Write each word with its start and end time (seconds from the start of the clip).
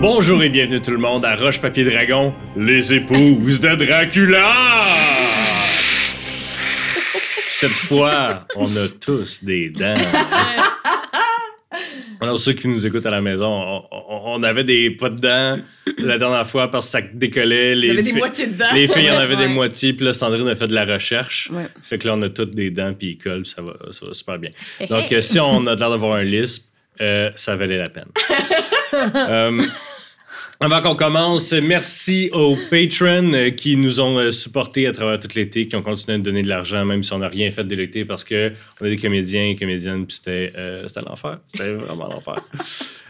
Bonjour 0.00 0.42
et 0.42 0.48
bienvenue 0.48 0.80
tout 0.80 0.90
le 0.92 0.98
monde 0.98 1.24
à 1.24 1.36
Roche 1.36 1.60
Papier 1.60 1.84
Dragon, 1.84 2.32
les 2.56 2.92
épouses 2.94 3.60
de 3.60 3.74
Dracula! 3.74 4.82
Cette 7.48 7.70
fois, 7.70 8.46
on 8.56 8.64
a 8.64 8.88
tous 9.04 9.44
des 9.44 9.68
dents. 9.68 9.94
Alors, 12.22 12.38
ceux 12.38 12.52
qui 12.52 12.68
nous 12.68 12.86
écoutent 12.86 13.06
à 13.06 13.10
la 13.10 13.20
maison, 13.20 13.46
on, 13.48 13.82
on- 13.90 14.06
on 14.32 14.42
avait 14.42 14.64
des 14.64 14.90
pas 14.90 15.08
de 15.08 15.16
dents 15.18 15.58
la 15.98 16.18
dernière 16.18 16.46
fois 16.46 16.70
parce 16.70 16.86
que 16.86 16.92
ça 16.92 17.00
décollait. 17.14 17.74
Les 17.74 17.88
y 17.88 17.90
avait 17.90 18.02
des 18.02 18.12
moitiés 18.12 18.46
dedans. 18.46 18.66
Les 18.74 18.86
filles 18.88 19.10
en 19.10 19.16
avaient 19.18 19.36
des 19.36 19.48
moitiés, 19.48 19.92
puis 19.94 20.04
là, 20.04 20.12
Sandrine 20.12 20.46
a 20.48 20.54
fait 20.54 20.68
de 20.68 20.74
la 20.74 20.84
recherche. 20.84 21.50
Ouais. 21.52 21.66
Fait 21.82 21.98
que 21.98 22.06
là, 22.06 22.14
on 22.16 22.22
a 22.22 22.28
toutes 22.28 22.54
des 22.54 22.70
dents, 22.70 22.94
puis 22.98 23.12
ils 23.12 23.18
collent, 23.18 23.46
ça 23.46 23.60
va, 23.62 23.72
ça 23.90 24.06
va 24.06 24.12
super 24.12 24.38
bien. 24.38 24.50
Donc, 24.88 25.10
euh, 25.12 25.20
si 25.22 25.40
on 25.40 25.66
a 25.66 25.74
l'air 25.74 25.90
d'avoir 25.90 26.14
un 26.16 26.22
lisp, 26.22 26.68
euh, 27.00 27.30
ça 27.34 27.56
valait 27.56 27.78
la 27.78 27.88
peine. 27.88 28.08
Euh, 29.14 29.62
avant 30.62 30.82
qu'on 30.82 30.94
commence, 30.94 31.52
merci 31.52 32.28
aux 32.32 32.54
patrons 32.68 33.32
euh, 33.32 33.48
qui 33.48 33.76
nous 33.76 33.98
ont 33.98 34.18
euh, 34.18 34.30
supportés 34.30 34.86
à 34.86 34.92
travers 34.92 35.18
tout 35.18 35.28
l'été, 35.34 35.66
qui 35.66 35.74
ont 35.74 35.82
continué 35.82 36.16
à 36.16 36.18
nous 36.18 36.24
donner 36.24 36.42
de 36.42 36.50
l'argent, 36.50 36.84
même 36.84 37.02
si 37.02 37.14
on 37.14 37.18
n'a 37.18 37.28
rien 37.28 37.50
fait 37.50 37.64
de 37.64 37.74
l'été, 37.74 38.04
parce 38.04 38.24
que 38.24 38.52
on 38.78 38.84
a 38.84 38.90
des 38.90 38.98
comédiens 38.98 39.46
et 39.48 39.56
comédiennes, 39.56 40.06
puis 40.06 40.16
c'était 40.16 40.52
euh, 40.56 40.86
c'était 40.86 41.00
l'enfer. 41.00 41.38
C'était 41.48 41.72
vraiment 41.72 42.08
l'enfer. 42.08 42.36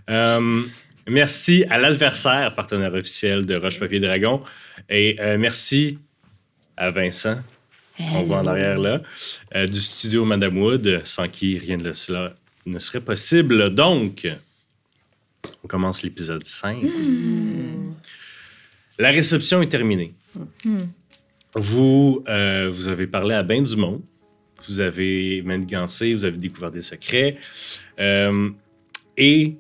Euh, 0.09 0.63
merci 1.07 1.65
à 1.71 1.79
l'adversaire, 1.79 2.53
partenaire 2.57 2.93
officiel 2.95 3.47
de 3.47 3.55
Roche 3.55 3.79
Papier 3.79 4.01
Dragon, 4.01 4.41
et 4.89 5.15
euh, 5.21 5.39
merci 5.39 5.99
à 6.77 6.89
Vincent. 6.89 7.37
On 8.01 8.23
voit 8.23 8.39
en 8.39 8.47
arrière 8.47 8.77
là, 8.79 9.03
du 9.67 9.79
studio 9.79 10.25
Madame 10.25 10.59
Wood, 10.59 11.03
sans 11.05 11.29
qui 11.29 11.59
rien 11.59 11.79
de 11.79 11.93
cela 11.93 12.35
ne 12.67 12.81
serait 12.81 13.03
possible. 13.03 13.73
Donc, 13.73 14.27
on 15.65 15.69
commence 15.69 16.03
l'épisode 16.03 16.47
5. 16.47 16.79
La 18.99 19.11
réception 19.11 19.63
est 19.63 19.69
terminée. 19.69 20.15
Vous, 21.55 22.23
euh, 22.29 22.69
vous 22.71 22.89
avez 22.89 23.07
parlé 23.07 23.35
à 23.35 23.43
bien 23.43 23.63
du 23.63 23.77
monde. 23.77 24.03
Vous 24.69 24.81
avez 24.81 25.43
manigancé, 25.43 26.15
vous 26.15 26.25
avez 26.25 26.37
découvert 26.37 26.71
des 26.71 26.83
secrets. 26.83 27.39
Euh, 27.99 28.51
et 29.17 29.57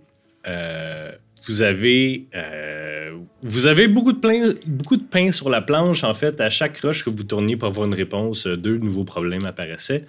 euh, 0.46 1.10
vous 1.46 1.62
avez, 1.62 2.26
euh, 2.34 3.16
vous 3.42 3.66
avez 3.66 3.88
beaucoup 3.88 4.12
de, 4.12 4.18
plein- 4.18 4.54
beaucoup 4.66 4.96
de 4.98 5.02
pain 5.04 5.32
sur 5.32 5.48
la 5.48 5.62
planche. 5.62 6.04
En 6.04 6.12
fait, 6.14 6.40
à 6.40 6.50
chaque 6.50 6.78
roche 6.80 7.04
que 7.04 7.10
vous 7.10 7.24
tourniez 7.24 7.56
pour 7.56 7.68
avoir 7.68 7.86
une 7.86 7.94
réponse, 7.94 8.46
deux 8.46 8.76
nouveaux 8.76 9.04
problèmes 9.04 9.46
apparaissaient. 9.46 10.04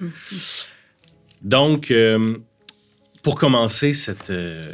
Donc, 1.41 1.89
euh, 1.89 2.37
pour 3.23 3.35
commencer 3.35 3.93
cette, 3.93 4.29
euh, 4.29 4.73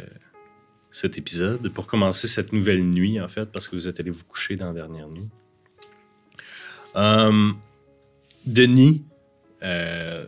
cet 0.98 1.16
épisode, 1.16 1.68
pour 1.68 1.86
commencer 1.86 2.26
cette 2.26 2.52
nouvelle 2.52 2.82
nuit, 2.82 3.20
en 3.20 3.28
fait, 3.28 3.44
parce 3.44 3.68
que 3.68 3.76
vous 3.76 3.86
êtes 3.86 4.00
allé 4.00 4.10
vous 4.10 4.24
coucher 4.24 4.56
dans 4.56 4.66
la 4.66 4.72
dernière 4.72 5.08
nuit, 5.08 5.28
euh, 6.96 7.52
Denis 8.44 9.04
euh, 9.62 10.26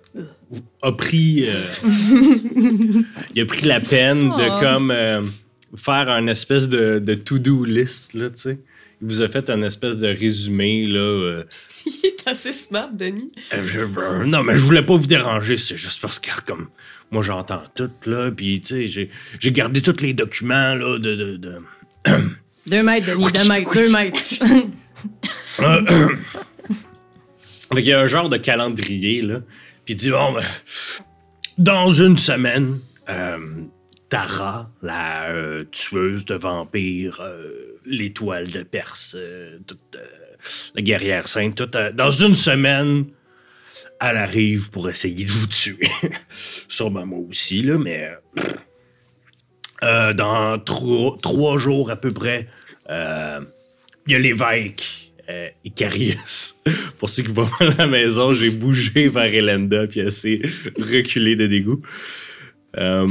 a 0.81 0.93
pris, 0.93 1.47
euh, 1.49 1.65
il 3.35 3.43
a 3.43 3.47
pris 3.47 3.67
la 3.67 3.81
peine 3.81 4.29
de 4.29 4.49
Oh. 4.49 4.61
comme 4.61 4.95
faire 5.75 6.09
un 6.09 6.29
espèce 6.29 6.69
de, 6.69 7.01
de 7.01 7.15
to-do 7.15 7.65
list, 7.65 8.15
là, 8.15 8.31
tu 8.31 8.41
sais. 8.41 8.59
Il 9.03 9.09
vous 9.09 9.23
a 9.23 9.29
fait 9.29 9.49
un 9.51 9.63
espèce 9.63 9.97
de 9.97 10.09
résumé, 10.09 10.87
là. 10.87 11.01
euh, 11.01 11.45
Il 11.87 12.01
est 12.05 12.27
assez 12.29 12.53
smart, 12.53 12.91
Denis. 12.93 13.33
euh, 13.55 13.63
je- 13.63 13.81
euh, 13.81 14.25
non, 14.25 14.43
mais 14.43 14.55
je 14.57 14.61
voulais 14.61 14.83
pas 14.85 14.95
vous 14.97 15.07
déranger, 15.07 15.57
c'est 15.57 15.77
juste 15.77 16.01
parce 16.03 16.19
que, 16.19 16.31
comme, 16.47 16.69
moi, 17.11 17.23
j'entends 17.23 17.63
tout, 17.75 17.91
là, 18.07 18.31
puis, 18.31 18.61
tu 18.61 18.69
sais, 18.69 18.89
j'ai- 18.89 19.11
j'ai 19.39 19.53
gardé 19.53 19.81
tous 19.83 20.01
les 20.03 20.13
documents, 20.13 20.75
là, 20.75 20.99
de... 20.99 21.15
de, 21.15 21.37
de- 21.37 21.63
Deux 22.67 22.83
mètres, 22.83 23.07
Denis, 23.07 23.33
deux 23.33 23.49
mètres, 23.49 23.73
deux 23.75 23.91
mètres. 23.91 24.21
Fait 27.75 27.83
qu'il 27.83 27.87
y 27.87 27.93
a 27.93 28.01
un 28.01 28.07
genre 28.07 28.29
de 28.29 28.37
calendrier, 28.37 29.23
là, 29.23 29.41
puis 29.85 29.95
il 29.95 29.97
dit, 29.97 30.11
bon, 30.11 30.33
ben, 30.33 30.45
dans 31.59 31.91
une 31.91 32.17
semaine, 32.19 32.81
euh, 33.09 33.39
Tara, 34.09 34.71
la 34.83 35.29
euh, 35.31 35.65
tueuse 35.71 36.25
de 36.25 36.35
vampires, 36.35 37.21
euh, 37.25 37.70
l'étoile 37.85 38.51
de 38.51 38.63
Perse, 38.63 39.15
euh, 39.19 39.59
toute, 39.67 39.97
euh, 39.97 40.05
la 40.75 40.83
guerrière 40.83 41.29
sainte, 41.29 41.61
euh, 41.75 41.93
dans 41.93 42.11
une 42.11 42.35
semaine, 42.35 43.07
elle 44.01 44.17
arrive 44.17 44.71
pour 44.71 44.89
essayer 44.89 45.25
de 45.25 45.31
vous 45.31 45.47
tuer. 45.47 45.89
Sûrement 46.69 47.07
moi 47.07 47.19
aussi, 47.29 47.63
là, 47.63 47.79
mais... 47.79 48.11
dans 50.17 50.59
tro- 50.59 51.17
trois 51.23 51.59
jours 51.59 51.91
à 51.91 51.97
peu 51.97 52.11
près, 52.11 52.49
il 52.89 54.13
y 54.13 54.15
a 54.15 54.19
l'évêque 54.19 55.13
euh, 55.29 55.49
Icarius. 55.65 56.57
Pour 56.99 57.09
ceux 57.09 57.23
qui 57.23 57.33
pas 57.33 57.49
à 57.61 57.65
la 57.79 57.87
maison, 57.87 58.33
j'ai 58.33 58.51
bougé 58.51 59.09
vers 59.09 59.33
Elenda 59.33 59.87
puis 59.87 60.01
elle 60.01 60.13
s'est 60.13 60.41
reculée 60.77 61.37
de 61.37 61.47
dégoût. 61.47 61.81
Il 62.77 63.09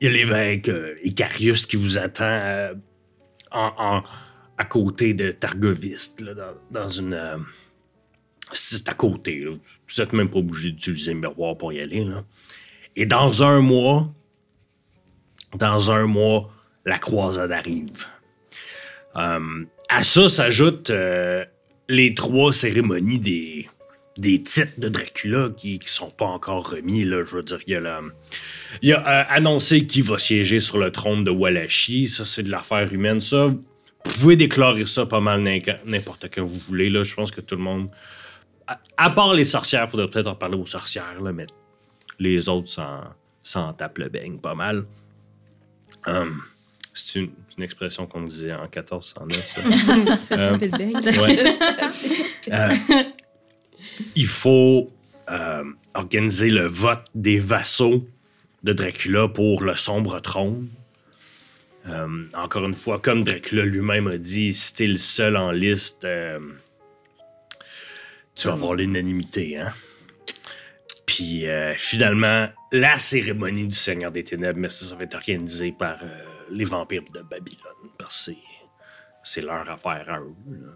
y 0.00 0.06
a 0.06 0.10
l'évêque 0.10 0.70
Icarius 1.04 1.66
qui 1.66 1.76
vous 1.76 1.98
attend 1.98 2.70
à 3.50 4.64
côté 4.68 5.14
de 5.14 5.32
Targoviste, 5.32 6.20
là, 6.20 6.54
dans, 6.70 6.88
une. 6.88 7.14
euh, 7.14 7.38
c'est 8.52 8.88
à 8.88 8.94
côté. 8.94 9.44
Vous 9.44 9.58
n'êtes 9.98 10.12
même 10.12 10.28
pas 10.28 10.38
obligé 10.38 10.70
d'utiliser 10.70 11.14
le 11.14 11.20
miroir 11.20 11.56
pour 11.56 11.72
y 11.72 11.80
aller. 11.80 12.06
Et 12.96 13.06
dans 13.06 13.42
un 13.42 13.60
mois, 13.60 14.12
dans 15.54 15.90
un 15.90 16.06
mois, 16.06 16.50
la 16.84 16.98
croisade 16.98 17.52
arrive. 17.52 18.06
Euh, 19.16 19.64
à 19.88 20.02
ça 20.02 20.28
s'ajoutent 20.28 20.90
euh, 20.90 21.44
les 21.88 22.14
trois 22.14 22.52
cérémonies 22.52 23.18
des, 23.18 23.68
des 24.20 24.42
titres 24.42 24.78
de 24.78 24.88
Dracula 24.88 25.48
qui 25.56 25.78
ne 25.82 25.86
sont 25.88 26.10
pas 26.10 26.26
encore 26.26 26.70
remis. 26.70 27.04
Là, 27.04 27.24
je 27.24 27.36
veux 27.36 27.42
dire, 27.42 27.58
il 27.66 27.72
y 27.72 27.76
a, 27.76 27.80
la- 27.80 28.02
il 28.82 28.88
y 28.90 28.92
a 28.92 28.98
euh, 29.00 29.24
annoncé 29.30 29.86
qui 29.86 30.02
va 30.02 30.18
siéger 30.18 30.60
sur 30.60 30.78
le 30.78 30.92
trône 30.92 31.24
de 31.24 31.30
Wallachie. 31.30 32.06
Ça, 32.08 32.24
c'est 32.24 32.42
de 32.42 32.50
l'affaire 32.50 32.92
humaine. 32.92 33.20
Ça, 33.20 33.46
vous 33.46 34.12
pouvez 34.20 34.36
déclarer 34.36 34.86
ça 34.86 35.06
pas 35.06 35.20
mal 35.20 35.42
n'importe 35.86 36.26
quand 36.34 36.44
vous 36.44 36.60
voulez. 36.68 36.90
Là, 36.90 37.02
je 37.02 37.14
pense 37.14 37.30
que 37.30 37.40
tout 37.40 37.56
le 37.56 37.62
monde. 37.62 37.88
À, 38.66 38.78
à 38.98 39.10
part 39.10 39.32
les 39.34 39.44
sorcières, 39.46 39.84
il 39.86 39.90
faudrait 39.90 40.08
peut-être 40.08 40.26
en 40.28 40.34
parler 40.36 40.56
aux 40.56 40.66
sorcières, 40.66 41.20
là, 41.20 41.32
mais 41.32 41.46
les 42.18 42.48
autres 42.48 42.68
s'en, 43.42 43.72
tapent 43.72 43.98
le 43.98 44.08
beigne 44.08 44.38
pas 44.38 44.54
mal. 44.54 44.84
Hum, 46.06 46.40
c'est 46.94 47.20
une, 47.20 47.30
une 47.56 47.64
expression 47.64 48.06
qu'on 48.06 48.22
disait 48.22 48.52
en 48.52 48.62
1409, 48.62 49.46
ça. 50.18 50.36
Euh. 50.38 50.58
Ouais. 50.58 51.58
Euh, 52.52 52.68
il 54.16 54.26
faut 54.26 54.90
euh, 55.30 55.64
organiser 55.94 56.50
le 56.50 56.66
vote 56.66 57.04
des 57.14 57.38
vassaux 57.38 58.06
de 58.62 58.72
Dracula 58.72 59.28
pour 59.28 59.62
le 59.62 59.74
sombre 59.76 60.20
trône. 60.20 60.68
Euh, 61.86 62.24
encore 62.34 62.66
une 62.66 62.74
fois, 62.74 62.98
comme 63.00 63.22
Dracula 63.24 63.64
lui-même 63.64 64.06
a 64.08 64.18
dit, 64.18 64.52
si 64.54 64.74
t'es 64.74 64.86
le 64.86 64.96
seul 64.96 65.36
en 65.36 65.50
liste, 65.50 66.04
euh, 66.04 66.38
tu 68.34 68.48
vas 68.48 68.54
avoir 68.54 68.74
l'unanimité, 68.74 69.58
hein? 69.58 69.72
Puis 71.06 71.44
finalement, 71.76 72.48
la 72.70 72.96
cérémonie 72.98 73.66
du 73.66 73.74
Seigneur 73.74 74.12
des 74.12 74.22
Ténèbres, 74.22 74.58
mais 74.60 74.68
ça, 74.68 74.84
ça 74.86 74.94
va 74.94 75.02
être 75.04 75.16
organisé 75.16 75.72
par 75.72 75.98
les 76.50 76.64
vampires 76.64 77.02
de 77.12 77.20
Babylone, 77.22 77.90
parce 77.98 78.26
que 78.26 78.32
c'est- 78.32 78.38
c'est 79.24 79.40
leur 79.42 79.68
affaire 79.68 80.04
à 80.08 80.20
eux. 80.20 80.34
là. 80.50 80.68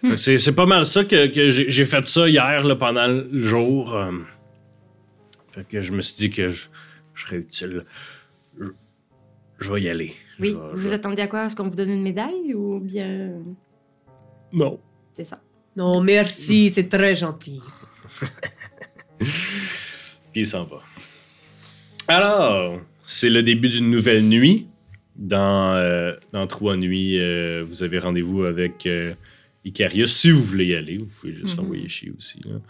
Fait 0.00 0.08
que 0.10 0.16
C'est 0.16 0.38
c'est 0.38 0.54
pas 0.54 0.66
mal 0.66 0.86
ça 0.86 1.04
que, 1.04 1.26
que 1.26 1.50
j'ai 1.50 1.84
fait 1.84 2.06
ça 2.06 2.28
hier 2.28 2.64
là, 2.64 2.76
pendant 2.76 3.06
le 3.06 3.28
jour. 3.32 3.94
euh. 3.96 4.12
fait 5.50 5.66
que 5.66 5.80
je 5.80 5.92
me 5.92 6.00
suis 6.00 6.16
dit 6.16 6.30
que 6.30 6.48
je, 6.48 6.66
je 7.14 7.24
serais 7.26 7.36
utile. 7.38 7.84
Je, 8.60 8.66
je 9.58 9.72
vais 9.72 9.82
y 9.82 9.88
aller. 9.88 10.14
Oui, 10.40 10.56
Je 10.74 10.78
vous 10.78 10.92
attendez 10.92 11.22
à 11.22 11.26
quoi? 11.26 11.46
Est-ce 11.46 11.56
qu'on 11.56 11.68
vous 11.68 11.74
donne 11.76 11.90
une 11.90 12.02
médaille 12.02 12.54
ou 12.54 12.78
bien? 12.78 13.30
Non. 14.52 14.78
C'est 15.14 15.24
ça. 15.24 15.40
Non, 15.76 16.00
merci, 16.00 16.70
c'est 16.70 16.88
très 16.88 17.14
gentil. 17.16 17.60
Puis 19.18 20.42
il 20.42 20.46
s'en 20.46 20.64
va. 20.64 20.80
Alors, 22.06 22.78
c'est 23.04 23.30
le 23.30 23.42
début 23.42 23.68
d'une 23.68 23.90
nouvelle 23.90 24.22
nuit. 24.24 24.66
Dans, 25.16 25.74
euh, 25.74 26.12
dans 26.32 26.46
trois 26.46 26.76
nuits, 26.76 27.18
euh, 27.20 27.64
vous 27.68 27.82
avez 27.82 27.98
rendez-vous 27.98 28.44
avec 28.44 28.86
euh, 28.86 29.12
Icarius. 29.64 30.14
Si 30.16 30.30
vous 30.30 30.42
voulez 30.42 30.66
y 30.66 30.74
aller, 30.74 30.98
vous 30.98 31.06
pouvez 31.20 31.34
juste 31.34 31.56
Mhm. 31.56 31.62
l'envoyer 31.62 31.88
chier 31.88 32.12
aussi. 32.16 32.40
là. 32.44 32.60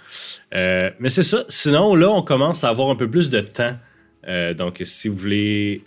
Euh, 0.55 0.91
mais 0.99 1.11
c'est 1.11 1.23
ça. 1.23 1.45
Sinon, 1.49 1.95
là, 1.95 2.11
on 2.11 2.23
commence 2.23 2.65
à 2.65 2.69
avoir 2.71 2.91
un 2.91 2.97
peu 2.97 3.09
plus 3.11 3.31
de 3.31 3.41
temps. 3.41 3.77
Euh, 4.27 4.55
donc, 4.55 4.81
si 4.85 5.09
vous 5.09 5.17
voulez 5.17 5.83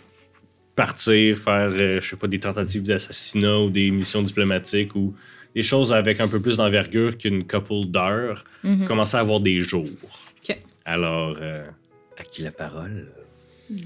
partir, 0.74 1.38
faire, 1.38 1.70
euh, 1.72 2.00
je 2.00 2.10
sais 2.10 2.16
pas, 2.16 2.26
des 2.28 2.40
tentatives 2.40 2.82
d'assassinat 2.84 3.58
ou 3.60 3.70
des 3.70 3.90
missions 3.90 4.22
diplomatiques 4.22 4.94
ou 4.96 5.14
des 5.54 5.62
choses 5.62 5.92
avec 5.92 6.18
un 6.20 6.28
peu 6.28 6.40
plus 6.40 6.56
d'envergure 6.56 7.18
qu'une 7.18 7.46
couple 7.46 7.84
d'heures, 7.86 8.44
vous 8.64 8.84
commencez 8.86 9.16
à 9.16 9.20
avoir 9.20 9.40
des 9.40 9.60
jours. 9.60 9.84
Ok. 10.48 10.56
Alors, 10.86 11.36
euh, 11.40 11.64
à 12.16 12.24
qui 12.24 12.42
la 12.42 12.52
parole? 12.52 13.08
Mais 13.68 13.76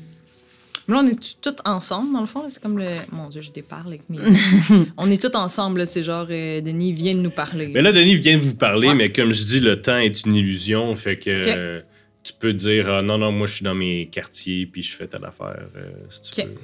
là, 0.88 1.00
on 1.02 1.06
est 1.06 1.40
tous 1.40 1.54
ensemble, 1.64 2.12
dans 2.12 2.20
le 2.20 2.26
fond. 2.26 2.44
C'est 2.48 2.62
comme 2.62 2.78
le. 2.78 2.94
Mon 3.12 3.28
Dieu, 3.28 3.42
je 3.42 3.50
déparle 3.50 3.88
avec 3.88 4.08
mes. 4.08 4.18
on 4.96 5.10
est 5.10 5.20
tous 5.20 5.36
ensemble. 5.36 5.86
C'est 5.86 6.02
genre, 6.02 6.26
euh, 6.30 6.60
Denis 6.60 6.92
vient 6.92 7.12
de 7.14 7.20
nous 7.20 7.30
parler. 7.30 7.68
Mais 7.68 7.82
là, 7.82 7.92
Denis 7.92 8.16
vient 8.16 8.36
de 8.38 8.42
vous 8.42 8.56
parler, 8.56 8.88
Ouais. 8.88 8.94
mais 8.94 9.10
comme 9.12 9.32
je 9.32 9.44
dis, 9.44 9.60
le 9.60 9.80
temps 9.82 9.98
est 9.98 10.24
une 10.24 10.34
illusion. 10.36 10.94
Fait 10.96 11.16
que 11.18 11.30
euh, 11.30 11.80
tu 12.22 12.32
peux 12.38 12.52
dire 12.52 12.88
ah, 12.90 13.02
non, 13.02 13.18
non, 13.18 13.32
moi, 13.32 13.46
je 13.46 13.54
suis 13.54 13.64
dans 13.64 13.74
mes 13.74 14.06
quartiers, 14.08 14.66
puis 14.66 14.82
je 14.82 14.96
fais 14.96 15.06
telle 15.06 15.24
affaire. 15.24 15.68
euh, 15.76 15.90
si 16.10 16.30
tu 16.32 16.40
Ok. 16.42 16.46
veux. 16.48 16.54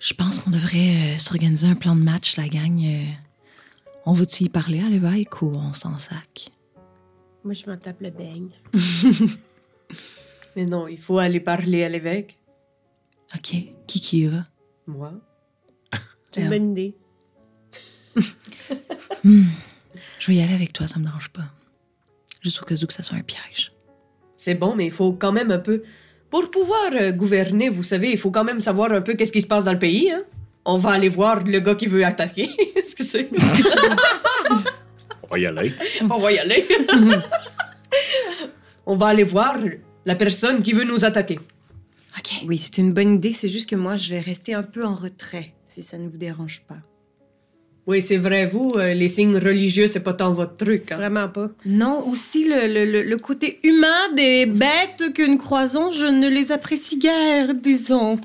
Je 0.00 0.14
pense 0.14 0.38
qu'on 0.38 0.50
devrait 0.50 0.76
euh, 1.14 1.18
s'organiser 1.18 1.66
un 1.66 1.74
plan 1.74 1.96
de 1.96 2.02
match, 2.02 2.36
la 2.36 2.48
gang. 2.48 2.80
euh. 2.84 3.04
On 4.06 4.12
va-tu 4.12 4.44
y 4.44 4.48
parler 4.48 4.80
à 4.80 4.88
l'évêque 4.88 5.42
ou 5.42 5.52
on 5.54 5.72
s'en 5.72 5.96
sac? 5.96 6.50
Moi, 7.44 7.52
je 7.52 7.68
m'en 7.68 7.76
tape 7.76 8.00
le 8.00 8.10
beigne. 8.10 8.50
Mais 10.56 10.64
non, 10.64 10.88
il 10.88 10.98
faut 10.98 11.18
aller 11.18 11.40
parler 11.40 11.84
à 11.84 11.88
l'évêque. 11.88 12.37
OK. 13.34 13.56
Qui 13.86 14.00
qui 14.00 14.18
y 14.20 14.26
va? 14.26 14.46
Moi. 14.86 15.12
C'est 16.30 16.42
une 16.42 16.48
bonne 16.48 16.70
idée. 16.72 16.96
Hmm. 19.24 19.44
Je 20.18 20.26
vais 20.26 20.34
y 20.34 20.42
aller 20.42 20.54
avec 20.54 20.72
toi, 20.72 20.86
ça 20.86 20.98
me 20.98 21.04
dérange 21.04 21.30
pas. 21.30 21.44
Juste 22.42 22.62
au 22.62 22.64
cas 22.64 22.74
où 22.74 22.86
que 22.86 22.92
ça 22.92 23.02
soit 23.02 23.16
un 23.16 23.22
piège. 23.22 23.72
C'est 24.36 24.54
bon, 24.54 24.74
mais 24.74 24.86
il 24.86 24.92
faut 24.92 25.12
quand 25.12 25.32
même 25.32 25.50
un 25.50 25.58
peu. 25.58 25.82
Pour 26.30 26.50
pouvoir 26.50 26.90
euh, 26.92 27.12
gouverner, 27.12 27.68
vous 27.68 27.82
savez, 27.82 28.10
il 28.10 28.18
faut 28.18 28.30
quand 28.30 28.44
même 28.44 28.60
savoir 28.60 28.92
un 28.92 29.00
peu 29.00 29.14
qu'est-ce 29.14 29.32
qui 29.32 29.40
se 29.40 29.46
passe 29.46 29.64
dans 29.64 29.72
le 29.72 29.78
pays. 29.78 30.10
Hein? 30.10 30.22
On 30.64 30.76
va 30.76 30.90
aller 30.90 31.08
voir 31.08 31.42
le 31.44 31.58
gars 31.60 31.74
qui 31.74 31.86
veut 31.86 32.04
attaquer. 32.04 32.48
Est-ce 32.76 32.94
que 32.94 33.02
c'est. 33.02 33.30
On 35.22 35.26
va 35.28 35.38
y 35.38 35.46
aller. 35.46 35.72
On 36.02 36.18
va 36.18 36.32
y 36.32 36.38
aller. 36.38 36.66
On 38.86 38.96
va 38.96 39.06
aller 39.08 39.24
voir 39.24 39.56
la 40.04 40.14
personne 40.14 40.62
qui 40.62 40.72
veut 40.72 40.84
nous 40.84 41.04
attaquer. 41.04 41.38
OK. 42.16 42.44
Oui, 42.46 42.58
c'est 42.58 42.78
une 42.78 42.92
bonne 42.92 43.14
idée. 43.14 43.32
C'est 43.32 43.48
juste 43.48 43.68
que 43.68 43.76
moi, 43.76 43.96
je 43.96 44.10
vais 44.10 44.20
rester 44.20 44.54
un 44.54 44.62
peu 44.62 44.84
en 44.84 44.94
retrait, 44.94 45.52
si 45.66 45.82
ça 45.82 45.98
ne 45.98 46.08
vous 46.08 46.16
dérange 46.18 46.62
pas. 46.66 46.78
Oui, 47.86 48.02
c'est 48.02 48.16
vrai, 48.18 48.44
vous, 48.46 48.72
euh, 48.76 48.92
les 48.92 49.08
signes 49.08 49.38
religieux, 49.38 49.86
c'est 49.88 50.00
pas 50.00 50.12
tant 50.12 50.30
votre 50.32 50.56
truc. 50.56 50.92
hein. 50.92 50.96
Vraiment 50.96 51.28
pas. 51.28 51.50
Non, 51.64 52.06
aussi 52.06 52.44
le, 52.44 52.66
le- 52.84 53.02
le- 53.02 53.16
côté 53.16 53.60
humain 53.62 54.12
des 54.14 54.44
bêtes 54.44 55.12
que 55.14 55.26
nous 55.26 55.38
croisons, 55.38 55.90
je 55.90 56.04
ne 56.04 56.28
les 56.28 56.52
apprécie 56.52 56.98
guère, 56.98 57.54
disons. 57.54 58.18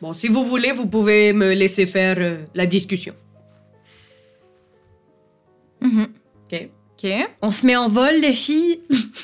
Bon, 0.00 0.12
si 0.14 0.28
vous 0.28 0.44
voulez, 0.46 0.72
vous 0.72 0.86
pouvez 0.86 1.32
me 1.34 1.52
laisser 1.52 1.84
faire 1.86 2.16
euh, 2.18 2.38
la 2.54 2.64
discussion. 2.66 3.14
Mhm. 5.80 6.08
OK? 6.52 6.68
OK. 7.04 7.10
On 7.42 7.50
se 7.50 7.66
met 7.66 7.76
en 7.76 7.88
vol, 7.88 8.14
les 8.20 8.32
filles? 8.32 8.80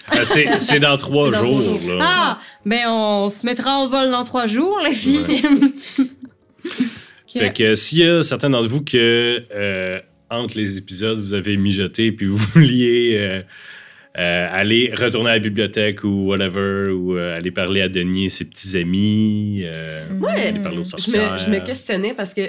Ah, 0.08 0.24
c'est 0.24 0.60
c'est 0.60 0.80
dans 0.80 0.96
trois 0.96 1.26
C'est 1.32 1.38
dans 1.38 1.44
jours. 1.46 1.80
là. 1.88 1.98
Ah, 2.00 2.40
ben 2.66 2.84
on 2.88 3.30
se 3.30 3.46
mettra 3.46 3.78
en 3.78 3.88
vol 3.88 4.10
dans 4.10 4.24
trois 4.24 4.46
jours, 4.46 4.78
les 4.84 4.92
filles. 4.92 5.24
Fait 7.32 7.52
que 7.52 7.74
s'il 7.74 7.98
y 8.00 8.04
a 8.04 8.22
certains 8.22 8.50
d'entre 8.50 8.68
vous 8.68 8.82
que 8.84 9.42
euh, 9.54 10.00
entre 10.28 10.56
les 10.58 10.76
épisodes, 10.76 11.18
vous 11.18 11.32
avez 11.34 11.56
mijoté 11.56 12.12
puis 12.12 12.26
vous 12.26 12.36
vouliez 12.54 13.16
euh, 13.18 13.42
euh, 14.18 14.48
aller 14.50 14.92
retourner 14.94 15.30
à 15.30 15.34
la 15.34 15.38
bibliothèque 15.38 16.04
ou 16.04 16.26
whatever, 16.28 16.90
ou 16.90 17.16
euh, 17.16 17.34
aller 17.38 17.50
parler 17.50 17.80
à 17.80 17.88
Denis 17.88 18.26
et 18.26 18.30
ses 18.30 18.44
petits 18.44 18.76
amis, 18.76 19.62
euh, 19.64 20.06
Ouais. 20.20 20.48
aller 20.48 20.60
parler 20.60 20.78
aux 20.78 20.84
Je 20.84 20.90
sorcières. 20.90 21.32
me, 21.32 21.38
je 21.38 21.48
me 21.48 21.58
questionnais 21.64 22.12
parce 22.12 22.34
que, 22.34 22.42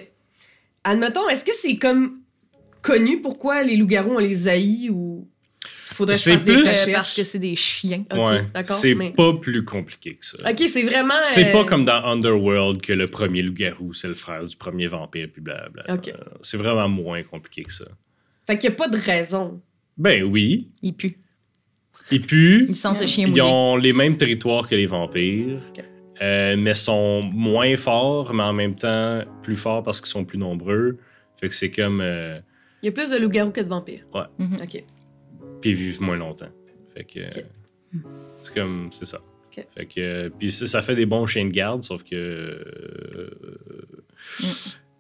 admettons, 0.83 1.29
est-ce 1.29 1.45
que 1.45 1.55
c'est 1.55 1.77
comme 1.77 2.17
connu 2.83 3.21
pourquoi 3.21 3.63
les 3.63 3.75
loups-garous, 3.77 4.12
on 4.15 4.19
les 4.19 4.47
haït 4.47 4.89
ou 4.91 5.27
faudrait 5.81 6.13
que 6.15 6.19
je 6.19 6.24
C'est 6.24 6.38
des 6.38 6.44
plus- 6.44 6.62
Euh, 6.62 6.69
recherches? 6.69 6.91
parce 6.94 7.15
que 7.15 7.24
c'est 7.24 7.39
des 7.39 7.56
chiens. 7.56 8.03
Ok, 8.13 8.27
Ouais. 8.27 8.45
d'accord, 8.53 8.75
C'est 8.75 8.94
mais- 8.95 9.12
pas 9.12 9.33
plus 9.33 9.63
compliqué 9.65 10.15
que 10.15 10.25
ça. 10.25 10.38
Ok, 10.50 10.63
c'est 10.68 10.83
vraiment. 10.83 11.13
C'est 11.24 11.50
euh, 11.50 11.51
pas 11.51 11.65
comme 11.65 11.83
dans 11.85 12.03
Underworld 12.06 12.81
que 12.81 12.94
le 12.94 13.06
premier 13.07 13.41
loup-garou, 13.41 13.94
c'est 13.94 14.07
le 14.07 14.13
frère 14.13 14.44
du 14.45 14.56
premier 14.56 14.88
vampire, 14.88 15.27
puis 15.31 15.41
blablabla. 15.41 15.94
Ok. 15.95 16.09
Euh, 16.09 16.13
C'est 16.41 16.57
vraiment 16.57 16.88
moins 16.89 17.24
compliqué 17.24 17.63
que 17.63 17.74
ça. 17.74 17.85
Fait 18.45 18.57
qu'il 18.57 18.69
y 18.69 18.74
a 18.74 18.75
pas 18.75 18.88
de 18.89 18.97
raison. 18.97 19.62
Ben 19.97 20.24
oui. 20.24 20.69
Ils 20.81 20.94
puent. 20.94 21.18
Et 22.12 22.19
puis, 22.19 22.65
Ils 22.68 22.75
sentent 22.75 23.00
le 23.00 23.07
chien 23.07 23.27
ils 23.27 23.30
mouillé. 23.30 23.41
ont 23.44 23.77
les 23.77 23.94
mêmes 23.94 24.18
territoires 24.18 24.68
que 24.68 24.75
les 24.75 24.88
vampires, 24.88 25.62
Ok. 25.69 25.83
euh, 26.21 26.56
mais 26.57 26.74
sont 26.74 27.21
moins 27.24 27.77
forts, 27.77 28.33
mais 28.33 28.44
en 28.44 28.51
même 28.51 28.75
temps 28.75 29.24
plus 29.41 29.56
forts 29.56 29.83
parce 29.83 30.01
qu'ils 30.01 30.09
sont 30.09 30.25
plus 30.25 30.38
nombreux. 30.38 30.97
Fait 31.39 31.47
que 31.47 31.56
c'est 31.56 31.71
comme. 31.71 32.01
euh, 32.01 32.39
Il 32.83 32.88
y 32.88 32.89
a 32.89 32.91
plus 32.91 33.09
de 33.09 33.18
loups-garous 33.18 33.50
que 33.51 33.62
de 33.62 33.68
vampires. 33.69 34.06
Ouais. 34.13 34.24
Mhm. 34.38 34.57
Ok. 34.62 34.83
puis 35.62 35.69
ils 35.71 35.75
vivent 35.75 36.01
moins 36.01 36.18
longtemps. 36.18 36.50
Fait 36.94 37.03
que. 37.06 37.25
Ok. 37.25 37.45
C'est 38.44 38.53
comme. 38.53 38.89
C'est 38.91 39.06
ça. 39.06 39.19
Ok. 39.47 39.65
Fait 39.74 39.85
que. 39.88 40.00
euh, 40.01 40.30
Puis 40.38 40.51
ça, 40.51 40.68
ça 40.68 40.81
fait 40.81 40.95
des 40.95 41.06
bons 41.07 41.25
chiens 41.25 41.45
de 41.45 41.51
garde, 41.51 41.81
sauf 41.83 42.03
que. 42.03 42.13
euh, 42.15 43.30
Mm. 44.39 44.45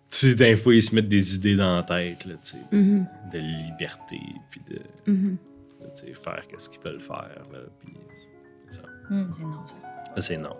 Tu 0.09 0.29
sais, 0.29 0.35
des 0.35 0.55
fois, 0.57 0.75
ils 0.75 0.83
se 0.83 0.93
mettent 0.93 1.07
des 1.07 1.35
idées 1.35 1.55
dans 1.55 1.77
la 1.77 1.83
tête, 1.83 2.25
là, 2.25 2.35
tu 2.43 2.51
sais, 2.51 2.57
Mhm, 2.71 3.07
de 3.31 3.37
liberté, 3.39 4.19
puis 4.51 4.61
de, 4.69 5.11
mhm. 5.11 5.37
tu 5.95 6.05
sais, 6.07 6.13
faire 6.13 6.43
qu'est-ce 6.47 6.69
qu'ils 6.69 6.81
veulent 6.81 7.01
faire, 7.01 7.41
là, 7.51 7.59
puis 7.79 7.93
c'est 8.69 8.75
ça. 8.75 8.81
C'est 9.09 9.41
non, 9.43 9.65
ça. 9.65 9.75
Ça, 10.15 10.21
c'est 10.21 10.37
non. 10.37 10.55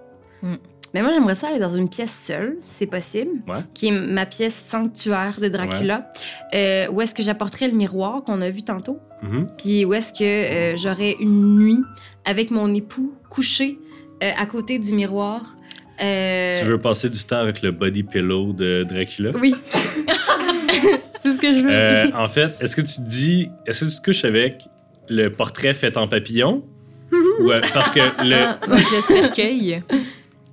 Mais 0.94 1.02
moi, 1.02 1.12
j'aimerais 1.14 1.36
ça 1.36 1.48
aller 1.50 1.60
dans 1.60 1.72
une 1.72 1.90
pièce 1.90 2.14
seule, 2.28 2.58
si 2.62 2.70
c'est 2.80 2.86
possible, 2.88 3.32
Ouais. 3.48 3.62
qui 3.74 3.88
est 3.88 3.92
ma 3.92 4.26
pièce 4.28 4.54
sanctuaire 4.70 5.40
de 5.42 5.48
Dracula, 5.48 6.08
euh, 6.54 6.88
où 6.92 7.02
est-ce 7.02 7.16
que 7.16 7.24
j'apporterais 7.24 7.68
le 7.68 7.74
miroir 7.76 8.24
qu'on 8.24 8.42
a 8.42 8.50
vu 8.50 8.62
tantôt, 8.64 9.00
Mhm. 9.24 9.48
puis 9.58 9.86
où 9.86 9.94
est-ce 9.94 10.14
que 10.14 10.24
euh, 10.24 10.76
j'aurais 10.78 11.16
une 11.20 11.58
nuit 11.58 11.80
avec 12.26 12.52
mon 12.52 12.72
époux 12.74 13.14
couché 13.30 13.80
euh, 14.22 14.30
à 14.38 14.46
côté 14.46 14.78
du 14.80 14.94
miroir. 14.94 15.58
Euh, 16.02 16.60
Tu 16.60 16.66
veux 16.66 16.80
passer 16.80 17.10
du 17.10 17.24
temps 17.24 17.38
avec 17.40 17.62
le 17.64 17.72
body 17.72 18.04
pillow 18.04 18.54
de 18.54 18.84
Dracula? 18.88 19.32
Oui. 19.40 19.56
c'est 21.24 21.32
ce 21.34 21.38
que 21.40 21.54
je 21.54 21.60
veux. 22.08 22.16
En 22.16 22.28
fait, 22.28 22.52
est-ce 22.62 22.76
que 22.76 22.82
tu 22.82 22.96
te 22.96 23.02
dis, 23.02 23.50
est-ce 23.66 23.86
que 23.86 23.90
tu 23.92 23.98
te 23.98 24.02
couches 24.04 24.26
avec 24.26 24.62
le 25.10 25.30
portrait 25.30 25.74
fait 25.74 25.98
en 25.98 26.08
papillon? 26.08 26.64
Ou, 27.12 27.52
euh, 27.52 27.62
parce 27.74 27.90
que 27.92 28.00
le, 28.24 28.58
le 28.96 29.02
cercueil. 29.02 29.84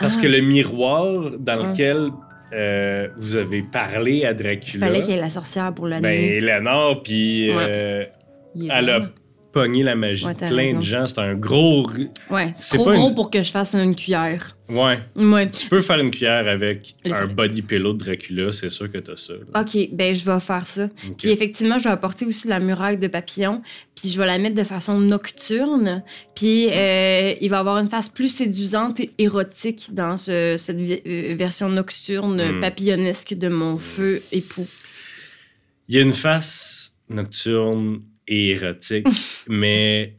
Parce 0.00 0.16
que 0.16 0.26
le 0.26 0.40
miroir 0.40 1.30
dans 1.38 1.62
Ah. 1.62 1.70
lequel 1.70 2.08
euh, 2.52 3.08
vous 3.16 3.36
avez 3.36 3.62
parlé 3.62 4.24
à 4.24 4.30
Il 4.32 4.36
Dracula, 4.36 4.86
fallait 4.86 5.02
qu'il 5.02 5.14
y 5.14 5.18
ait 5.18 5.20
la 5.20 5.30
sorcière 5.30 5.72
pour 5.72 5.86
l'animer. 5.86 6.16
ben 6.40 6.42
Eleanor, 6.42 7.02
puis 7.02 7.48
euh, 7.50 8.04
Il 8.56 8.66
est 8.66 8.74
elle 8.74 8.90
a 8.90 9.00
pogné 9.52 9.82
la 9.82 9.94
magie 9.96 10.24
Ouais, 10.26 10.34
plein 10.34 10.48
raison. 10.56 10.78
de 10.78 10.82
gens. 10.84 11.06
C'est 11.06 11.18
un 11.18 11.34
gros... 11.34 11.86
ouais, 12.30 12.52
c'est 12.56 12.76
trop 12.76 12.84
pas 12.86 12.94
gros 12.96 13.08
une- 13.08 13.14
pour 13.14 13.30
que 13.30 13.42
je 13.42 13.50
fasse 13.50 13.74
une 13.74 13.94
cuillère. 13.96 14.56
Ouais. 14.68 15.00
Ouais. 15.16 15.50
Tu 15.50 15.68
peux 15.68 15.80
faire 15.80 15.98
une 15.98 16.12
cuillère 16.12 16.46
avec 16.46 16.94
un 17.04 17.26
body 17.26 17.62
pillow 17.62 17.92
de 17.92 18.04
Dracula, 18.04 18.52
c'est 18.52 18.70
sûr 18.70 18.90
que 18.90 18.98
t'as 18.98 19.16
ça. 19.16 19.32
là. 19.32 19.60
OK, 19.62 19.88
ben 19.92 20.14
je 20.14 20.24
vais 20.24 20.38
faire 20.38 20.64
ça. 20.66 20.88
Puis 21.18 21.30
effectivement, 21.30 21.78
je 21.78 21.84
vais 21.84 21.90
apporter 21.90 22.24
aussi 22.24 22.46
la 22.46 22.60
muraille 22.60 22.96
de 22.98 23.08
papillon, 23.08 23.62
puis 24.00 24.08
je 24.08 24.18
vais 24.20 24.26
la 24.26 24.38
mettre 24.38 24.54
de 24.54 24.62
façon 24.62 25.00
nocturne, 25.00 26.04
puis 26.36 26.68
euh, 26.70 27.34
il 27.40 27.48
va 27.50 27.58
avoir 27.58 27.78
une 27.78 27.88
face 27.88 28.08
plus 28.08 28.28
séduisante 28.32 29.00
et 29.00 29.10
érotique 29.18 29.88
dans 29.92 30.16
ce- 30.16 30.54
cette 30.56 30.76
euh, 30.78 31.34
version 31.36 31.68
nocturne 31.68 32.40
Hmm. 32.58 32.60
papillonnesque 32.60 33.34
de 33.34 33.48
mon 33.48 33.78
feu 33.78 34.22
époux. 34.30 34.66
Il 35.88 35.96
y 35.96 35.98
a 35.98 36.02
une 36.02 36.12
face 36.14 36.92
nocturne 37.08 38.02
et 38.30 38.50
érotique, 38.50 39.06
mais 39.48 40.14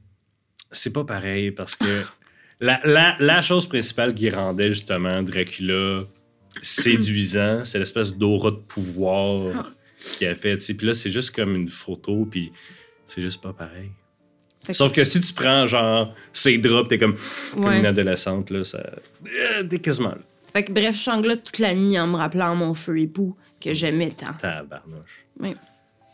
c'est 0.71 0.93
pas 0.93 1.03
pareil 1.03 1.49
parce 1.51 1.75
que 1.75 2.03
la, 2.59 2.79
la- 2.85 3.15
la 3.19 3.41
chose 3.41 3.67
principale 3.67 4.13
qui 4.13 4.29
rendait 4.29 4.69
justement 4.69 5.23
Dracula 5.23 6.03
séduisant, 6.61 7.63
c'est 7.65 7.79
l'espèce 7.79 8.15
d'aura 8.15 8.51
de 8.51 8.57
pouvoir 8.57 9.73
qu'il 10.17 10.27
a 10.27 10.35
fait. 10.35 10.57
Puis 10.57 10.85
là, 10.87 10.93
c'est 10.93 11.09
juste 11.11 11.31
comme 11.35 11.55
une 11.55 11.69
photo, 11.69 12.27
puis 12.29 12.51
c'est 13.07 13.21
juste 13.21 13.41
pas 13.41 13.53
pareil. 13.53 13.89
Que- 14.65 14.73
Sauf 14.73 14.91
que 14.93 15.03
si 15.03 15.19
tu 15.21 15.33
prends 15.33 15.65
genre 15.65 16.13
ces 16.33 16.57
drops, 16.57 16.89
t'es 16.89 16.99
comme, 16.99 17.15
comme 17.53 17.65
Ouais. 17.65 17.79
une 17.79 17.85
adolescente, 17.85 18.49
là, 18.51 18.63
ça. 18.63 18.77
Euh, 19.25 19.63
T'es 19.63 19.79
quasiment 19.79 20.09
là. 20.09 20.17
Fait 20.53 20.63
que 20.65 20.71
bref, 20.71 20.95
je 20.97 21.01
sanglote 21.03 21.43
toute 21.43 21.59
la 21.59 21.73
nuit 21.73 21.97
en 21.97 22.07
me 22.07 22.17
rappelant 22.17 22.53
mon 22.55 22.73
feu 22.73 22.99
époux 22.99 23.35
que 23.61 23.73
j'aimais 23.73 24.11
tant. 24.11 24.33
Tabarnouche. 24.33 25.25
Oui. 25.39 25.55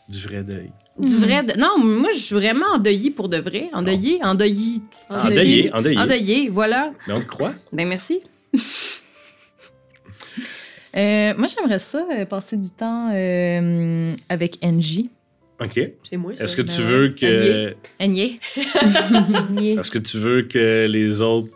Du 0.08 0.18
vrai 0.26 0.42
deuil. 0.42 0.70
Du 0.98 1.16
vrai... 1.16 1.42
de- 1.42 1.58
Non, 1.58 1.78
moi, 1.78 2.08
je 2.14 2.20
suis 2.20 2.34
vraiment 2.34 2.66
endeuillée 2.74 3.10
pour 3.10 3.28
de 3.28 3.36
vrai. 3.38 3.68
Endeuillée, 3.74 4.18
endeuillée. 4.24 4.80
Endeuillé, 5.10 5.72
endeuillé. 5.74 5.98
Endeuillée, 5.98 6.48
voilà. 6.48 6.92
Mais 7.06 7.12
on 7.14 7.20
te 7.20 7.26
croit? 7.26 7.54
Ben 7.72 7.86
merci. 7.88 8.20
Euh, 10.96 11.34
moi, 11.36 11.46
j'aimerais 11.46 11.78
ça, 11.78 12.04
euh, 12.10 12.24
passer 12.24 12.56
du 12.56 12.70
temps 12.70 13.10
euh, 13.14 14.14
avec 14.28 14.58
Angie. 14.64 15.10
OK. 15.60 15.78
C'est 16.08 16.16
moi, 16.16 16.34
ça. 16.34 16.44
Est-ce 16.44 16.56
que 16.56 16.62
Ben 16.62 16.74
tu 16.74 16.80
veux 16.82 17.08
que. 17.10 17.74
Annie. 18.00 18.40
Est-ce 18.56 19.90
que 19.90 19.98
tu 19.98 20.16
veux 20.18 20.42
que 20.42 20.86
les 20.86 21.20
autres 21.20 21.50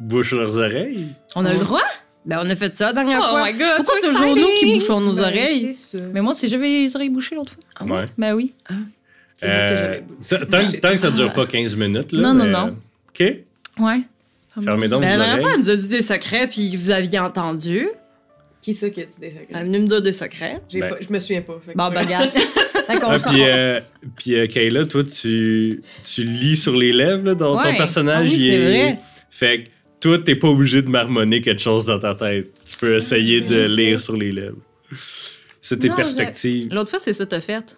bouchent 0.00 0.32
leurs 0.34 0.58
oreilles? 0.58 1.06
On 1.36 1.44
a 1.44 1.52
le 1.52 1.60
droit? 1.60 1.84
Ben, 2.26 2.40
on 2.44 2.50
a 2.50 2.56
fait 2.56 2.74
ça 2.76 2.86
la 2.86 2.92
dernière 2.92 3.20
Oh 3.22 3.30
fois. 3.30 3.46
my 3.46 3.52
god, 3.56 3.76
Pourquoi 3.76 3.94
so 4.02 4.08
toujours 4.12 4.36
nous 4.36 4.48
qui 4.58 4.74
bouchons 4.74 5.00
nos 5.00 5.14
Ben, 5.14 5.22
oreilles? 5.22 5.74
c'est 5.74 5.98
ça. 5.98 6.04
Mais 6.12 6.20
moi 6.20 6.32
aussi, 6.32 6.48
j'avais 6.48 6.68
les 6.68 6.96
oreilles 6.96 7.08
bouchées 7.10 7.34
l'autre 7.36 7.52
fois. 7.52 7.62
Ah 7.78 7.84
ouais? 7.84 8.04
Ben 8.18 8.34
oui. 8.34 8.52
C'est 9.34 9.46
moi 9.48 9.56
que 9.56 9.70
Euh, 9.72 10.00
j'avais. 10.28 10.80
tant, 10.80 10.90
que 10.92 10.96
ça 10.96 11.10
dure 11.10 11.32
pas 11.32 11.46
15 11.46 11.76
minutes, 11.76 12.10
là. 12.12 12.22
Non, 12.22 12.34
non, 12.34 12.44
mais- 12.44 12.50
non. 12.50 12.76
OK. 13.10 13.20
Ouais. 13.78 14.00
Fermez 14.64 14.88
donc 14.88 15.02
Ben, 15.02 15.10
la 15.10 15.16
vos 15.16 15.22
dernière 15.22 15.40
fois, 15.40 15.50
elle 15.54 15.60
nous 15.60 15.70
a 15.70 15.76
dit 15.76 15.88
des 15.88 16.02
secrets, 16.02 16.48
puis 16.48 16.74
vous 16.76 16.90
aviez 16.90 17.18
entendu. 17.18 17.88
Qui 18.62 18.72
ça 18.74 18.88
qui 18.90 19.02
a 19.02 19.04
dit 19.04 19.10
des 19.20 19.28
secrets? 19.30 19.46
Elle 19.50 19.56
est 19.58 19.64
venue 19.64 19.78
me 19.80 19.86
dire 19.86 20.02
des 20.02 20.12
secrets. 20.12 20.60
J'ai 20.68 20.80
Ben. 20.80 20.88
pas- 20.90 20.96
Je 21.00 21.12
me 21.12 21.18
souviens 21.20 21.42
pas. 21.42 21.60
fait 21.64 21.72
que 21.74 21.78
Bon, 21.78 21.88
ben, 21.88 21.94
pas 21.94 22.04
grave. 22.04 22.28
regarde. 22.30 22.30
Fait 22.86 22.98
qu'on 23.00 23.10
Ah, 23.10 23.18
s'en- 23.18 23.30
puis, 23.30 23.42
euh, 23.44 23.80
puis 24.16 24.34
euh, 24.36 24.46
Kayla, 24.46 24.86
toi, 24.86 25.02
tu, 25.04 25.82
tu 26.04 26.22
lis 26.24 26.56
sur 26.56 26.74
les 26.76 26.92
lèvres, 26.92 27.26
là, 27.26 27.34
dans 27.34 27.56
ton 27.60 27.68
Ouais. 27.68 27.76
personnage. 27.76 28.28
Ah 28.28 28.32
oui, 28.32 28.36
il 28.38 28.50
c'est 28.52 28.58
est- 28.58 28.68
vrai. 28.68 28.98
Fait 29.30 29.64
que 29.64 29.68
toi, 30.06 30.18
t'es 30.20 30.36
pas 30.36 30.48
obligé 30.48 30.82
de 30.82 30.88
marmonner 30.88 31.40
quelque 31.40 31.60
chose 31.60 31.84
dans 31.84 31.98
ta 31.98 32.14
tête. 32.14 32.52
Tu 32.64 32.76
peux 32.76 32.94
essayer 32.96 33.40
de 33.40 33.66
lire 33.66 34.00
sur 34.00 34.16
les 34.16 34.30
lèvres. 34.30 34.56
C'est 35.60 35.78
tes 35.78 35.88
Non, 35.88 35.96
perspectives. 35.96 36.68
L'autre 36.72 36.90
fois, 36.90 37.00
c'est 37.00 37.12
ça 37.12 37.24
que 37.24 37.30
t'as 37.30 37.40
fait. 37.40 37.76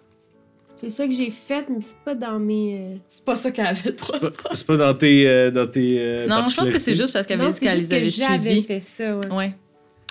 C'est 0.77 0.91
ça 0.91 1.07
que 1.07 1.13
j'ai 1.13 1.31
fait, 1.31 1.65
mais 1.69 1.81
c'est 1.81 1.97
pas 2.05 2.13
dans 2.13 2.37
mes. 2.39 2.77
euh, 2.79 2.95
C'est 3.09 3.25
pas 3.25 3.35
ça 3.35 3.49
qu'elle 3.49 3.65
avait 3.65 3.91
trop. 3.93 4.13
C'est 4.13 4.29
pas, 4.43 4.49
c'est 4.53 4.67
pas 4.67 4.77
dans 4.77 4.93
tes. 4.93 5.27
euh, 5.27 5.49
dans 5.49 5.65
tes 5.67 5.95
euh, 5.99 6.27
Non, 6.27 6.45
je 6.47 6.55
pense 6.55 6.69
que 6.69 6.77
c'est 6.79 6.95
juste 6.95 7.11
parce 7.11 7.25
qu'elle 7.25 7.41
avait 7.41 7.49
dit 7.49 7.57
c'est 7.57 7.65
qu'elle 7.65 7.79
juste 8.05 8.19
les 8.19 8.25
que 8.27 8.31
avait 8.31 8.49
j'avais 8.51 8.61
fait 8.61 8.81
ça, 8.81 9.17
ouais. 9.17 9.31
Ouais. 9.35 9.55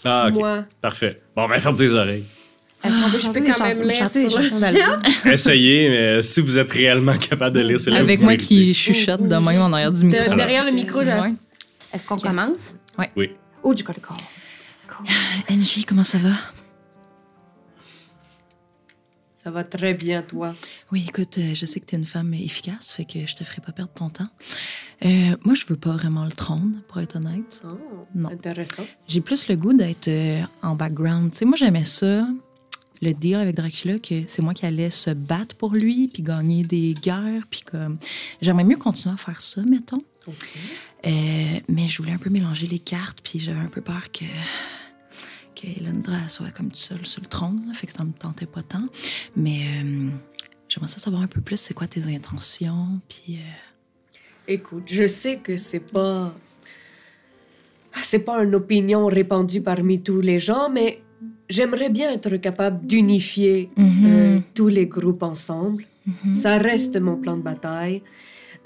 Ah, 0.04 0.26
ok. 0.28 0.34
Moi. 0.34 0.64
Parfait. 0.82 1.20
Bon, 1.36 1.48
ben, 1.48 1.60
ferme 1.60 1.76
tes 1.76 1.92
oreilles. 1.92 2.24
Qu'on 2.82 2.88
peut 2.88 3.18
je 3.18 3.26
peux 3.28 3.40
quand 3.40 3.64
même 3.64 3.82
lire 3.88 4.10
sur 4.10 4.20
le-? 4.40 5.30
Essayez, 5.32 5.88
mais 5.88 6.22
si 6.22 6.40
vous 6.40 6.58
êtes 6.58 6.70
réellement 6.70 7.16
capable 7.16 7.56
de 7.56 7.62
lire, 7.62 7.80
c'est 7.80 7.90
là 7.90 7.98
Avec 7.98 8.20
moi 8.20 8.36
qui 8.36 8.74
chuchote 8.74 9.22
de 9.22 9.36
même 9.36 9.60
en 9.62 9.72
arrière 9.72 9.92
du 9.92 10.04
micro. 10.04 10.30
De- 10.30 10.36
derrière 10.36 10.64
le 10.64 10.72
micro, 10.72 11.00
j'ai. 11.04 11.12
Est-ce 11.92 12.06
qu'on 12.06 12.16
commence? 12.18 12.74
Oui. 13.16 13.30
Oh, 13.62 13.74
du 13.74 13.84
call 13.84 13.96
call. 13.96 14.16
Angie, 15.50 15.84
comment 15.84 16.04
ça 16.04 16.18
va? 16.18 16.30
Ça 19.44 19.50
va 19.50 19.64
très 19.64 19.94
bien, 19.94 20.22
toi. 20.22 20.54
Oui, 20.92 21.06
écoute, 21.08 21.38
euh, 21.38 21.54
je 21.54 21.64
sais 21.64 21.80
que 21.80 21.86
tu 21.86 21.94
es 21.94 21.98
une 21.98 22.04
femme 22.06 22.34
efficace, 22.34 22.90
fait 22.92 23.04
que 23.04 23.24
je 23.24 23.34
te 23.36 23.44
ferai 23.44 23.60
pas 23.62 23.72
perdre 23.72 23.92
ton 23.92 24.08
temps. 24.10 24.28
Euh, 25.04 25.36
moi, 25.44 25.54
je 25.54 25.64
veux 25.66 25.76
pas 25.76 25.92
vraiment 25.92 26.24
le 26.24 26.32
trône, 26.32 26.82
pour 26.88 27.00
être 27.00 27.16
honnête. 27.16 27.62
Oh, 27.64 28.06
Non. 28.14 28.30
Intéressant. 28.30 28.84
J'ai 29.06 29.20
plus 29.20 29.48
le 29.48 29.56
goût 29.56 29.72
d'être 29.72 30.08
euh, 30.08 30.42
en 30.62 30.74
background. 30.74 31.30
Tu 31.30 31.38
sais, 31.38 31.44
moi, 31.44 31.56
j'aimais 31.56 31.84
ça, 31.84 32.26
le 33.00 33.12
deal 33.12 33.36
avec 33.36 33.54
Dracula, 33.54 33.98
que 34.00 34.24
c'est 34.26 34.42
moi 34.42 34.54
qui 34.54 34.66
allais 34.66 34.90
se 34.90 35.10
battre 35.10 35.54
pour 35.54 35.72
lui, 35.72 36.08
puis 36.12 36.22
gagner 36.24 36.64
des 36.64 36.94
guerres, 36.94 37.44
puis 37.48 37.60
comme... 37.60 37.98
J'aimerais 38.42 38.64
mieux 38.64 38.76
continuer 38.76 39.14
à 39.14 39.18
faire 39.18 39.40
ça, 39.40 39.62
mettons. 39.62 40.02
Ok. 40.26 40.48
Euh, 41.06 41.60
mais 41.68 41.86
je 41.86 42.02
voulais 42.02 42.12
un 42.14 42.18
peu 42.18 42.30
mélanger 42.30 42.66
les 42.66 42.78
cartes, 42.78 43.20
puis 43.22 43.38
j'avais 43.38 43.60
un 43.60 43.66
peu 43.68 43.80
peur 43.80 44.10
que 44.12 44.24
que 45.54 45.66
Elendra 45.66 46.28
soit 46.28 46.50
comme 46.50 46.68
toute 46.68 46.76
seule 46.76 47.04
sur 47.04 47.20
le 47.20 47.26
trône, 47.26 47.60
là, 47.66 47.74
fait 47.74 47.88
que 47.88 47.92
ça 47.92 48.04
me 48.04 48.12
tentait 48.12 48.46
pas 48.46 48.62
tant. 48.62 48.86
Mais 49.34 49.62
euh, 49.82 50.08
j'aimerais 50.68 50.88
ça 50.88 51.00
savoir 51.00 51.22
un 51.22 51.26
peu 51.26 51.40
plus 51.40 51.58
c'est 51.58 51.74
quoi 51.74 51.88
tes 51.88 52.14
intentions, 52.14 53.00
puis 53.08 53.38
euh, 53.38 54.18
Écoute, 54.50 54.84
je 54.86 55.06
sais 55.06 55.36
que 55.36 55.56
c'est 55.58 55.80
pas. 55.92 56.34
C'est 57.92 58.20
pas 58.20 58.42
une 58.44 58.54
opinion 58.54 59.06
répandue 59.06 59.60
parmi 59.60 60.00
tous 60.00 60.20
les 60.20 60.38
gens, 60.38 60.70
mais 60.70 61.02
j'aimerais 61.48 61.90
bien 61.90 62.12
être 62.12 62.36
capable 62.36 62.86
d'unifier 62.86 63.70
euh, 63.78 64.38
tous 64.54 64.68
les 64.68 64.86
groupes 64.86 65.22
ensemble. 65.22 65.84
Mhm. 66.06 66.34
Ça 66.34 66.58
reste 66.58 66.98
mon 66.98 67.16
plan 67.16 67.36
de 67.36 67.42
bataille. 67.42 68.02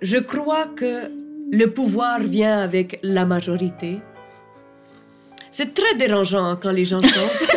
Je 0.02 0.18
crois 0.18 0.66
que 0.66 1.10
le 1.52 1.70
pouvoir 1.70 2.20
vient 2.20 2.58
avec 2.58 2.98
la 3.02 3.26
majorité. 3.26 4.00
C'est 5.50 5.74
très 5.74 5.94
dérangeant 5.96 6.56
quand 6.56 6.72
les 6.72 6.86
gens 6.86 7.00
chantent. 7.00 7.48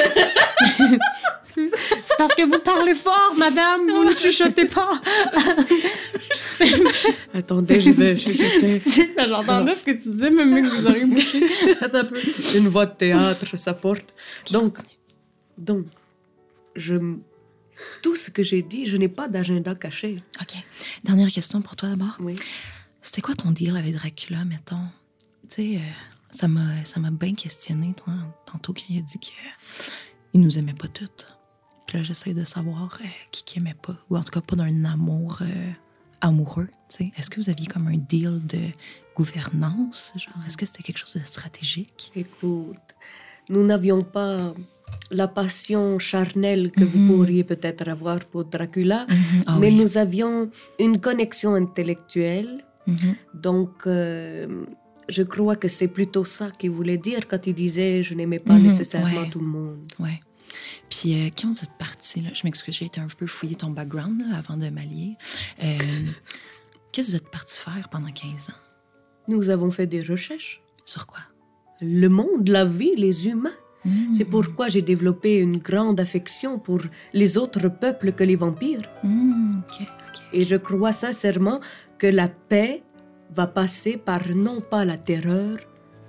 Excuse. 1.42 1.74
C'est 2.06 2.18
parce 2.18 2.36
que 2.36 2.44
vous 2.44 2.60
parlez 2.60 2.94
fort, 2.94 3.34
madame. 3.38 3.90
Vous 3.90 4.04
ne 4.04 4.14
chuchotez 4.14 4.66
pas. 4.66 5.02
Attendez, 7.34 7.80
je 7.80 7.92
vais 7.92 8.18
chuchoter. 8.18 8.82
J'entendais 9.28 9.76
ce 9.76 9.86
que 9.86 9.92
tu 9.92 10.10
disais, 10.10 10.30
même 10.30 10.62
que 10.62 10.68
vous 10.68 10.88
auriez 10.88 11.06
bouché. 11.06 11.48
Une 12.56 12.68
voix 12.68 12.86
de 12.86 12.96
théâtre, 12.96 13.58
ça 13.58 13.74
porte. 13.74 14.14
Donc, 14.52 14.76
donc, 15.58 15.86
je... 16.76 16.96
Tout 18.02 18.16
ce 18.16 18.30
que 18.30 18.44
j'ai 18.44 18.62
dit, 18.62 18.86
je 18.86 18.98
n'ai 18.98 19.10
pas 19.10 19.30
d'agenda 19.30 19.76
caché. 19.76 20.22
OK. 20.42 20.56
Dernière 21.04 21.30
question 21.30 21.62
pour 21.62 21.78
toi 21.78 21.90
d'abord. 21.90 22.18
Oui. 22.20 22.36
C'était 23.06 23.22
quoi 23.22 23.36
ton 23.36 23.52
deal 23.52 23.78
avec 23.78 23.94
Dracula, 23.94 24.44
mettons? 24.46 24.82
Tu 25.50 25.56
sais, 25.56 25.76
euh, 25.78 25.80
ça 26.32 26.48
m'a 26.48 26.84
ça 26.84 27.00
m'a 27.00 27.12
bien 27.12 27.34
questionné 27.36 27.94
tantôt 28.46 28.74
quand 28.74 28.82
il 28.90 28.98
a 28.98 29.02
dit 29.02 29.20
que 29.20 29.28
il 30.34 30.42
nous 30.42 30.58
aimait 30.58 30.74
pas 30.74 30.88
toutes. 30.88 31.28
Puis 31.88 31.98
là, 32.00 32.04
j'essaie 32.04 32.34
de 32.34 32.44
savoir 32.44 32.98
euh, 33.02 33.08
qui 33.32 33.44
qui 33.44 33.60
aimait 33.60 33.76
pas, 33.80 33.96
ou 34.10 34.18
en 34.18 34.24
tout 34.24 34.32
cas 34.32 34.42
pas 34.42 34.56
d'un 34.56 34.86
amour 34.86 35.38
euh, 35.42 35.72
amoureux. 36.22 36.68
Est-ce 37.18 37.30
que 37.30 37.40
vous 37.40 37.50
aviez 37.50 37.68
comme 37.68 37.88
un 37.88 37.98
deal 37.98 38.40
de 38.48 38.60
gouvernance? 39.16 40.14
Genre, 40.16 40.44
est-ce 40.46 40.58
que 40.58 40.66
c'était 40.66 40.82
quelque 40.84 40.98
chose 40.98 41.14
de 41.14 41.20
stratégique? 41.28 42.12
Écoute, 42.16 42.78
nous 43.50 43.64
n'avions 43.64 44.02
pas 44.02 44.54
la 45.12 45.28
passion 45.28 46.00
charnelle 46.00 46.72
que 46.72 46.84
Mhm. 46.84 46.90
vous 46.90 47.08
pourriez 47.08 47.44
peut-être 47.44 47.88
avoir 47.88 48.20
pour 48.26 48.46
Dracula, 48.46 49.06
Ah 49.46 49.58
mais 49.60 49.70
oui. 49.70 49.76
nous 49.76 49.98
avions 49.98 50.50
une 50.80 51.00
connexion 51.00 51.54
intellectuelle. 51.54 52.66
Mhm. 52.88 53.16
Donc, 53.34 53.88
euh, 53.88 54.66
je 55.10 55.24
crois 55.24 55.56
que 55.56 55.68
c'est 55.68 55.88
plutôt 55.88 56.24
ça 56.26 56.52
qu'il 56.52 56.72
voulait 56.72 56.98
dire 56.98 57.28
quand 57.28 57.46
il 57.48 57.54
disait 57.54 58.02
je 58.04 58.14
n'aimais 58.16 58.40
pas 58.40 58.56
Mhm, 58.56 58.64
nécessairement 58.64 59.22
ouais. 59.24 59.30
tout 59.30 59.40
le 59.40 59.48
monde. 59.48 59.80
Ouais. 60.00 60.20
Puis 60.90 61.14
euh, 61.16 61.30
quand 61.38 61.48
vous 61.50 61.64
êtes 61.64 61.78
parti, 61.78 62.22
là, 62.22 62.30
je 62.34 62.42
m'excuse, 62.44 62.76
j'ai 62.76 62.86
été 62.86 63.00
un 63.02 63.08
peu 63.08 63.28
fouiller 63.28 63.56
ton 63.56 63.70
background 63.72 64.22
là, 64.22 64.38
avant 64.38 64.56
de 64.58 64.70
m'allier. 64.70 65.16
Euh, 65.64 65.78
Qu'est-ce 66.92 67.08
que 67.08 67.12
vous 67.12 67.18
êtes 67.18 67.30
parti 67.30 67.60
faire 67.60 67.90
pendant 67.90 68.12
15 68.12 68.50
ans? 68.52 68.54
Nous 69.28 69.50
avons 69.50 69.70
fait 69.72 69.88
des 69.88 70.02
recherches. 70.02 70.62
Sur 70.86 71.08
quoi? 71.08 71.20
Le 71.82 72.08
monde, 72.08 72.48
la 72.48 72.64
vie, 72.64 72.96
les 72.96 73.28
humains. 73.28 73.52
Mhm. 73.84 74.12
C'est 74.14 74.24
pourquoi 74.26 74.70
j'ai 74.70 74.82
développé 74.82 75.38
une 75.40 75.58
grande 75.58 76.00
affection 76.00 76.58
pour 76.58 76.80
les 77.14 77.38
autres 77.38 77.68
peuples 77.68 78.14
que 78.14 78.24
les 78.24 78.36
vampires. 78.36 78.82
Et 80.34 80.44
je 80.44 80.56
crois 80.56 80.94
sincèrement 80.94 81.60
que 81.98 82.08
la 82.08 82.28
paix 82.28 82.84
va 83.34 83.48
passer 83.48 83.98
par 83.98 84.22
non 84.36 84.60
pas 84.62 84.86
la 84.86 84.98
terreur, 84.98 85.58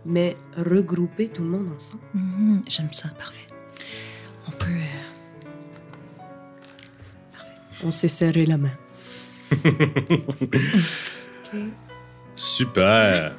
mais 0.05 0.37
regrouper 0.57 1.29
tout 1.29 1.43
le 1.43 1.49
monde 1.49 1.69
ensemble. 1.75 2.03
Mhm, 2.15 2.63
J'aime 2.69 2.93
ça, 2.93 3.09
parfait. 3.19 3.47
On 4.49 4.51
peut... 4.53 4.67
euh, 4.71 5.03
On 7.85 7.91
s'est 7.91 8.09
serré 8.09 8.47
la 8.47 8.59
main. 8.59 8.71
Super. 12.35 13.35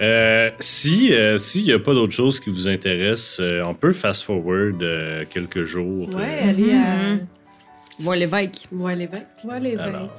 Euh, 0.00 0.50
si 0.58 1.12
euh, 1.12 1.36
s'il 1.38 1.64
n'y 1.64 1.72
a 1.72 1.78
pas 1.78 1.92
d'autre 1.94 2.12
chose 2.12 2.40
qui 2.40 2.50
vous 2.50 2.66
intéresse, 2.68 3.38
euh, 3.40 3.62
on 3.64 3.74
peut 3.74 3.92
fast 3.92 4.24
forward 4.24 4.82
euh, 4.82 5.24
quelques 5.30 5.64
jours. 5.64 6.08
Ouais, 6.14 6.40
euh, 6.44 6.48
aller 6.50 6.72
à. 6.72 6.96
Voir 8.02 8.16
l'évêque. 8.16 8.66
Ouais, 8.72 8.96
l'évêque. 8.96 9.28
Voir 9.44 9.60
l'évêque. 9.60 10.10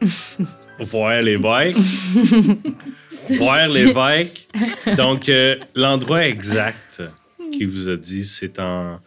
Voir 3.38 3.68
l'évêque. 3.68 4.48
Donc, 4.96 5.28
euh, 5.28 5.56
l'endroit 5.76 6.26
exact 6.26 7.00
qu'il 7.52 7.68
vous 7.68 7.88
a 7.88 7.96
dit, 7.96 8.24
c'est 8.24 8.58
en 8.58 8.98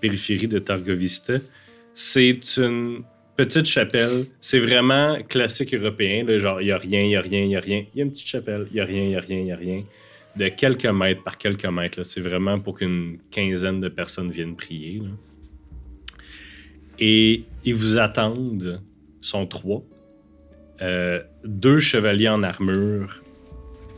périphérie 0.00 0.46
de 0.46 0.60
Targovista. 0.60 1.34
C'est 1.94 2.58
une 2.58 3.02
petite 3.36 3.66
chapelle. 3.66 4.26
C'est 4.40 4.60
vraiment 4.60 5.18
classique 5.28 5.74
européen. 5.74 6.24
là, 6.24 6.38
genre, 6.38 6.60
il 6.60 6.66
n'y 6.66 6.70
a 6.70 6.78
rien, 6.78 7.00
il 7.00 7.08
n'y 7.08 7.16
a 7.16 7.22
rien, 7.22 7.40
il 7.40 7.48
n'y 7.48 7.56
a 7.56 7.60
rien. 7.60 7.84
Il 7.92 7.98
y 7.98 8.02
a 8.02 8.04
une 8.04 8.12
petite 8.12 8.28
chapelle, 8.28 8.68
il 8.70 8.74
n'y 8.74 8.80
a 8.80 8.84
rien, 8.84 9.02
il 9.02 9.08
n'y 9.08 9.16
a 9.16 9.20
rien, 9.20 9.38
il 9.38 9.44
n'y 9.46 9.52
a 9.52 9.56
rien. 9.56 9.82
De 10.36 10.46
quelques 10.48 10.86
mètres 10.86 11.24
par 11.24 11.38
quelques 11.38 11.66
mètres. 11.66 12.04
C'est 12.04 12.20
vraiment 12.20 12.60
pour 12.60 12.78
qu'une 12.78 13.18
quinzaine 13.32 13.80
de 13.80 13.88
personnes 13.88 14.30
viennent 14.30 14.54
prier. 14.54 15.00
là. 15.00 15.08
Et 16.98 17.44
ils 17.64 17.74
vous 17.74 17.98
attendent. 17.98 18.80
Sont 19.20 19.46
trois. 19.46 19.82
Euh, 20.82 21.20
deux 21.44 21.80
chevaliers 21.80 22.28
en 22.28 22.42
armure 22.42 23.22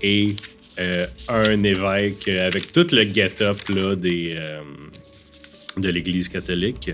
et 0.00 0.36
euh, 0.78 1.04
un 1.28 1.64
évêque 1.64 2.28
avec 2.28 2.70
tout 2.70 2.86
le 2.92 3.02
get-up 3.02 3.56
des, 3.98 4.34
euh, 4.36 4.60
de 5.76 5.88
l'Église 5.88 6.28
catholique. 6.28 6.92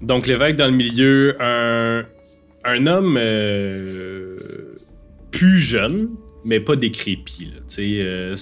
Donc 0.00 0.26
l'évêque 0.26 0.56
dans 0.56 0.66
le 0.66 0.72
milieu, 0.72 1.36
un, 1.40 2.06
un 2.64 2.86
homme 2.86 3.18
plus 5.30 5.60
jeune, 5.60 6.08
mais 6.44 6.60
pas 6.60 6.76
décrépit. 6.76 7.52
là. 7.52 8.34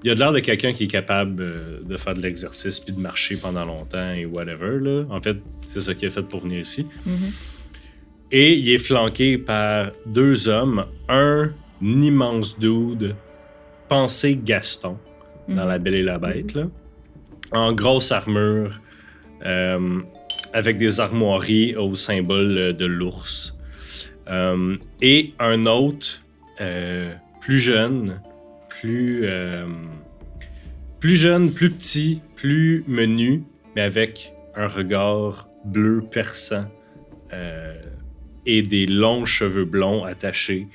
Euh, 0.00 0.04
il 0.04 0.10
a 0.10 0.14
de 0.14 0.20
l'air 0.20 0.32
de 0.32 0.40
quelqu'un 0.40 0.72
qui 0.72 0.84
est 0.84 0.88
capable 0.88 1.42
euh, 1.42 1.80
de 1.82 1.96
faire 1.96 2.14
de 2.14 2.22
l'exercice 2.22 2.80
puis 2.80 2.94
de 2.94 3.00
marcher 3.00 3.36
pendant 3.36 3.64
longtemps 3.64 4.12
et 4.12 4.24
whatever. 4.24 4.78
Là. 4.80 5.04
En 5.10 5.20
fait, 5.20 5.36
c'est 5.68 5.80
ça 5.80 5.94
qu'il 5.94 6.08
a 6.08 6.10
fait 6.10 6.22
pour 6.22 6.40
venir 6.40 6.60
ici. 6.60 6.86
Et 8.32 8.54
il 8.54 8.68
est 8.70 8.78
flanqué 8.78 9.38
par 9.38 9.90
deux 10.06 10.48
hommes, 10.48 10.86
un 11.08 11.50
immense 11.82 12.58
dude, 12.58 13.16
pensé 13.88 14.38
Gaston, 14.42 14.98
dans 15.48 15.64
La 15.64 15.78
Belle 15.78 15.96
et 15.96 16.02
la 16.02 16.18
Bête, 16.18 16.54
là, 16.54 16.68
en 17.50 17.72
grosse 17.72 18.12
armure, 18.12 18.80
euh, 19.44 20.00
avec 20.52 20.76
des 20.76 21.00
armoiries 21.00 21.74
au 21.74 21.94
symbole 21.96 22.76
de 22.76 22.86
l'ours. 22.86 23.56
Euh, 24.28 24.76
et 25.02 25.32
un 25.40 25.64
autre, 25.64 26.22
euh, 26.60 27.12
plus 27.40 27.58
jeune, 27.58 28.20
plus, 28.80 29.26
euh, 29.26 29.66
plus 31.00 31.16
jeune, 31.16 31.52
plus 31.52 31.70
petit, 31.70 32.22
plus 32.36 32.82
menu, 32.86 33.42
mais 33.76 33.82
avec 33.82 34.32
un 34.56 34.66
regard 34.66 35.48
bleu 35.64 36.00
perçant 36.00 36.64
euh, 37.32 37.80
et 38.46 38.62
des 38.62 38.86
longs 38.86 39.26
cheveux 39.26 39.64
blonds 39.66 40.04
attachés 40.04 40.66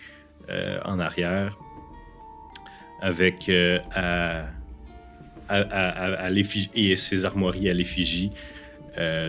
euh, 0.50 0.80
en 0.86 1.00
arrière, 1.00 1.58
avec 3.02 3.50
à, 3.50 4.46
à, 5.50 5.58
à- 5.60 6.26
à- 6.26 6.32
et 6.76 6.96
ses 6.96 7.26
armoiries 7.26 7.70
à 7.70 7.74
l'effigie 7.74 8.32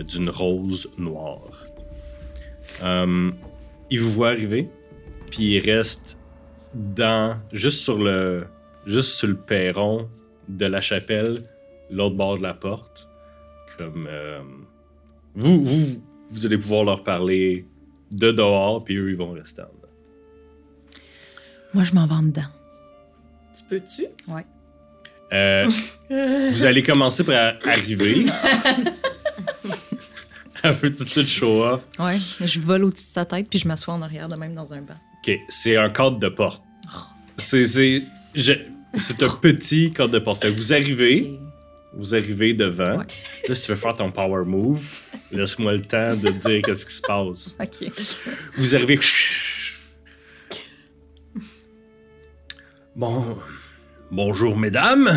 d'une 0.06 0.28
rose 0.28 0.90
noire. 0.96 1.66
Il 3.90 4.00
vous 4.00 4.12
voit 4.12 4.28
arriver, 4.30 4.68
puis 5.30 5.56
il 5.56 5.70
reste 5.70 6.18
dans 6.74 7.36
juste 7.52 7.80
sur 7.82 7.98
le 7.98 8.46
juste 8.86 9.14
sur 9.16 9.28
le 9.28 9.36
perron 9.36 10.08
de 10.48 10.66
la 10.66 10.80
chapelle, 10.80 11.38
l'autre 11.90 12.14
bord 12.16 12.38
de 12.38 12.42
la 12.42 12.54
porte, 12.54 13.08
comme 13.78 14.06
euh, 14.08 14.40
vous 15.34 15.62
vous 15.62 16.02
vous 16.30 16.46
allez 16.46 16.58
pouvoir 16.58 16.84
leur 16.84 17.04
parler 17.04 17.64
de 18.10 18.32
dehors, 18.32 18.82
puis 18.84 18.96
eux 18.96 19.10
ils 19.10 19.16
vont 19.16 19.32
rester 19.32 19.62
en 19.62 19.66
dedans. 19.66 21.00
Moi, 21.74 21.84
je 21.84 21.92
m'en 21.94 22.06
vais 22.06 22.14
en 22.14 22.22
dedans. 22.22 22.42
Tu 23.56 23.64
peux-tu? 23.68 24.06
Euh, 25.32 25.68
vous 26.50 26.64
allez 26.64 26.82
commencer 26.82 27.22
par 27.24 27.54
arriver. 27.66 28.26
Elle 30.62 30.72
veut 30.72 30.90
tout 30.92 31.04
de 31.04 31.08
suite 31.08 31.26
show 31.28 31.62
off. 31.64 31.86
Ouais. 31.98 32.16
Je 32.40 32.60
vole 32.60 32.84
au-dessus 32.84 33.04
de 33.04 33.12
sa 33.12 33.24
tête, 33.24 33.48
puis 33.48 33.58
je 33.58 33.68
m'assois 33.68 33.94
en 33.94 34.02
arrière 34.02 34.28
de 34.28 34.36
même 34.36 34.54
dans 34.54 34.72
un 34.72 34.80
banc. 34.80 34.94
Ok, 35.22 35.38
c'est 35.48 35.76
un 35.76 35.88
cadre 35.90 36.18
de 36.18 36.28
porte. 36.28 36.62
C'est 37.36 37.66
c'est 37.66 38.02
je- 38.34 38.52
c'est 38.96 39.22
un 39.22 39.28
petit 39.28 39.92
cadre 39.92 40.12
de 40.12 40.18
que 40.18 40.48
vous 40.48 40.72
arrivez, 40.72 41.38
vous 41.94 42.14
arrivez 42.14 42.54
devant. 42.54 42.98
Ouais. 42.98 43.06
Là, 43.48 43.54
si 43.54 43.66
tu 43.66 43.72
veux 43.72 43.76
faire 43.76 43.96
ton 43.96 44.10
power 44.10 44.44
move, 44.44 44.88
laisse-moi 45.30 45.74
le 45.74 45.82
temps 45.82 46.14
de 46.16 46.28
te 46.28 46.48
dire 46.48 46.62
qu'est-ce 46.62 46.86
qui 46.86 46.94
se 46.94 47.02
passe. 47.02 47.56
Ok. 47.60 47.90
Vous 48.56 48.74
arrivez. 48.74 48.98
Bon, 52.94 53.36
bonjour 54.10 54.56
mesdames. 54.56 55.10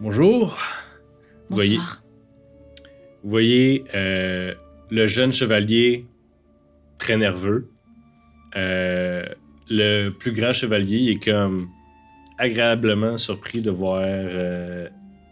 Bonjour. 0.00 0.58
Vous 1.50 1.56
voyez, 1.56 1.76
Bonsoir. 1.76 2.02
vous 3.22 3.30
voyez 3.30 3.84
euh, 3.94 4.54
le 4.90 5.06
jeune 5.06 5.32
chevalier 5.32 6.06
très 6.98 7.16
nerveux. 7.18 7.68
Euh, 8.56 9.26
le 9.68 10.08
plus 10.10 10.32
grand 10.32 10.52
chevalier 10.52 11.10
est 11.12 11.22
comme 11.22 11.68
agréablement 12.40 13.18
surpris 13.18 13.60
de 13.60 13.70
voir 13.70 14.02
euh, 14.02 14.88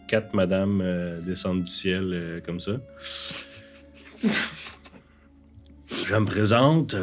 quatre 0.06 0.34
madames 0.34 0.82
euh, 0.82 1.20
descendre 1.22 1.64
du 1.64 1.70
ciel 1.70 2.10
euh, 2.12 2.40
comme 2.42 2.60
ça. 2.60 2.72
Je 4.22 6.14
me 6.14 6.26
présente. 6.26 6.94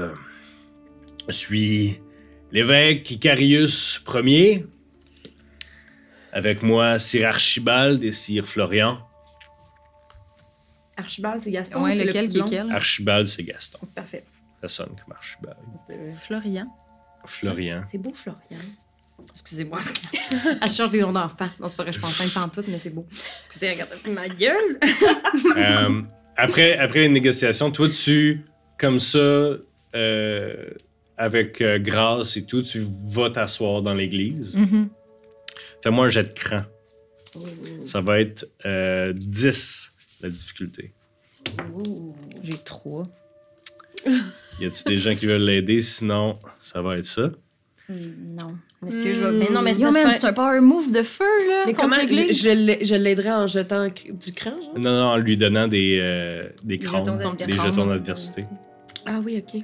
je 1.28 1.34
suis 1.34 2.00
l'évêque 2.52 3.10
Icarius 3.10 4.02
Ier. 4.14 4.68
Avec 6.32 6.62
moi, 6.62 7.00
Sir 7.00 7.28
Archibald 7.28 8.04
et 8.04 8.12
Sir 8.12 8.46
Florian. 8.46 9.00
Archibald, 10.98 11.42
c'est 11.44 11.52
Gaston. 11.52 11.84
Ouais, 11.84 11.96
le 11.96 12.06
lequel 12.06 12.30
qui 12.30 12.40
est 12.40 12.50
quel? 12.50 12.72
Archibald, 12.72 13.28
c'est 13.28 13.44
Gaston. 13.44 13.80
Parfait. 13.96 14.24
Ça 14.62 14.68
sonne 14.68 14.96
comme 15.04 15.14
Archibald. 15.14 15.58
Florian. 16.16 16.68
Florian. 17.26 17.84
C'est 17.90 17.98
beau, 17.98 18.14
Florian. 18.14 18.60
Excusez-moi. 19.32 19.80
Elle 20.62 20.72
cherche 20.72 20.90
des 20.90 21.02
noms 21.02 21.12
d'enfants. 21.12 21.50
Non, 21.60 21.68
c'est 21.68 21.76
pas 21.76 21.84
vrai, 21.84 21.94
je 21.94 22.00
pense 22.00 22.34
pas 22.34 22.42
en 22.42 22.50
tout, 22.50 22.64
mais 22.68 22.80
c'est 22.80 22.90
beau. 22.90 23.06
Excusez, 23.38 23.72
regardez 23.72 23.96
ma 24.08 24.28
gueule. 24.28 24.80
Euh, 25.58 26.02
après, 26.38 26.78
après 26.78 27.00
les 27.00 27.10
négociations, 27.10 27.72
toi, 27.72 27.88
tu, 27.90 28.46
comme 28.78 29.00
ça, 29.00 29.58
euh, 29.96 30.70
avec 31.18 31.62
euh, 31.62 31.80
grâce 31.80 32.36
et 32.38 32.46
tout, 32.46 32.62
tu 32.62 32.86
vas 33.08 33.30
t'asseoir 33.30 33.82
dans 33.82 33.94
l'église. 33.94 34.58
Mhm. 34.58 34.90
Fais-moi 35.82 36.06
un 36.06 36.10
jet 36.10 36.24
de 36.24 36.30
cran. 36.30 36.64
Ça 37.86 38.02
va 38.02 38.20
être 38.20 38.48
euh, 38.66 39.14
10, 39.14 39.94
la 40.22 40.30
difficulté. 40.30 40.94
J'ai 42.44 42.58
trois. 42.58 43.04
Y 44.60 44.66
a-tu 44.66 44.84
des 44.86 44.98
gens 44.98 45.16
qui 45.16 45.26
veulent 45.26 45.44
l'aider? 45.44 45.82
Sinon, 45.82 46.40
ça 46.60 46.82
va 46.82 46.98
être 46.98 47.06
ça. 47.06 47.30
Non. 47.90 48.56
Est-ce 48.88 48.96
que 48.98 49.12
je 49.12 49.22
vais. 49.22 49.32
Mais 49.32 49.50
non, 49.54 49.62
mais 49.62 49.74
c'est 49.74 49.80
Yo, 49.82 49.86
parce 49.92 49.96
man, 50.04 50.08
que- 50.08 50.14
c'est 50.20 50.26
un 50.26 50.34
power 50.34 50.60
move 50.60 50.92
de 50.92 51.04
feu, 51.04 51.24
là. 51.50 51.64
Mais 51.68 51.74
contre 51.74 51.90
comment 51.98 52.02
je, 52.12 52.34
je 52.34 52.50
l'ai- 52.50 52.84
je 52.84 52.96
l'aiderais 52.96 53.32
en 53.32 53.48
jetant 53.48 53.88
du 53.88 54.32
cran, 54.34 54.52
genre? 54.62 54.74
Non, 54.78 54.92
non, 54.92 55.04
en 55.08 55.18
lui 55.18 55.38
donnant 55.38 55.68
des, 55.68 56.00
euh, 56.02 56.50
des 56.64 56.78
crânes, 56.80 57.06
jetons 57.06 57.16
des 57.18 57.24
d'adversité. 57.46 57.54
jetons 57.70 57.86
d'adversité. 57.86 58.46
Ah 59.06 59.20
oui, 59.24 59.44
ok. 59.48 59.62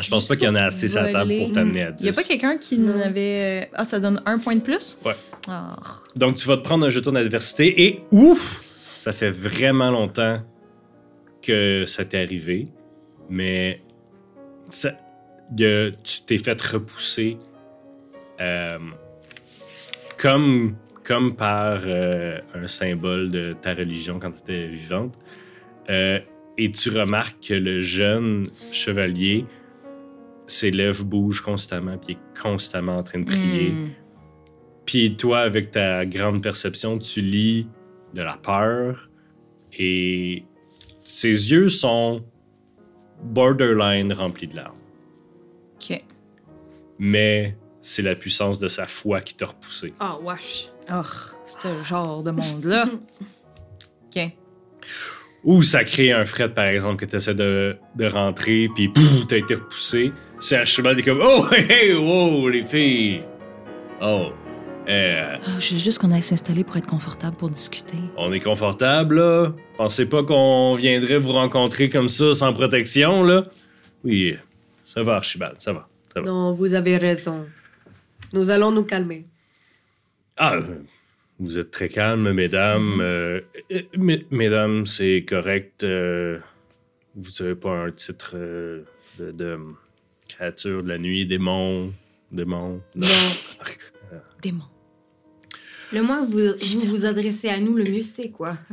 Je 0.00 0.10
pense 0.10 0.26
pas 0.26 0.34
qu'il 0.36 0.46
y 0.46 0.50
en 0.50 0.56
a 0.56 0.62
assez 0.64 0.88
sur 0.88 1.00
la 1.02 1.12
table 1.12 1.30
pour 1.30 1.40
voler. 1.40 1.52
t'amener 1.52 1.82
à 1.82 1.94
Il 2.00 2.04
y 2.04 2.08
a 2.08 2.10
10. 2.12 2.16
pas 2.16 2.22
quelqu'un 2.24 2.58
qui 2.58 2.78
Non. 2.78 2.94
en 2.96 3.00
avait. 3.00 3.62
euh, 3.64 3.66
Ah, 3.74 3.84
ça 3.84 4.00
donne 4.00 4.20
un 4.26 4.38
point 4.38 4.56
de 4.56 4.60
plus? 4.60 4.98
Ouais. 5.04 5.14
Ah. 5.48 5.76
Donc, 6.16 6.34
tu 6.36 6.48
vas 6.48 6.56
te 6.56 6.62
prendre 6.64 6.84
un 6.84 6.90
jeton 6.90 7.12
d'adversité 7.12 7.84
et 7.86 8.02
ouf! 8.10 8.62
Ça 8.94 9.12
fait 9.12 9.30
vraiment 9.30 9.90
longtemps 9.90 10.40
que 11.42 11.84
ça 11.86 12.04
t'est 12.04 12.18
arrivé, 12.20 12.68
mais 13.30 13.82
ça, 14.68 14.92
y 15.56 15.64
a- 15.64 15.90
tu 16.02 16.22
t'es 16.26 16.38
fait 16.38 16.60
repousser 16.60 17.36
euh, 18.40 18.78
comme, 20.18 20.76
comme 21.02 21.36
par 21.36 21.82
euh, 21.84 22.38
un 22.54 22.66
symbole 22.66 23.30
de 23.30 23.54
ta 23.60 23.74
religion 23.74 24.18
quand 24.18 24.32
tu 24.32 24.40
étais 24.40 24.66
vivante. 24.68 25.14
Euh, 25.90 26.18
et 26.56 26.70
tu 26.70 26.90
remarques 26.90 27.48
que 27.48 27.54
le 27.54 27.80
jeune 27.80 28.50
chevalier, 28.70 29.44
ses 30.46 30.70
lèvres 30.70 31.04
bougent 31.04 31.40
constamment, 31.40 31.98
puis 31.98 32.14
est 32.14 32.40
constamment 32.40 32.98
en 32.98 33.02
train 33.02 33.20
de 33.20 33.26
prier. 33.26 33.70
Hmm. 33.70 33.88
Puis 34.86 35.16
toi, 35.16 35.40
avec 35.40 35.70
ta 35.70 36.06
grande 36.06 36.42
perception, 36.42 36.98
tu 36.98 37.20
lis 37.20 37.66
de 38.14 38.22
la 38.22 38.36
peur 38.36 39.10
et 39.76 40.44
ses 41.02 41.50
yeux 41.50 41.68
sont 41.68 42.24
borderline 43.22 44.12
remplis 44.12 44.46
de 44.46 44.56
larmes. 44.56 44.76
Ok. 45.74 46.02
Mais 46.98 47.56
c'est 47.86 48.02
la 48.02 48.14
puissance 48.14 48.58
de 48.58 48.66
sa 48.68 48.86
foi 48.86 49.20
qui 49.20 49.34
t'a 49.34 49.46
repoussé. 49.46 49.92
Ah, 50.00 50.16
wesh. 50.22 50.70
Oh, 50.90 51.02
ce 51.44 51.68
genre 51.86 52.22
de 52.22 52.30
monde-là. 52.30 52.86
ok. 54.16 54.32
Ou 55.44 55.62
ça 55.62 55.84
crée 55.84 56.10
un 56.10 56.24
fret, 56.24 56.48
par 56.48 56.64
exemple, 56.64 56.96
que 56.96 57.04
tu 57.10 57.16
essaies 57.16 57.34
de, 57.34 57.76
de 57.94 58.06
rentrer, 58.06 58.68
puis 58.74 58.88
pouf, 58.88 59.26
t'as 59.28 59.36
été 59.36 59.54
repoussé. 59.56 60.12
C'est 60.38 60.56
Archibald 60.56 61.00
qui 61.02 61.08
est 61.08 61.12
comme 61.12 61.22
Oh, 61.22 61.46
hey, 61.52 61.66
hey, 61.70 61.94
wow, 61.94 62.48
les 62.48 62.64
filles! 62.64 63.22
Oh, 64.00 64.30
euh, 64.88 65.36
Ah, 65.44 65.50
je 65.60 65.74
veux 65.74 65.80
juste 65.80 65.98
qu'on 65.98 66.10
aille 66.10 66.22
s'installer 66.22 66.64
pour 66.64 66.76
être 66.78 66.86
confortable 66.86 67.36
pour 67.36 67.50
discuter. 67.50 67.98
on 68.16 68.32
est 68.32 68.40
confortable, 68.40 69.16
là? 69.16 69.52
Pensez 69.76 70.08
pas 70.08 70.22
qu'on 70.22 70.74
viendrait 70.76 71.18
vous 71.18 71.32
rencontrer 71.32 71.90
comme 71.90 72.08
ça, 72.08 72.32
sans 72.32 72.52
protection, 72.54 73.22
là? 73.22 73.44
Oui, 74.02 74.36
ça 74.86 75.02
va, 75.02 75.16
Archibald, 75.16 75.56
ça 75.58 75.74
va. 75.74 75.86
Ça 76.14 76.20
va. 76.22 76.26
Non, 76.26 76.52
vous 76.54 76.72
avez 76.72 76.96
raison. 76.96 77.44
Nous 78.34 78.50
allons 78.50 78.70
nous 78.72 78.82
calmer. 78.84 79.26
Ah, 80.36 80.54
euh, 80.56 80.78
vous 81.38 81.58
êtes 81.58 81.70
très 81.70 81.88
calme, 81.88 82.32
mesdames. 82.32 82.98
Euh, 83.00 83.40
euh, 83.72 83.82
mes- 83.96 84.26
mesdames, 84.30 84.84
c'est 84.86 85.24
correct. 85.26 85.84
euh, 85.84 86.38
vous 87.14 87.30
n'avez 87.40 87.54
pas 87.54 87.70
un 87.86 87.90
titre 87.92 88.32
euh, 88.34 88.82
de, 89.18 89.30
de 89.30 89.58
créature 90.28 90.82
de 90.82 90.88
la 90.88 90.98
nuit, 90.98 91.26
démon, 91.26 91.92
démon. 92.32 92.82
Non. 92.96 93.06
Démon. 94.42 94.64
Le 95.92 96.02
moins 96.02 96.26
que 96.26 96.30
vous, 96.32 96.80
vous 96.80 96.86
vous 96.96 97.04
adressez 97.06 97.48
à 97.48 97.58
nous, 97.60 97.76
le 97.76 97.84
mieux 97.84 98.02
c'est, 98.02 98.30
quoi. 98.30 98.58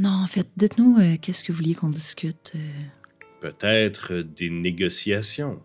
Non, 0.00 0.10
en 0.10 0.26
fait, 0.28 0.46
dites-nous 0.56 0.96
euh, 1.00 1.16
qu'est-ce 1.20 1.42
que 1.42 1.50
vous 1.50 1.56
vouliez 1.58 1.74
qu'on 1.74 1.88
discute. 1.88 2.52
euh? 2.54 2.58
Peut-être 3.40 4.14
des 4.18 4.48
négociations. 4.48 5.60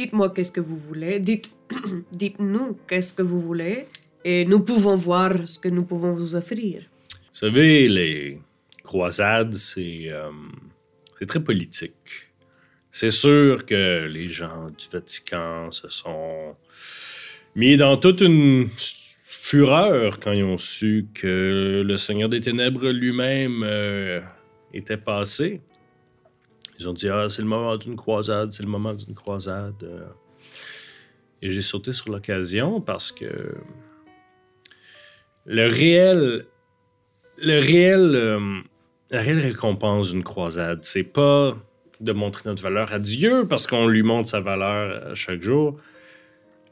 Dites-moi 0.00 0.30
qu'est-ce 0.30 0.50
que 0.50 0.62
vous 0.62 0.78
voulez. 0.78 1.20
Dites, 1.20 1.50
dites-nous 2.12 2.78
qu'est-ce 2.88 3.12
que 3.12 3.20
vous 3.20 3.42
voulez. 3.42 3.86
Et 4.24 4.46
nous 4.46 4.60
pouvons 4.60 4.96
voir 4.96 5.30
ce 5.46 5.58
que 5.58 5.68
nous 5.68 5.84
pouvons 5.84 6.14
vous 6.14 6.34
offrir. 6.34 6.76
Vous 7.10 7.40
savez, 7.44 7.86
les 7.86 8.40
croisades, 8.82 9.52
c'est 9.52 10.04
euh, 10.08 10.30
c'est 11.18 11.26
très 11.26 11.44
politique. 11.50 12.08
C'est 12.90 13.10
sûr 13.10 13.66
que 13.66 14.08
les 14.16 14.28
gens 14.28 14.70
du 14.78 14.86
Vatican 14.90 15.70
se 15.70 15.90
sont 15.90 16.56
mis 17.54 17.76
dans 17.76 17.98
toute 17.98 18.22
une 18.22 18.68
fureur 19.50 20.18
quand 20.18 20.32
ils 20.32 20.44
ont 20.44 20.56
su 20.56 21.08
que 21.12 21.82
le 21.86 21.96
Seigneur 21.98 22.30
des 22.30 22.40
Ténèbres 22.40 22.88
lui-même 22.88 23.62
euh, 23.64 24.20
était 24.72 25.02
passé. 25.12 25.60
Ils 26.80 26.88
ont 26.88 26.94
dit 26.94 27.08
Ah, 27.08 27.28
c'est 27.28 27.42
le 27.42 27.48
moment 27.48 27.76
d'une 27.76 27.96
croisade, 27.96 28.52
c'est 28.52 28.62
le 28.62 28.68
moment 28.68 28.94
d'une 28.94 29.14
croisade. 29.14 29.82
Euh, 29.82 30.06
Et 31.42 31.50
j'ai 31.50 31.62
sauté 31.62 31.92
sur 31.92 32.10
l'occasion 32.10 32.80
parce 32.80 33.12
que 33.12 33.54
le 35.44 35.66
réel. 35.66 36.46
Le 37.38 37.58
réel. 37.60 38.12
euh, 38.14 38.60
la 39.10 39.22
réelle 39.22 39.40
récompense 39.40 40.12
d'une 40.12 40.22
croisade, 40.22 40.84
c'est 40.84 41.02
pas 41.02 41.56
de 42.00 42.12
montrer 42.12 42.48
notre 42.48 42.62
valeur 42.62 42.92
à 42.92 43.00
Dieu 43.00 43.44
parce 43.48 43.66
qu'on 43.66 43.88
lui 43.88 44.02
montre 44.04 44.28
sa 44.28 44.40
valeur 44.40 45.10
à 45.10 45.14
chaque 45.16 45.42
jour. 45.42 45.76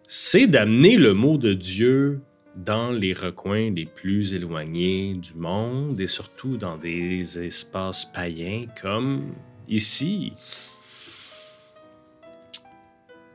C'est 0.07 0.47
d'amener 0.47 0.97
le 0.97 1.15
mot 1.15 1.37
de 1.37 1.53
Dieu 1.53 2.21
dans 2.55 2.93
les 2.93 3.13
recoins 3.13 3.71
les 3.71 3.87
plus 3.87 4.35
éloignés 4.35 5.15
du 5.15 5.35
monde 5.35 6.01
et 6.01 6.07
surtout 6.07 6.57
dans 6.57 6.79
des 6.79 7.39
espaces 7.45 8.05
païens 8.05 8.67
comme 8.81 9.35
ici. 9.69 10.33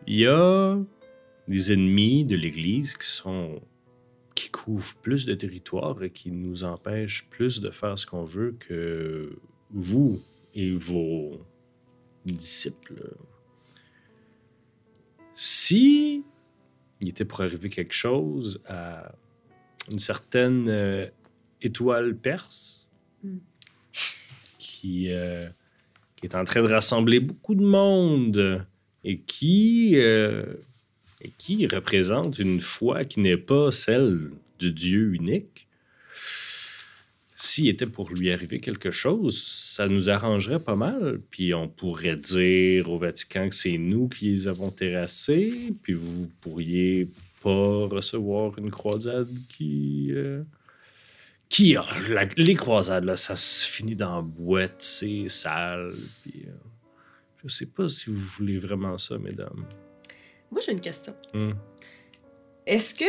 Il 0.08 0.20
y 0.20 0.28
a 0.28 0.78
des 1.48 1.72
ennemis 1.72 2.26
de 2.26 2.36
l'Église 2.36 2.98
qui 2.98 3.08
sont 3.08 3.62
qui 4.36 4.50
couvrent 4.50 4.96
plus 4.98 5.26
de 5.26 5.36
territoire 5.36 6.02
et 6.04 6.10
qui 6.10 6.32
nous 6.32 6.64
empêchent 6.64 7.28
plus 7.30 7.62
de 7.62 7.70
faire 7.70 7.98
ce 8.00 8.08
qu'on 8.08 8.24
veut 8.24 8.56
que 8.60 9.38
vous 9.70 10.22
et 10.56 10.72
vos 10.72 11.40
disciples. 12.26 13.16
Si 15.36 16.24
il 17.00 17.10
était 17.10 17.26
pour 17.26 17.42
arriver 17.42 17.70
quelque 17.70 17.94
chose 17.94 18.62
à 18.68 19.14
une 19.92 20.00
certaine 20.00 20.68
euh, 20.70 21.08
étoile 21.62 22.16
perse 22.16 22.84
Mm. 23.24 23.38
qui, 24.58 25.10
euh, 25.12 25.50
est 26.26 26.36
en 26.36 26.44
train 26.44 26.62
de 26.62 26.72
rassembler 26.72 27.20
beaucoup 27.20 27.56
de 27.56 27.64
monde 27.66 28.66
et 29.04 29.20
qui, 29.20 29.94
euh, 29.96 30.46
et 31.22 31.32
qui 31.38 31.68
représente 31.68 32.40
une 32.40 32.62
foi 32.62 33.06
qui 33.06 33.20
n'est 33.22 33.38
pas 33.38 33.72
celle 33.72 34.32
de 34.60 34.70
Dieu 34.70 35.14
unique. 35.14 35.68
S'il 37.36 37.68
était 37.68 37.86
pour 37.86 38.10
lui 38.10 38.32
arriver 38.32 38.60
quelque 38.60 38.92
chose, 38.92 39.44
ça 39.44 39.90
nous 39.90 40.10
arrangerait 40.10 40.62
pas 40.62 40.78
mal. 40.78 41.20
Puis 41.30 41.54
on 41.54 41.68
pourrait 41.68 42.16
dire 42.16 42.90
au 42.90 42.98
Vatican 42.98 43.50
que 43.50 43.56
c'est 43.56 43.78
nous 43.78 44.08
qui 44.08 44.32
les 44.32 44.48
avons 44.48 44.72
terrassés, 44.72 45.74
puis 45.84 45.94
vous 45.94 46.30
pourriez 46.40 47.10
pas 47.42 47.88
recevoir 47.88 48.58
une 48.58 48.72
croisade 48.72 49.28
qui. 49.50 50.08
euh, 50.12 50.44
qui 51.54 51.76
a. 51.78 51.86
la- 52.10 52.26
les 52.36 52.56
croisades, 52.56 53.04
là, 53.06 53.16
ça 53.16 53.36
se 53.36 53.64
finit 53.64 53.96
dans 53.96 54.16
la 54.16 54.22
boîte, 54.24 54.82
c'est 54.82 55.30
sale. 55.30 55.94
Puis, 56.24 56.46
euh, 56.48 56.52
je 57.44 57.50
sais 57.50 57.68
pas 57.68 57.88
si 57.90 58.10
vous 58.10 58.16
voulez 58.20 58.58
vraiment 58.58 58.98
ça, 58.98 59.18
mesdames. 59.20 59.64
Moi, 60.52 60.62
j'ai 60.66 60.72
une 60.72 60.82
question. 60.82 61.16
Hmm. 61.34 61.52
Est-ce 62.66 62.96
que. 62.96 63.06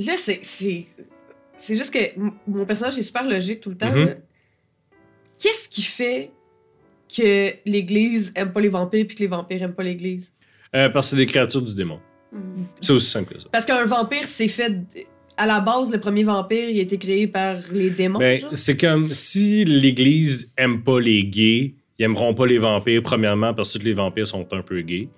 Là, 0.00 0.14
c'est. 0.16 0.40
C'est 0.42 1.74
juste 1.74 1.92
que 1.92 1.98
mon 2.46 2.64
personnage 2.66 2.98
est 2.98 3.02
super 3.02 3.28
logique 3.28 3.60
tout 3.60 3.70
le 3.70 3.76
temps. 3.76 3.92
Mhm. 3.92 4.16
Qu'est-ce 5.40 5.68
qui 5.68 5.82
fait 5.82 6.30
que 7.12 7.52
l'Église 7.64 8.32
aime 8.36 8.52
pas 8.52 8.60
les 8.60 8.68
vampires 8.68 9.04
puis 9.06 9.16
que 9.16 9.22
les 9.22 9.26
vampires 9.28 9.60
aiment 9.62 9.74
pas 9.74 9.82
l'Église? 9.82 10.32
Euh, 10.76 10.88
parce 10.88 11.06
que 11.06 11.10
c'est 11.10 11.16
des 11.16 11.26
créatures 11.26 11.62
du 11.62 11.74
démon. 11.74 12.00
Mhm. 12.30 12.66
C'est 12.80 12.92
aussi 12.92 13.10
simple 13.10 13.34
que 13.34 13.40
ça. 13.40 13.48
Parce 13.50 13.64
qu'un 13.66 13.84
vampire, 13.86 14.24
c'est 14.28 14.46
fait. 14.46 14.72
À 15.38 15.46
la 15.46 15.60
base, 15.60 15.92
le 15.92 16.00
premier 16.00 16.24
vampire, 16.24 16.68
il 16.68 16.78
a 16.78 16.82
été 16.82 16.98
créé 16.98 17.26
par 17.28 17.56
les 17.72 17.90
démons. 17.90 18.18
Ben, 18.18 18.40
c'est 18.52 18.76
comme 18.76 19.08
si 19.12 19.64
l'Église 19.64 20.52
aime 20.56 20.82
pas 20.82 20.98
les 21.00 21.22
gays, 21.24 21.74
ils 21.98 22.04
aimeront 22.04 22.34
pas 22.34 22.46
les 22.46 22.58
vampires, 22.58 23.02
premièrement, 23.02 23.54
parce 23.54 23.72
que 23.72 23.78
tous 23.78 23.84
les 23.84 23.92
vampires 23.92 24.26
sont 24.26 24.46
un 24.52 24.62
peu 24.62 24.80
gays. 24.82 25.08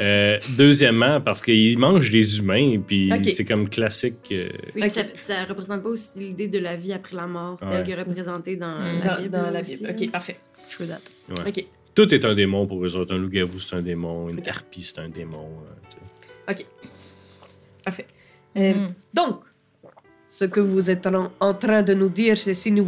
Euh, 0.00 0.38
deuxièmement, 0.58 1.20
parce 1.20 1.40
qu'ils 1.40 1.78
mangent 1.78 2.10
des 2.10 2.38
humains, 2.38 2.80
puis 2.86 3.10
Ok. 3.12 3.30
c'est 3.30 3.44
comme 3.46 3.68
classique. 3.68 4.28
euh, 4.32 4.48
Oui, 4.76 4.82
Ok. 4.84 4.90
ça, 4.90 5.02
ça 5.22 5.44
représente 5.44 5.82
pas 5.82 5.88
aussi 5.88 6.18
l'idée 6.18 6.48
de 6.48 6.58
la 6.58 6.76
vie 6.76 6.92
après 6.92 7.16
la 7.16 7.26
mort, 7.26 7.58
Ouais. 7.62 7.82
telle 7.82 7.94
que 7.94 7.98
représentée 8.08 8.56
dans 8.56 8.78
Mm. 8.78 9.00
la 9.04 9.16
Bible. 9.18 9.30
dans 9.36 9.50
la 9.50 9.62
Bible. 9.62 9.88
Ok, 9.90 10.10
parfait. 10.10 10.36
True 10.70 10.86
that. 10.86 11.00
ouais. 11.44 11.48
Ok. 11.50 11.64
Tout 11.94 12.14
est 12.14 12.24
un 12.24 12.34
démon 12.34 12.66
pour 12.66 12.82
eux 12.84 12.96
autres. 12.96 13.14
Un 13.14 13.18
loup-garou, 13.18 13.58
c'est 13.60 13.76
un 13.76 13.82
démon. 13.82 14.26
Une 14.28 14.38
Ok. 14.38 14.48
harpie, 14.48 14.80
c'est 14.82 14.98
un 15.00 15.08
démon. 15.10 15.48
euh, 15.66 15.96
tu 16.48 16.56
sais. 16.58 16.66
Parfait. 17.84 18.06
Euh, 18.56 18.74
Mhm. 18.74 18.94
Donc, 19.12 19.40
ce 20.32 20.46
que 20.46 20.60
vous 20.60 20.88
êtes 20.88 21.06
en, 21.06 21.54
train 21.54 21.82
de 21.82 21.92
nous 21.92 22.08
dire, 22.08 22.38
c'est 22.38 22.54
si 22.54 22.72
nous 22.72 22.82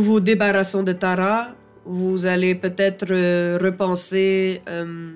vous, 0.00 0.20
débarrassons 0.20 0.84
de 0.84 0.92
Tara, 0.92 1.48
vous 1.84 2.24
allez 2.24 2.54
peut-être 2.54 3.10
euh, 3.10 3.58
repenser 3.60 4.62
euh, 4.68 5.10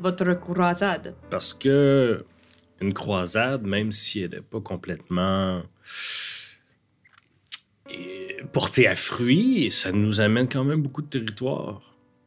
votre 0.00 0.34
croisade. 0.34 1.14
Parce 1.30 1.54
que 1.54 2.24
une 2.80 2.92
croisade, 2.92 3.62
même 3.62 3.92
si 3.92 4.22
elle 4.22 4.30
n'est 4.32 4.40
pas 4.40 4.58
complètement 4.58 5.62
euh, 7.92 8.44
portée 8.52 8.88
à 8.88 8.96
fruit, 8.96 9.70
ça 9.70 9.92
nous 9.92 10.20
amène 10.20 10.48
quand 10.48 10.64
même 10.64 10.82
beaucoup 10.82 11.02
de 11.02 11.06
territoire. 11.18 11.82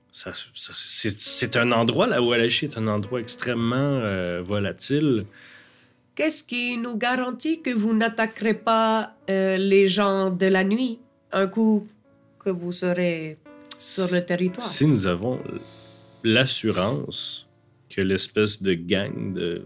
Ça, 0.10 0.32
c'est, 0.54 1.58
un 1.58 1.74
endroit, 1.74 2.08
la 2.08 2.22
Wallachie 2.22 2.66
est 2.66 2.78
un 2.78 2.88
endroit 2.88 3.20
extrêmement 3.20 4.42
volatile. 4.42 5.26
Qu'est-ce 6.22 6.44
qui 6.44 6.78
nous 6.78 6.98
garantit 6.98 7.64
que 7.64 7.72
vous 7.72 7.96
n'attaquerez 7.96 8.54
pas 8.54 9.16
euh, 9.28 9.58
les 9.58 9.88
gens 9.88 10.30
de 10.30 10.46
la 10.46 10.64
nuit 10.64 11.00
un 11.32 11.48
coup 11.48 11.88
que 12.38 12.52
vous 12.52 12.72
serez 12.72 13.40
sur 13.80 14.04
le 14.14 14.24
territoire? 14.24 14.68
Si 14.68 14.86
nous 14.86 15.08
avons 15.08 15.40
l'assurance 16.24 17.50
que 17.90 18.02
l'espèce 18.02 18.62
de 18.62 18.76
gang 18.76 19.34
de 19.34 19.64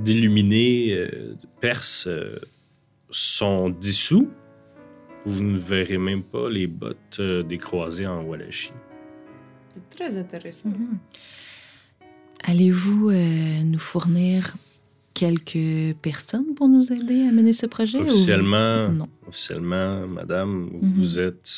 d'illuminés 0.00 0.92
euh, 0.92 1.34
perses 1.62 2.08
euh, 2.08 2.38
sont 3.08 3.70
dissous, 3.70 4.28
vous 5.24 5.42
ne 5.42 5.56
verrez 5.56 5.96
même 5.96 6.24
pas 6.24 6.50
les 6.50 6.66
bottes 6.66 7.20
euh, 7.20 7.42
des 7.42 7.56
croisés 7.56 8.06
en 8.06 8.22
Wallachie. 8.22 8.74
C'est 9.72 9.96
très 9.96 10.18
intéressant. 10.18 10.68
Mhm. 10.68 10.98
Allez-vous 12.44 13.08
euh, 13.08 13.62
nous 13.64 13.78
fournir 13.78 14.58
quelques 15.20 15.96
personnes 16.08 16.54
pour 16.54 16.68
nous 16.68 16.92
aider 16.92 17.20
à 17.28 17.32
mener 17.32 17.52
ce 17.54 17.66
projet? 17.66 17.98
ou- 17.98 18.02
Officiellement, 18.02 18.88
Non. 19.00 19.08
officiellement, 19.26 20.06
madame, 20.06 20.68
Mhm. 20.80 20.92
vous 20.96 21.18
êtes... 21.18 21.50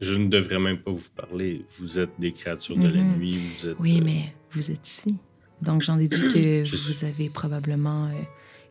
Je 0.00 0.14
ne 0.18 0.26
devrais 0.28 0.58
même 0.58 0.78
pas 0.78 0.90
vous 0.90 1.10
parler. 1.14 1.64
Vous 1.78 1.98
êtes 2.00 2.10
des 2.18 2.32
créatures 2.32 2.76
de 2.76 2.88
la 2.88 3.02
Mhm. 3.04 3.16
nuit. 3.18 3.38
Vous 3.60 3.68
êtes, 3.68 3.76
Oui, 3.78 3.98
euh, 4.00 4.04
mais 4.04 4.34
vous 4.50 4.70
êtes 4.72 4.86
ici. 4.88 5.14
Donc, 5.62 5.82
j'en 5.82 5.96
déduis 5.96 6.26
que 6.26 6.64
Je 6.64 6.70
vous 6.72 6.92
suis- 6.92 7.06
avez 7.06 7.28
probablement 7.30 8.06
euh, 8.06 8.10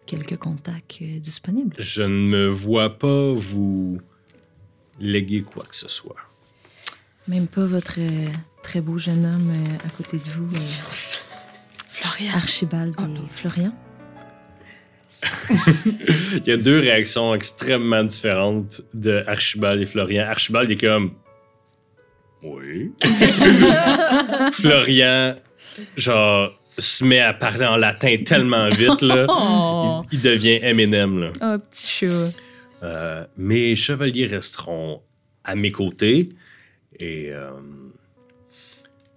quelques 0.06 0.36
contacts 0.38 1.00
euh, 1.02 1.20
disponibles. 1.20 1.74
Je 1.80 2.04
ne 2.04 2.10
me 2.34 2.48
vois 2.50 2.90
pas 3.00 3.32
vous 3.34 4.02
léguer 5.00 5.42
quoi 5.42 5.64
que 5.64 5.76
ce 5.84 5.88
soit. 5.88 6.18
Même 7.30 7.48
pas 7.48 7.66
votre 7.66 7.96
euh, 8.00 8.28
très 8.62 8.82
beau 8.82 8.98
jeune 8.98 9.26
homme 9.26 9.52
euh, 9.56 9.88
à 9.88 9.90
côté 9.96 10.18
de 10.18 10.30
vous, 10.36 10.54
euh, 10.54 10.60
Florian. 11.90 12.34
Archibald 12.36 12.94
Oh. 13.00 13.04
Florian. 13.30 13.74
Il 16.36 16.44
y 16.48 16.52
a 16.52 16.58
deux 16.58 16.80
réactions 16.80 17.34
extrêmement 17.36 18.04
différentes 18.04 18.82
de 18.94 19.24
Archibald 19.28 19.82
et 19.82 19.86
Florian. 19.86 20.26
Archibald 20.28 20.70
est 20.72 20.78
comme. 20.78 21.14
Oui. 22.44 22.92
Florian, 24.54 25.36
genre, 25.96 26.60
se 26.78 27.04
met 27.04 27.20
à 27.20 27.34
parler 27.34 27.66
en 27.66 27.78
latin 27.78 28.18
tellement 28.26 28.70
vite, 28.70 29.02
là. 29.02 29.28
Oh, 29.30 30.02
Il, 30.12 30.18
il 30.18 30.22
devient 30.22 30.60
Eminem, 30.64 31.20
là. 31.20 31.32
oh 31.42 31.58
petit 31.70 31.88
chat. 31.88 32.30
Euh, 32.84 33.26
mes 33.38 33.76
chevaliers 33.76 34.26
resteront 34.26 35.02
à 35.44 35.56
mes 35.56 35.72
côtés 35.72 36.30
et 37.00 37.32
euh, 37.32 37.52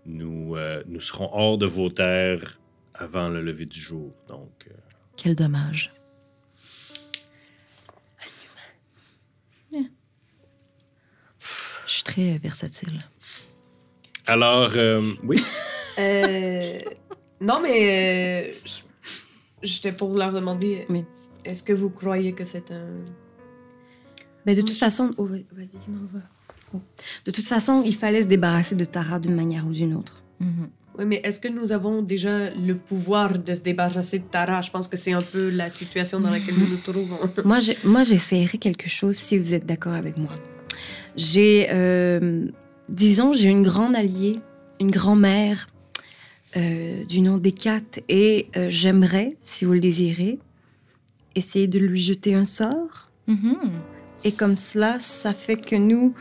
nous, 0.04 0.54
euh, 0.56 0.82
nous 0.86 1.00
serons 1.00 1.30
hors 1.32 1.56
de 1.56 1.64
vos 1.66 1.88
terres 1.88 2.58
avant 2.94 3.28
le 3.30 3.40
lever 3.40 3.64
du 3.64 3.80
jour. 3.80 4.12
Donc, 4.28 4.50
Quel 5.16 5.34
dommage. 5.34 5.92
Je 11.86 11.92
suis 11.92 12.02
très 12.04 12.38
versatile. 12.38 13.04
alors, 14.26 14.70
euh, 14.76 15.12
oui. 15.22 15.42
Euh, 15.98 16.78
non, 17.40 17.60
mais 17.60 18.50
euh, 18.50 18.52
j'étais 19.62 19.92
pour 19.92 20.16
leur 20.16 20.32
demander 20.32 20.86
Oui. 20.88 21.04
est-ce 21.44 21.62
que 21.62 21.72
vous 21.72 21.90
croyez 21.90 22.32
que 22.32 22.44
c'est 22.44 22.70
un. 22.70 22.86
Ben, 24.46 24.54
de 24.56 24.60
toute 24.62 24.76
façon, 24.76 25.12
oh, 25.18 25.26
vas- 25.26 25.36
vas-y, 25.52 25.76
non, 25.88 26.08
va. 26.12 26.20
Oh. 26.74 26.80
De 27.24 27.30
toute 27.30 27.46
façon, 27.46 27.82
il 27.84 27.94
fallait 27.94 28.22
se 28.22 28.26
débarrasser 28.26 28.74
de 28.74 28.84
Tara 28.84 29.18
d'une 29.18 29.34
manière 29.34 29.66
ou 29.66 29.70
d'une 29.70 29.94
autre. 29.94 30.22
Mhm. 30.40 30.70
Oui, 30.98 31.04
mais 31.06 31.20
est-ce 31.24 31.40
que 31.40 31.48
nous 31.48 31.72
avons 31.72 32.02
déjà 32.02 32.50
le 32.50 32.76
pouvoir 32.76 33.38
de 33.38 33.54
se 33.54 33.60
débarrasser 33.60 34.20
de 34.20 34.24
Tara? 34.24 34.62
Je 34.62 34.70
pense 34.70 34.86
que 34.86 34.96
c'est 34.96 35.12
un 35.12 35.22
peu 35.22 35.48
la 35.48 35.68
situation 35.68 36.20
dans 36.20 36.30
laquelle 36.30 36.54
nous 36.56 36.68
nous 36.68 36.76
trouvons. 36.76 37.18
Moi, 37.44 37.60
j'ai- 37.60 37.76
moi, 37.84 38.04
j'essaierai 38.04 38.58
quelque 38.58 38.88
chose 38.88 39.16
si 39.16 39.36
vous 39.38 39.54
êtes 39.54 39.66
d'accord 39.66 39.94
avec 39.94 40.16
moi. 40.16 40.32
J'ai, 41.16 41.68
euh, 41.72 42.46
disons, 42.88 43.32
j'ai 43.32 43.48
une 43.48 43.62
grande 43.62 43.96
alliée, 43.96 44.38
une 44.80 44.90
grand-mère 44.90 45.68
euh, 46.56 47.04
du 47.04 47.20
nom 47.20 47.38
d'Hécate 47.38 48.00
et 48.08 48.48
euh, 48.56 48.66
j'aimerais, 48.70 49.36
si 49.42 49.64
vous 49.64 49.72
le 49.72 49.80
désirez, 49.80 50.38
essayer 51.34 51.66
de 51.66 51.78
lui 51.80 52.00
jeter 52.00 52.34
un 52.34 52.44
sort. 52.44 53.10
Mhm. 53.26 53.56
Et 54.22 54.32
comme 54.32 54.56
cela, 54.56 55.00
ça 55.00 55.32
fait 55.32 55.56
que 55.56 55.74
nous, 55.76 56.14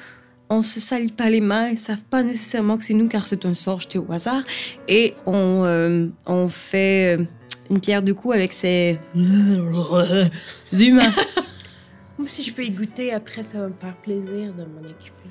on 0.50 0.62
se 0.62 0.80
salit 0.80 1.12
pas 1.12 1.30
les 1.30 1.42
mains, 1.42 1.70
ils 1.70 1.78
savent 1.78 2.04
pas 2.10 2.24
nécessairement 2.24 2.78
que 2.78 2.84
c'est 2.84 2.94
nous 2.94 3.08
car 3.08 3.26
c'est 3.26 3.46
un 3.46 3.54
sort 3.54 3.80
jeté 3.80 3.98
au 3.98 4.12
hasard. 4.12 4.44
Et 4.88 5.14
on, 5.26 5.64
euh, 5.66 6.08
on 6.26 6.50
fait 6.50 7.18
euh, 7.18 7.26
une 7.70 7.80
pierre 7.80 8.04
de 8.04 8.14
coups 8.14 8.36
avec 8.36 8.54
ces 8.54 9.00
humains. 9.16 11.14
Moi, 12.18 12.28
si 12.28 12.44
je 12.44 12.54
peux 12.54 12.64
y 12.64 12.70
goûter, 12.70 13.12
après, 13.12 13.44
ça 13.44 13.60
va 13.60 13.68
me 13.68 13.74
faire 13.74 13.96
plaisir 13.98 14.54
de 14.54 14.64
m'en 14.64 14.88
occuper. 14.88 15.30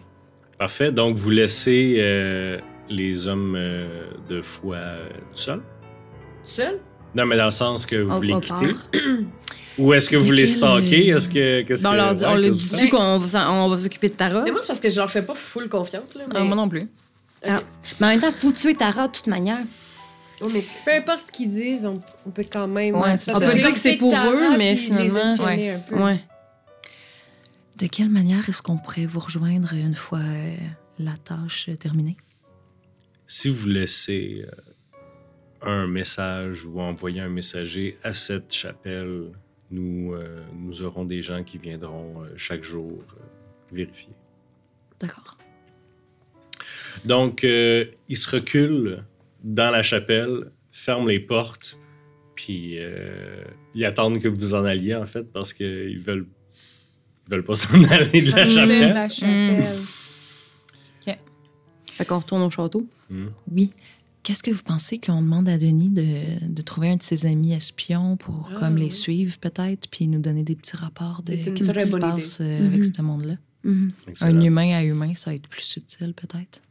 Parfait. 0.59 0.93
Donc, 0.93 1.17
vous 1.17 1.31
laissez 1.31 1.97
euh, 1.99 2.59
les 2.89 3.29
hommes 3.29 3.55
euh, 3.57 4.11
de 4.29 4.43
foi 4.43 4.77
euh, 4.77 5.09
tout 5.35 5.61
seuls? 6.45 6.81
Non, 7.15 7.27
mais 7.27 7.37
dans 7.37 7.47
le 7.47 7.51
sens 7.51 7.85
que 7.87 7.97
vous 7.97 8.13
On- 8.13 8.17
voulez 8.17 8.35
quitter. 8.41 8.73
Ou 9.79 9.95
est-ce 9.95 10.11
que 10.11 10.17
vous 10.17 10.37
stalker? 10.47 11.13
euh, 11.13 11.17
Est-ce 11.17 11.29
que. 11.29 11.63
qu'est-ce 11.63 11.87
on 11.87 11.93
que- 11.93 11.97
leur 11.97 12.15
dit, 12.15 12.25
on 12.27 12.35
leur 12.35 12.51
dit 12.55 12.89
qu'on 12.91 13.19
va, 13.19 13.69
va 13.69 13.79
s'occuper 13.79 14.09
de 14.11 14.15
Tara. 14.15 14.43
Mais 14.43 14.51
moi, 14.51 14.61
c'est 14.61 14.67
parce 14.69 14.81
que 14.81 14.91
je 14.91 14.97
leur 15.01 15.11
fais 15.11 15.23
pas 15.23 15.35
full 15.35 15.69
confiance. 15.69 16.15
Là, 16.15 16.25
mais... 16.29 16.35
Ah, 16.39 16.45
moi 16.45 16.57
non 16.57 16.69
plus. 16.69 16.89
Mais 17.45 17.51
en 18.01 18.07
même 18.09 18.21
temps, 18.21 18.33
faut 18.33 18.53
tuer 18.53 18.75
Tara 18.75 19.09
de 19.09 19.13
toute 19.13 19.27
manière. 19.29 19.59
Oh, 20.43 20.49
mais 20.53 20.65
Peu 20.85 20.93
importe 20.93 21.27
ce 21.27 21.33
qu'ils 21.33 21.51
disent, 21.53 21.85
on, 21.85 22.01
on 22.27 22.31
peut 22.31 22.45
quand 22.51 22.67
même. 22.67 22.95
Ouais, 22.97 23.17
c'est 23.17 23.31
on 23.31 23.39
ça. 23.39 23.41
peut 23.41 23.47
On 23.47 23.53
peut 23.53 23.59
dire 23.61 23.71
que 23.73 23.79
c'est 23.79 23.97
pour 23.97 24.13
eux, 24.15 24.57
mais 24.59 24.77
finalement, 24.77 25.37
ouais. 25.45 25.71
un 25.71 25.81
peu. 25.81 25.97
Ouais. 26.03 26.21
De 27.81 27.87
quelle 27.87 28.11
manière 28.11 28.49
est-ce 28.49 28.61
qu'on 28.63 28.77
pourrait 28.77 29.07
vous 29.07 29.21
rejoindre 29.21 29.73
une 29.73 29.95
fois 29.95 30.19
euh, 30.19 30.55
la 30.99 31.13
tâche 31.17 31.71
terminée? 31.81 32.17
Si 33.27 33.49
vous 33.49 33.67
laissez 33.69 34.45
euh, 34.47 34.51
un 35.65 35.87
message 35.87 36.65
ou 36.67 36.81
envoyez 36.81 37.21
un 37.21 37.29
messager 37.29 37.97
à 38.03 38.13
cette 38.13 38.53
chapelle, 38.53 39.33
nous, 39.71 40.13
euh, 40.13 40.43
nous 40.55 40.83
aurons 40.83 41.05
des 41.05 41.23
gens 41.23 41.45
qui 41.45 41.59
viendront 41.59 42.23
euh, 42.23 42.29
chaque 42.37 42.63
jour 42.63 42.93
euh, 42.93 43.23
vérifier. 43.73 44.13
D'accord. 45.01 45.39
Donc, 47.05 47.45
euh, 47.45 47.87
ils 48.09 48.17
se 48.17 48.31
reculent 48.31 49.05
dans 49.43 49.71
la 49.71 49.83
chapelle, 49.83 50.51
ferment 50.71 51.07
les 51.07 51.21
portes, 51.21 51.79
puis 52.35 52.79
euh, 52.79 53.43
ils 53.75 53.85
attendent 53.85 54.21
que 54.21 54.29
vous 54.29 54.55
en 54.55 54.65
alliez, 54.65 54.95
en 54.95 55.07
fait, 55.07 55.25
parce 55.33 55.53
qu'ils 55.53 56.01
veulent, 56.01 56.27
ils 57.27 57.31
veulent 57.31 57.45
pas 57.45 57.55
s'en 57.57 57.83
aller 57.85 58.23
de 58.23 58.31
la 58.31 58.49
chapelle. 58.49 58.95
la 58.95 59.09
chapelle. 59.09 59.79
Fait 61.95 62.07
qu'on 62.07 62.19
retourne 62.19 62.43
au 62.43 62.51
château. 62.51 62.89
Hmm. 63.11 63.29
Oui. 63.51 63.71
Qu'est-ce 64.23 64.43
que 64.43 64.51
vous 64.53 64.63
pensez 64.63 64.99
qu'on 65.01 65.21
demande 65.21 65.49
à 65.49 65.59
Denis 65.59 65.89
de, 65.91 66.47
de 66.47 66.63
trouver 66.63 66.91
un 66.91 66.97
de 66.97 67.03
ses 67.03 67.27
amis 67.27 67.53
espions 67.55 68.17
pour 68.17 68.51
Ah, 68.55 68.61
comme 68.61 68.77
les 68.77 68.85
oui. 68.85 68.91
suivre 68.91 69.37
peut-être, 69.39 69.89
puis 69.91 70.07
nous 70.07 70.21
donner 70.21 70.45
des 70.45 70.55
petits 70.55 70.77
rapports 70.77 71.23
de 71.25 71.35
très 71.35 71.53
qui 71.55 71.65
se 71.65 71.73
passe 71.99 72.41
euh, 72.41 72.45
idée. 72.59 72.67
avec 72.67 72.79
Mhm. 72.85 72.93
ce 72.97 73.03
monde-là? 73.03 73.35
Mhm. 73.65 73.91
Un 74.21 74.41
humain 74.41 74.77
à 74.77 74.85
humain, 74.85 75.13
ça 75.17 75.31
va 75.31 75.35
être 75.35 75.49
plus 75.49 75.63
subtil 75.63 76.15
peut-être. 76.15 76.63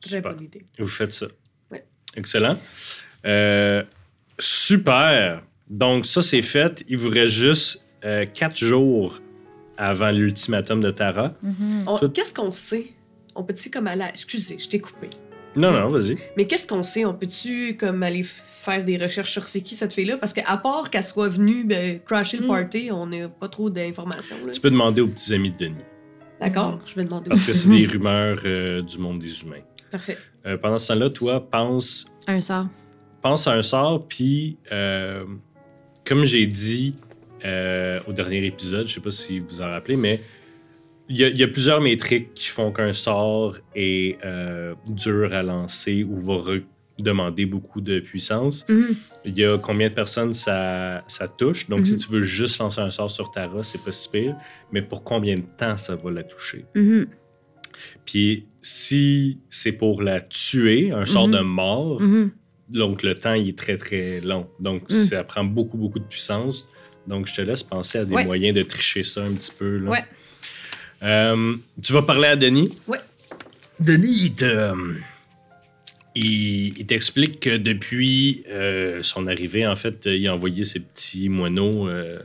très 0.00 0.16
Super. 0.16 0.34
bonne 0.34 0.44
idée. 0.44 0.64
Vous 0.78 0.86
faites 0.86 1.12
ça. 1.12 1.26
Ouais. 1.70 1.84
Excellent. 2.14 2.56
Euh, 3.24 3.82
super. 4.38 5.42
Donc, 5.68 6.06
ça, 6.06 6.22
c'est 6.22 6.42
fait. 6.42 6.84
Il 6.88 6.98
vous 6.98 7.08
reste 7.08 7.32
juste 7.32 7.84
euh, 8.04 8.24
quatre 8.26 8.56
jours 8.56 9.20
avant 9.78 10.10
l'ultimatum 10.10 10.80
de 10.80 10.90
Tara. 10.90 11.34
Tout- 12.00 12.10
Qu'est-ce 12.10 12.32
qu'on 12.32 12.52
sait? 12.52 12.86
On 13.34 13.42
peut-tu 13.42 13.70
comme 13.70 13.86
aller... 13.86 14.02
à- 14.02 14.10
Excusez, 14.10 14.58
je 14.58 14.68
t'ai 14.68 14.78
coupé. 14.78 15.08
Non, 15.56 15.72
non, 15.72 15.88
vas-y. 15.88 16.16
Mais 16.36 16.46
qu'est-ce 16.46 16.66
qu'on 16.66 16.82
sait? 16.82 17.04
On 17.04 17.14
peut-tu 17.14 17.76
comme 17.78 18.02
aller 18.02 18.22
faire 18.24 18.84
des 18.84 18.96
recherches 18.98 19.30
sur 19.32 19.48
c'est 19.48 19.62
qui 19.62 19.74
cette 19.74 19.92
fille-là? 19.92 20.18
Parce 20.18 20.32
qu'à 20.32 20.56
part 20.58 20.90
qu'elle 20.90 21.04
soit 21.04 21.28
venue 21.28 21.64
ben, 21.64 21.98
crasher 22.00 22.36
le 22.38 22.44
Mm. 22.44 22.48
party, 22.48 22.88
on 22.92 23.06
n'a 23.06 23.28
pas 23.28 23.48
trop 23.48 23.70
d'informations. 23.70 24.36
là. 24.46 24.52
Tu 24.52 24.60
peux 24.60 24.70
demander 24.70 25.00
aux 25.00 25.08
petits 25.08 25.32
amis 25.34 25.50
de 25.50 25.56
Denis. 25.56 25.74
D'accord? 26.40 26.78
Je 26.84 26.94
vais 26.94 27.04
demander. 27.04 27.30
Parce 27.30 27.44
que 27.44 27.52
c'est 27.54 27.70
des 27.70 27.86
rumeurs 27.92 28.40
euh, 28.44 28.82
du 28.82 28.98
monde 28.98 29.18
des 29.20 29.40
humains. 29.42 29.62
Parfait. 29.90 30.18
Euh, 30.44 30.58
pendant 30.58 30.78
ce 30.78 30.88
temps-là, 30.92 31.08
toi, 31.10 31.48
pense, 31.50 32.06
Un 32.26 32.40
sort. 32.40 32.66
pense 33.22 33.46
à 33.46 33.52
un 33.52 33.62
sort, 33.62 34.06
puis 34.06 34.58
euh, 34.72 35.24
comme 36.04 36.24
j'ai 36.24 36.46
dit 36.46 36.94
euh, 37.44 38.00
au 38.06 38.12
dernier 38.12 38.44
épisode, 38.44 38.86
je 38.86 38.94
sais 38.94 39.00
pas 39.00 39.10
si 39.10 39.38
vous 39.38 39.60
en 39.62 39.68
rappelez, 39.70 39.96
mais 39.96 40.20
il 41.08 41.16
y, 41.18 41.24
a- 41.24 41.28
il 41.28 41.38
y 41.38 41.42
a 41.42 41.48
plusieurs 41.48 41.80
métriques 41.80 42.34
qui 42.34 42.48
font 42.48 42.72
qu'un 42.72 42.92
sort 42.92 43.58
est 43.74 44.18
euh, 44.24 44.74
dur 44.88 45.32
à 45.32 45.42
lancer 45.42 46.02
ou 46.04 46.18
va 46.18 46.54
demander 46.98 47.44
beaucoup 47.46 47.80
de 47.80 48.00
puissance. 48.00 48.66
Mhm. 48.68 48.94
Il 49.26 49.38
y 49.38 49.44
a 49.44 49.58
combien 49.58 49.88
de 49.90 49.94
personnes 49.94 50.32
ça, 50.32 51.04
ça 51.06 51.28
touche? 51.28 51.68
Donc, 51.68 51.86
si 51.86 51.92
Mhm. 51.92 51.98
tu 51.98 52.08
veux 52.10 52.22
juste 52.22 52.58
lancer 52.58 52.80
un 52.80 52.90
sort 52.90 53.10
sur 53.10 53.30
Tara, 53.30 53.62
c'est 53.62 53.84
pas 53.84 53.92
si 53.92 54.08
pire. 54.08 54.34
Mais 54.72 54.80
pour 54.82 55.04
combien 55.04 55.36
de 55.36 55.44
temps 55.58 55.76
ça 55.76 55.94
va 55.94 56.10
la 56.10 56.22
toucher? 56.22 56.64
Mhm. 56.74 57.06
Puis 58.04 58.46
si 58.62 59.38
c'est 59.50 59.72
pour 59.72 60.02
la 60.02 60.20
tuer, 60.20 60.90
un 60.92 61.04
sort 61.04 61.28
de 61.28 61.40
mort, 61.40 62.00
donc 62.70 63.02
le 63.02 63.14
temps 63.14 63.34
il 63.34 63.50
est 63.50 63.58
très 63.58 63.76
très 63.76 64.20
long. 64.20 64.48
Donc 64.58 64.84
Mm. 64.90 64.94
ça 64.94 65.24
prend 65.24 65.44
beaucoup 65.44 65.76
beaucoup 65.76 65.98
de 65.98 66.04
puissance. 66.04 66.68
Donc 67.06 67.26
je 67.26 67.34
te 67.34 67.40
laisse 67.42 67.62
penser 67.62 67.98
à 67.98 68.04
des 68.04 68.14
Ouais. 68.14 68.24
moyens 68.24 68.56
de 68.56 68.62
tricher 68.62 69.02
ça 69.02 69.22
un 69.22 69.32
petit 69.32 69.52
peu. 69.56 69.78
Là. 69.78 69.90
Ouais. 69.90 70.04
Euh, 71.02 71.56
tu 71.82 71.92
vas 71.92 72.02
parler 72.02 72.28
à 72.28 72.36
Denis? 72.36 72.70
Ouais. 72.86 72.98
Denis, 73.80 74.16
il 74.26 74.34
te- 74.34 74.74
il, 76.14 76.78
il 76.78 76.86
t'explique 76.86 77.40
que 77.40 77.56
depuis 77.58 78.42
euh, 78.48 79.02
son 79.02 79.26
arrivée, 79.26 79.66
en 79.66 79.76
fait, 79.76 80.06
il 80.06 80.26
a 80.28 80.34
envoyé 80.34 80.64
ses 80.64 80.80
petits 80.80 81.28
moineaux, 81.28 81.88
euh, 81.88 82.18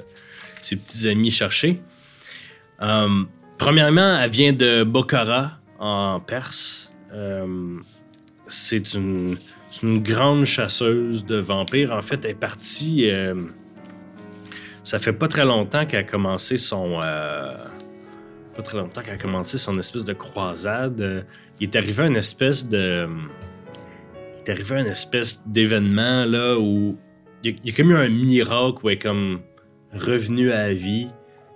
ses 0.61 0.77
petits 0.77 1.07
amis 1.09 1.31
chercher. 1.31 1.79
Euh, 2.81 3.23
premièrement, 3.57 4.17
elle 4.19 4.31
vient 4.31 4.53
de 4.53 4.83
Bokhara, 4.83 5.57
en 5.79 6.19
Perse. 6.21 6.91
Euh, 7.13 7.77
c'est 8.47 8.93
une, 8.93 9.37
une 9.83 10.01
grande 10.01 10.45
chasseuse 10.45 11.25
de 11.25 11.35
vampires. 11.37 11.91
En 11.91 12.01
fait, 12.01 12.23
elle 12.23 12.31
est 12.31 12.35
partie. 12.35 13.09
euh, 13.09 13.35
ça 14.83 14.97
fait 14.99 15.13
pas 15.13 15.27
très 15.27 15.45
longtemps 15.45 15.85
qu'elle 15.85 15.99
a 15.99 16.03
commencé 16.03 16.57
son. 16.57 16.99
Pas 18.55 18.61
très 18.61 18.77
longtemps 18.77 19.01
qu'elle 19.01 19.15
a 19.15 19.17
commencé 19.17 19.57
son 19.57 19.77
espèce 19.79 20.05
de 20.05 20.13
croisade. 20.13 21.01
Euh, 21.01 21.21
Il 21.59 21.69
est 21.69 21.75
arrivé 21.75 22.05
une 22.05 22.17
espèce 22.17 22.67
de. 22.67 23.07
Il 24.15 24.49
est 24.49 24.49
arrivé 24.49 24.79
une 24.79 24.87
espèce 24.87 25.47
d'événement 25.47 26.25
là 26.25 26.57
où. 26.57 26.97
Il 27.43 27.51
y, 27.51 27.55
a, 27.55 27.57
il 27.63 27.73
comme 27.73 27.91
eu 27.91 27.95
un 27.95 28.09
miracle 28.09 28.79
où 28.83 28.89
elle 28.89 28.95
est 28.95 28.99
comme 28.99 29.41
revenue 29.93 30.51
à 30.51 30.67
la 30.67 30.73
vie. 30.73 31.07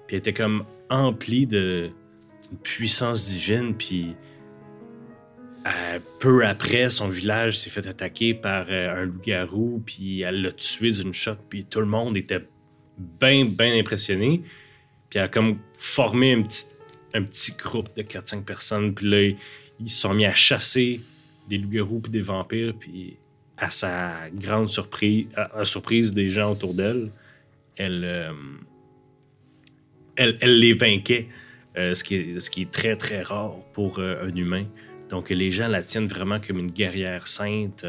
Puis 0.07 0.15
elle 0.15 0.19
était 0.19 0.33
comme 0.33 0.65
emplie 0.89 1.45
de 1.45 1.91
puissance 2.63 3.29
divine. 3.29 3.75
Puis 3.75 4.15
euh, 5.65 5.99
peu 6.19 6.45
après, 6.45 6.89
son 6.91 7.09
village 7.09 7.57
s'est 7.57 7.71
fait 7.71 7.87
attaquer 7.87 8.35
par 8.35 8.67
euh, 8.69 9.01
un 9.01 9.05
loup-garou, 9.05 9.81
puis 9.83 10.21
elle 10.21 10.43
l'a 10.43 10.51
tué 10.51 10.91
d'une 10.91 11.13
shot, 11.13 11.37
puis 11.49 11.65
tout 11.65 11.79
le 11.79 11.87
monde 11.87 12.15
était 12.17 12.47
bien, 12.97 13.45
bien 13.45 13.75
impressionné. 13.75 14.43
Puis 15.09 15.17
elle 15.17 15.23
a 15.23 15.27
comme 15.27 15.57
formé 15.79 16.33
un 16.33 16.43
petit, 16.43 16.65
un 17.15 17.23
petit 17.23 17.53
groupe 17.53 17.95
de 17.95 18.03
4-5 18.03 18.43
personnes, 18.43 18.93
puis 18.93 19.09
là, 19.09 19.21
ils, 19.79 19.89
se 19.89 20.01
sont 20.01 20.13
mis 20.13 20.25
à 20.25 20.33
chasser 20.33 21.01
des 21.49 21.57
loups-garous 21.57 22.01
puis 22.01 22.11
des 22.11 22.21
vampires, 22.21 22.73
puis 22.77 23.17
à 23.57 23.69
sa 23.69 24.29
grande 24.33 24.69
surprise, 24.69 25.27
à, 25.35 25.43
à 25.43 25.59
la 25.59 25.65
surprise 25.65 26.13
des 26.13 26.29
gens 26.29 26.51
autour 26.51 26.73
d'elle, 26.73 27.09
elle, 27.77 28.03
euh, 28.03 28.33
elle, 30.17 30.37
elle 30.41 30.59
les 30.59 30.73
vainquait, 30.73 31.27
euh, 31.77 31.93
ce, 31.93 32.03
qui 32.03 32.15
est, 32.15 32.39
ce 32.39 32.49
qui 32.49 32.63
est 32.63 32.71
très, 32.71 32.95
très 32.97 33.21
rare 33.21 33.55
pour 33.73 33.99
euh, 33.99 34.27
un 34.27 34.35
humain. 34.35 34.65
Donc, 35.09 35.29
les 35.29 35.51
gens 35.51 35.67
la 35.67 35.83
tiennent 35.83 36.07
vraiment 36.07 36.39
comme 36.39 36.59
une 36.59 36.71
guerrière 36.71 37.27
sainte. 37.27 37.85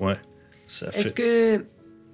Ouais. 0.00 0.14
Ça 0.66 0.90
fait... 0.90 1.00
Est-ce 1.00 1.12
que, 1.12 1.64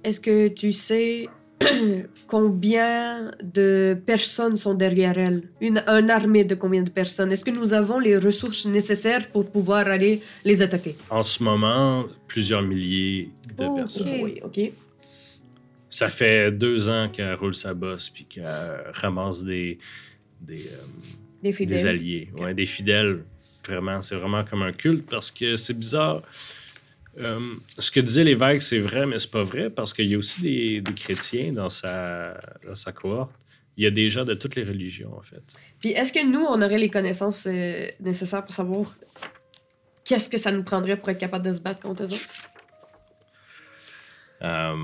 est 0.03 0.23
que 0.23 0.47
tu 0.47 0.71
sais 0.71 1.27
combien 2.27 3.31
de 3.43 3.97
personnes 4.05 4.55
sont 4.55 4.73
derrière 4.73 5.17
elle? 5.17 5.43
Une, 5.59 5.79
une 5.87 6.09
armée 6.09 6.43
de 6.45 6.55
combien 6.55 6.83
de 6.83 6.89
personnes? 6.89 7.31
Est-ce 7.31 7.43
que 7.43 7.51
nous 7.51 7.73
avons 7.73 7.99
les 7.99 8.17
ressources 8.17 8.65
nécessaires 8.65 9.27
pour 9.31 9.49
pouvoir 9.49 9.87
aller 9.87 10.21
les 10.45 10.61
attaquer? 10.61 10.95
En 11.09 11.23
ce 11.23 11.43
moment, 11.43 12.05
plusieurs 12.27 12.61
milliers 12.61 13.29
de 13.57 13.65
Oh, 13.65 13.75
personnes. 13.75 14.07
Ok. 14.09 14.19
Oui, 14.23 14.39
OK. 14.43 14.71
Ça 15.89 16.09
fait 16.09 16.51
deux 16.51 16.89
ans 16.89 17.09
qu'elle 17.11 17.33
roule 17.35 17.53
sa 17.55 17.73
bosse 17.73 18.09
puis 18.09 18.23
qu'elle 18.25 18.45
ramasse 18.93 19.43
des, 19.43 19.77
des, 20.39 20.65
euh, 20.67 20.77
Des 21.43 21.49
des 21.49 21.53
fidèles. 21.53 21.87
alliés, 21.87 22.29
ouais, 22.39 22.53
des 22.53 22.65
fidèles. 22.65 23.23
Vraiment, 23.67 24.01
c'est 24.01 24.15
vraiment 24.15 24.43
comme 24.43 24.63
un 24.63 24.71
culte 24.71 25.05
parce 25.09 25.29
que 25.31 25.55
c'est 25.55 25.77
bizarre. 25.77 26.23
Euh, 27.19 27.55
ce 27.77 27.91
que 27.91 27.99
disait 27.99 28.23
l'évêque, 28.23 28.61
c'est 28.61 28.79
vrai, 28.79 29.05
mais 29.05 29.19
c'est 29.19 29.31
pas 29.31 29.43
vrai 29.43 29.69
parce 29.69 29.93
qu'il 29.93 30.07
y 30.07 30.15
a 30.15 30.17
aussi 30.17 30.41
des, 30.41 30.81
des 30.81 30.93
chrétiens 30.93 31.51
dans 31.51 31.69
sa, 31.69 32.37
dans 32.65 32.75
sa 32.75 32.91
cohorte. 32.93 33.31
Il 33.77 33.83
y 33.83 33.87
a 33.87 33.91
des 33.91 34.09
gens 34.09 34.25
de 34.25 34.33
toutes 34.33 34.55
les 34.55 34.63
religions, 34.63 35.13
en 35.17 35.21
fait. 35.21 35.41
Puis 35.79 35.89
est-ce 35.89 36.13
que 36.13 36.25
nous, 36.25 36.41
on 36.41 36.61
aurait 36.61 36.77
les 36.77 36.89
connaissances 36.89 37.47
euh, 37.47 37.87
nécessaires 37.99 38.43
pour 38.45 38.53
savoir 38.53 38.95
qu'est-ce 40.05 40.29
que 40.29 40.37
ça 40.37 40.51
nous 40.51 40.63
prendrait 40.63 40.97
pour 40.97 41.09
être 41.09 41.17
capable 41.19 41.45
de 41.45 41.51
se 41.51 41.61
battre 41.61 41.81
contre 41.81 42.03
eux 42.03 42.13
autres? 42.13 42.27
Euh, 44.43 44.75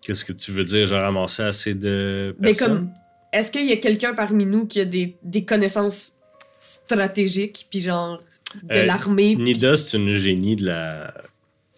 Qu'est-ce 0.00 0.24
que 0.24 0.32
tu 0.32 0.52
veux 0.52 0.64
dire? 0.64 0.86
J'ai 0.86 0.96
ramassé 0.98 1.42
assez 1.42 1.74
de 1.74 2.34
Mais 2.38 2.48
personnes? 2.48 2.68
comme, 2.68 2.90
est-ce 3.32 3.50
qu'il 3.52 3.66
y 3.66 3.72
a 3.72 3.76
quelqu'un 3.76 4.14
parmi 4.14 4.46
nous 4.46 4.66
qui 4.66 4.80
a 4.80 4.84
des, 4.84 5.16
des 5.22 5.44
connaissances 5.44 6.12
stratégiques, 6.60 7.66
puis 7.70 7.80
genre 7.80 8.22
de 8.62 8.76
Euh, 8.78 8.84
l'armée? 8.86 9.36
Nida, 9.36 9.76
c'est 9.76 9.96
une 9.98 10.12
génie 10.12 10.56
de 10.56 10.66
la, 10.66 11.12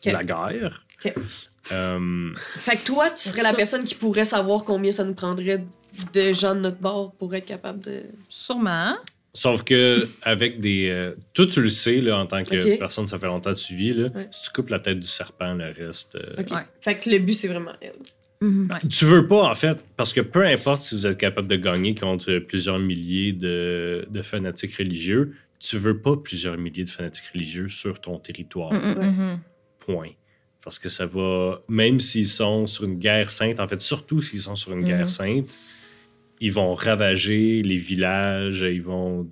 la 0.04 0.24
guerre. 0.24 0.84
Euh, 1.72 2.30
Fait 2.36 2.76
que 2.76 2.84
toi, 2.84 3.10
tu 3.10 3.28
serais 3.28 3.42
la 3.42 3.52
personne 3.52 3.84
qui 3.84 3.94
pourrait 3.94 4.24
savoir 4.24 4.64
combien 4.64 4.92
ça 4.92 5.04
nous 5.04 5.14
prendrait 5.14 5.64
de 6.14 6.32
gens 6.32 6.54
de 6.54 6.60
notre 6.60 6.78
bord 6.78 7.12
pour 7.12 7.34
être 7.34 7.46
capable 7.46 7.80
de. 7.80 8.02
Sûrement. 8.28 8.96
sauf 9.34 9.62
que 9.62 10.08
avec 10.22 10.60
des. 10.60 10.88
euh, 10.88 11.12
toi, 11.34 11.46
tu 11.46 11.60
le 11.60 11.68
sais, 11.70 12.00
là, 12.00 12.18
en 12.18 12.26
tant 12.26 12.42
que 12.42 12.76
personne, 12.78 13.06
ça 13.06 13.18
fait 13.18 13.26
longtemps 13.26 13.52
que 13.54 13.58
tu 13.58 13.74
vis, 13.74 13.92
là, 13.92 14.08
Ouais. 14.14 14.28
si 14.30 14.44
tu 14.44 14.50
coupes 14.50 14.70
la 14.70 14.80
tête 14.80 14.98
du 15.00 15.06
serpent, 15.06 15.54
le 15.54 15.66
reste. 15.86 16.16
euh. 16.16 16.36
Ouais. 16.50 16.62
Fait 16.80 16.94
que 16.98 17.10
le 17.10 17.18
but, 17.18 17.34
c'est 17.34 17.48
vraiment 17.48 17.72
elle. 17.80 17.92
Mhm. 18.42 18.70
Tu 18.90 19.04
veux 19.04 19.26
pas, 19.28 19.42
en 19.50 19.54
fait, 19.54 19.78
parce 19.98 20.14
que 20.14 20.22
peu 20.22 20.46
importe 20.46 20.82
si 20.84 20.94
vous 20.94 21.06
êtes 21.06 21.18
capable 21.18 21.46
de 21.46 21.56
gagner 21.56 21.94
contre 21.94 22.38
plusieurs 22.38 22.78
milliers 22.78 23.32
de, 23.32 24.06
de 24.10 24.22
fanatiques 24.22 24.76
religieux, 24.76 25.34
tu 25.58 25.76
veux 25.76 25.98
pas 26.00 26.16
plusieurs 26.16 26.56
milliers 26.56 26.84
de 26.84 26.90
fanatiques 26.90 27.26
religieux 27.34 27.68
sur 27.68 28.00
ton 28.00 28.18
territoire. 28.18 28.72
Mhm. 28.72 28.94
Mhm. 28.98 29.38
Point. 29.92 30.10
Parce 30.62 30.78
que 30.78 30.88
ça 30.88 31.06
va, 31.06 31.62
même 31.68 32.00
s'ils 32.00 32.28
sont 32.28 32.66
sur 32.66 32.84
une 32.84 32.98
guerre 32.98 33.30
sainte, 33.30 33.60
en 33.60 33.66
fait, 33.68 33.80
surtout 33.80 34.20
s'ils 34.20 34.40
sont 34.42 34.56
sur 34.56 34.72
une 34.72 34.80
Mhm. 34.80 34.84
guerre 34.86 35.10
sainte, 35.10 35.46
ils 36.40 36.52
vont 36.52 36.74
ravager 36.74 37.62
les 37.62 37.76
villages, 37.76 38.60
ils 38.60 38.82
vont 38.82 39.28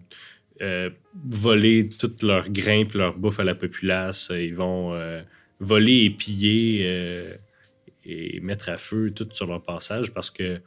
euh, 0.60 0.90
voler 1.28 1.88
toutes 1.88 2.22
leurs 2.22 2.48
grains 2.50 2.84
et 2.84 2.88
leur 2.94 3.16
bouffe 3.16 3.40
à 3.40 3.44
la 3.44 3.54
populace, 3.54 4.30
ils 4.34 4.54
vont 4.54 4.92
euh, 4.92 5.22
voler 5.60 6.04
et 6.04 6.10
piller 6.10 6.80
euh, 6.84 7.34
et 8.04 8.40
mettre 8.40 8.68
à 8.70 8.76
feu 8.76 9.10
tout 9.10 9.28
sur 9.32 9.46
leur 9.46 9.62
passage 9.62 10.12
parce 10.12 10.30
que 10.30 10.60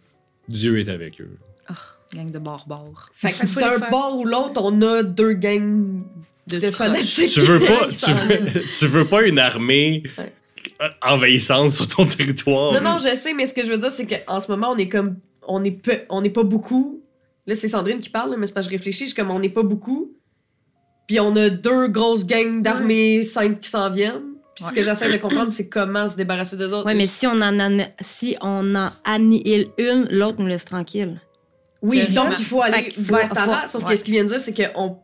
Dieu 0.47 0.79
est 0.79 0.89
avec 0.89 1.19
eux. 1.21 1.37
Ah, 1.67 1.73
gang 2.13 2.29
de 2.31 2.39
barbares. 2.39 3.09
Fait 3.13 3.31
que 3.31 3.59
d'un 3.59 3.89
bord 3.89 4.17
ou 4.19 4.25
l'autre, 4.25 4.61
on 4.63 4.81
a 4.81 5.03
deux 5.03 5.33
gangs 5.33 6.03
De, 6.47 6.57
de 6.59 6.71
fanatiques. 6.71 7.29
Tu 7.29 7.39
veux 7.41 7.59
pas, 7.59 7.87
tu 7.87 8.11
veux, 8.11 8.61
tu 8.61 8.87
veux 8.87 9.05
pas 9.05 9.21
une 9.23 9.39
armée 9.39 10.03
Ouais. 10.17 10.33
envahissante 11.03 11.71
sur 11.71 11.87
ton 11.87 12.05
territoire. 12.05 12.73
Non, 12.73 12.81
non, 12.81 12.97
je 12.99 13.13
sais, 13.15 13.33
mais 13.33 13.45
ce 13.45 13.53
que 13.53 13.63
je 13.63 13.67
veux 13.69 13.77
dire, 13.77 13.91
c'est 13.91 14.07
qu'en 14.07 14.39
ce 14.39 14.49
moment, 14.51 14.71
on 14.71 14.77
est 14.77 14.87
comme. 14.89 15.17
On 15.47 15.63
est, 15.63 15.71
peu, 15.71 15.99
on 16.09 16.21
n'est 16.21 16.29
pas 16.29 16.43
beaucoup. 16.43 17.01
Là, 17.47 17.55
c'est 17.55 17.67
Sandrine 17.67 17.99
qui 17.99 18.09
parle, 18.09 18.35
mais 18.37 18.45
c'est 18.47 18.53
parce 18.53 18.67
que 18.67 18.71
je 18.73 18.77
réfléchis. 18.77 19.01
Je 19.05 19.09
suis 19.09 19.15
comme, 19.15 19.31
on 19.31 19.39
n'est 19.39 19.49
pas 19.49 19.63
beaucoup. 19.63 20.13
Puis 21.07 21.19
on 21.19 21.35
a 21.35 21.49
deux 21.49 21.87
grosses 21.87 22.25
gangs 22.25 22.61
d'armées 22.61 23.23
saintes 23.23 23.59
qui 23.59 23.69
s'en 23.69 23.89
viennent. 23.89 24.21
Puis 24.55 24.63
ce 24.63 24.69
Ouais. 24.69 24.75
que 24.75 24.81
j'essaie 24.83 25.11
de 25.11 25.17
comprendre, 25.17 25.51
c'est 25.51 25.67
comment 25.67 26.07
se 26.07 26.15
débarrasser 26.15 26.57
d'eux 26.57 26.71
autres. 26.71 26.85
Ouais, 26.85 26.93
mais 26.93 27.07
si 27.07 27.25
on 27.25 27.41
en, 27.41 27.59
an- 27.59 27.87
si 28.01 28.35
on 28.41 28.75
en 28.75 28.91
annihile 29.03 29.67
une, 29.77 30.07
l'autre 30.11 30.37
nous 30.39 30.47
laisse 30.47 30.65
tranquille. 30.65 31.19
Oui, 31.81 32.03
donc 32.11 32.27
il 32.37 32.45
faut 32.45 32.61
aller 32.61 32.89
vers 32.97 33.29
sauf 33.67 33.83
ouais. 33.83 33.89
que 33.91 33.95
ce 33.95 34.03
qu'il 34.03 34.13
vient 34.13 34.23
de 34.23 34.29
dire, 34.29 34.39
c'est 34.39 34.53
qu'on 34.53 34.97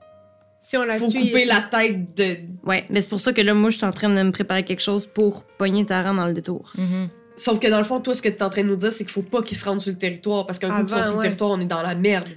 Si 0.70 0.76
on 0.76 0.84
la 0.84 0.98
faut 0.98 1.10
tue, 1.10 1.20
couper 1.20 1.44
il- 1.44 1.48
la 1.48 1.62
tête 1.62 2.18
de. 2.18 2.38
Ouais, 2.68 2.84
mais 2.90 3.00
c'est 3.00 3.08
pour 3.08 3.22
ça 3.22 3.32
que 3.32 3.40
là, 3.40 3.54
moi, 3.54 3.70
je 3.70 3.78
suis 3.78 3.86
en 3.86 3.92
train 3.94 4.10
de 4.14 4.22
me 4.22 4.32
préparer 4.32 4.66
quelque 4.66 4.82
chose 4.82 5.08
pour 5.08 5.46
pogner 5.46 5.86
Taran 5.86 6.14
dans 6.14 6.26
le 6.28 6.34
détour. 6.34 6.74
Mhm. 6.78 7.08
Sauf 7.38 7.60
que 7.60 7.68
dans 7.70 7.78
le 7.78 7.86
fond, 7.86 8.02
toi, 8.02 8.14
ce 8.14 8.22
que 8.22 8.28
tu 8.28 8.36
es 8.36 8.44
en 8.44 8.50
train 8.50 8.64
de 8.64 8.68
nous 8.68 8.76
dire, 8.76 8.92
c'est 8.92 9.06
qu'il 9.06 9.14
faut 9.14 9.22
pas 9.22 9.42
qu'ils 9.42 9.56
se 9.56 9.64
rendent 9.64 9.80
sur 9.80 9.94
le 9.94 9.98
territoire. 9.98 10.46
Parce 10.46 10.60
qu'un 10.60 10.70
coup 10.72 10.80
qu'ils 10.82 10.90
sont 10.90 10.96
Avant, 10.96 11.06
sur 11.08 11.16
le 11.18 11.22
territoire, 11.22 11.52
on 11.52 11.60
est 11.62 11.66
dans 11.66 11.82
la 11.82 11.96
merde. 11.96 12.28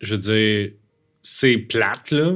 je 0.00 0.14
veux 0.14 0.20
dire, 0.20 0.72
c'est 1.22 1.56
plate, 1.56 2.10
là. 2.10 2.32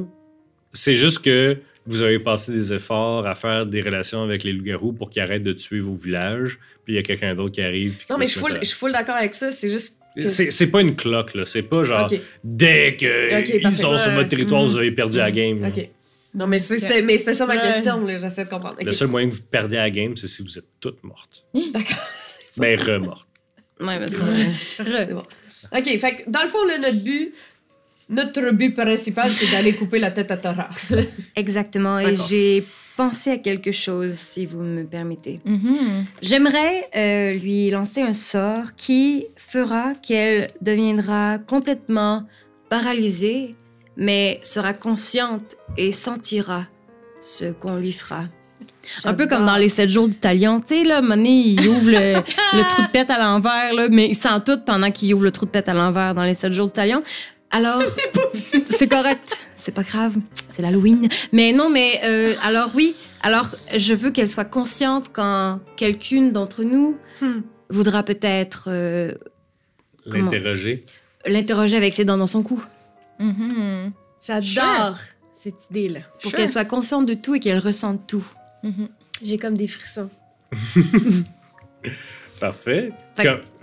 C'est 0.73 0.95
juste 0.95 1.19
que 1.23 1.59
vous 1.87 2.03
avez 2.03 2.19
passé 2.21 2.53
des 2.53 2.73
efforts 2.73 3.27
à 3.27 3.35
faire 3.35 3.67
des 3.67 3.83
relations 3.83 4.23
avec 4.23 4.45
les 4.45 4.53
loups-garous 4.55 4.93
pour 4.93 5.11
qu'ils 5.11 5.21
arrêtent 5.23 5.43
de 5.43 5.53
tuer 5.53 5.81
vos 5.81 5.93
villages, 5.95 6.59
puis 6.85 6.95
il 6.95 6.97
y 6.97 6.99
a 6.99 7.03
quelqu'un 7.03 7.35
d'autre 7.35 7.53
qui 7.55 7.61
arrive. 7.63 7.97
Non, 8.09 8.17
mais 8.17 8.25
se 8.27 8.31
je 8.33 8.39
suis 8.39 8.41
full, 8.41 8.53
mettre 8.53 8.65
je 8.65 8.69
suis 8.69 8.79
full 8.79 8.93
d'accord 8.93 9.17
avec 9.17 9.35
ça. 9.35 9.53
C'est 9.53 9.69
juste. 9.69 9.99
Que- 10.23 10.29
C'est 10.29 10.51
c'est 10.51 10.67
pas 10.69 10.81
une 10.81 10.95
cloque, 10.97 11.35
là. 11.35 11.45
C'est 11.47 11.63
pas 11.63 11.85
genre, 11.85 12.11
dès 12.45 12.97
qu'ils 12.97 13.09
Ok, 13.09 13.63
parfait. 13.63 13.77
sont 13.77 13.97
sur 13.99 14.09
Ouais. 14.09 14.15
votre 14.15 14.29
territoire, 14.29 14.63
Mhm. 14.63 14.69
vous 14.69 14.79
avez 14.79 14.93
perdu 14.93 15.19
la 15.19 15.31
game. 15.31 15.61
là. 15.61 15.69
Ok. 15.69 15.89
Non, 16.35 16.47
mais 16.47 16.59
c'est- 16.59 16.79
c'était 16.79 17.03
mais 17.03 17.17
c'était 17.19 17.35
ça 17.35 17.47
ma 17.47 17.55
Ouais. 17.57 17.61
question. 17.61 18.05
là, 18.05 18.19
J'essaie 18.19 18.45
de 18.45 18.51
comprendre. 18.51 18.77
Le 18.85 18.93
seul 18.93 19.09
moyen 19.09 19.29
que 19.31 19.35
vous 19.35 19.43
perdez 19.51 19.77
la 19.77 19.91
game, 19.91 20.17
c'est 20.17 20.29
si 20.29 20.43
vous 20.43 20.59
êtes 20.59 20.67
toutes 20.81 21.03
mortes. 21.03 21.45
D'accord. 21.73 21.97
Ben, 22.57 22.79
remortes. 22.79 23.27
Ouais, 23.81 23.99
parce 23.99 24.13
que. 24.15 24.19
Bon. 25.15 25.23
Ok, 25.77 25.99
fait 25.99 26.17
que 26.25 26.31
dans 26.31 26.43
le 26.43 26.49
fond, 26.49 26.65
là, 26.67 26.79
notre 26.79 27.03
but. 27.03 27.33
Notre 28.11 28.53
but 28.53 28.75
principal, 28.75 29.31
c'est 29.31 29.51
d'aller 29.51 29.75
couper 29.75 29.99
la 29.99 30.11
tête 30.11 30.31
à 30.31 30.37
Tara. 30.39 30.71
Exactement. 31.37 31.99
Et 31.99 32.13
D'accord. 32.13 32.27
j'ai 32.29 32.65
pensé 32.99 33.31
à 33.31 33.39
quelque 33.39 33.71
chose, 33.71 34.15
si 34.15 34.45
vous 34.45 34.59
me 34.59 34.83
permettez. 34.83 35.39
Mhm. 35.45 36.05
J'aimerais 36.21 36.89
euh, 36.97 37.35
lui 37.35 37.71
lancer 37.71 38.03
un 38.03 38.13
sort 38.13 38.75
qui 38.77 39.27
fera 39.37 39.95
qu'elle 39.95 40.49
deviendra 40.61 41.39
complètement 41.39 42.25
paralysée, 42.69 43.55
mais 43.97 44.41
sera 44.43 44.73
consciente 44.75 45.55
et 45.77 45.93
sentira 45.93 46.65
ce 47.21 47.53
qu'on 47.53 47.77
lui 47.77 47.93
fera. 47.93 48.25
Un 49.05 49.15
peu 49.15 49.29
comme 49.29 49.47
dans 49.47 49.57
les 49.57 49.69
7 49.69 49.89
jours 49.89 50.09
du 50.09 50.17
talion. 50.17 50.61
Tu 50.61 50.79
sais, 50.79 50.83
là, 50.83 51.01
Monet, 51.01 51.39
il 51.39 51.69
ouvre 51.69 51.91
le, 51.91 52.15
le 52.55 52.69
trou 52.69 52.83
de 52.83 52.91
pète 52.91 53.11
à 53.11 53.19
l'envers, 53.21 53.75
là, 53.75 53.87
mais 53.89 54.09
il 54.09 54.17
sent 54.17 54.41
tout 54.45 54.59
pendant 54.67 54.91
qu'il 54.91 55.15
ouvre 55.15 55.23
le 55.23 55.31
trou 55.31 55.47
de 55.47 55.53
pète 55.53 55.69
à 55.69 55.75
l'envers 55.75 56.17
dans 56.17 56.25
les 56.25 56.35
7 56.35 56.51
jours 56.51 56.67
du 56.67 56.73
talion. 56.73 57.05
Alors, 57.53 57.81
c'est 58.71 58.89
correct. 58.89 59.48
C'est 59.69 59.75
pas 59.75 59.83
grave. 59.83 60.17
C'est 60.49 60.63
l'Halloween. 60.63 61.11
Mais 61.31 61.53
non, 61.53 61.69
mais 61.69 62.01
euh, 62.03 62.33
alors 62.43 62.71
oui. 62.75 62.95
Alors, 63.21 63.55
je 63.77 63.93
veux 63.93 64.11
qu'elle 64.11 64.27
soit 64.27 64.47
consciente 64.47 65.11
quand 65.13 65.61
quelqu'une 65.77 66.33
d'entre 66.33 66.63
nous 66.65 66.97
Hmm. 67.21 67.41
voudra 67.69 68.03
peut-être 68.03 68.69
euh? 68.69 69.13
L'interroger. 70.07 70.87
l'interroger 71.27 71.77
avec 71.77 71.93
ses 71.93 72.07
dents 72.07 72.17
dans 72.17 72.27
son 72.27 72.43
cou. 72.43 72.65
Mhm. 73.19 73.93
J'adore 74.25 74.97
cette 75.35 75.67
idée-là. 75.71 76.01
Pour 76.23 76.31
Sure. 76.31 76.39
qu'elle 76.39 76.49
soit 76.49 76.65
consciente 76.65 77.05
de 77.05 77.13
tout 77.13 77.35
et 77.35 77.41
qu'elle 77.41 77.59
ressente 77.59 78.07
tout. 78.07 78.25
Mhm. 78.63 78.89
J'ai 79.23 79.37
comme 79.37 79.55
des 79.59 79.69
frissons. 79.69 80.09
Parfait. 82.41 82.93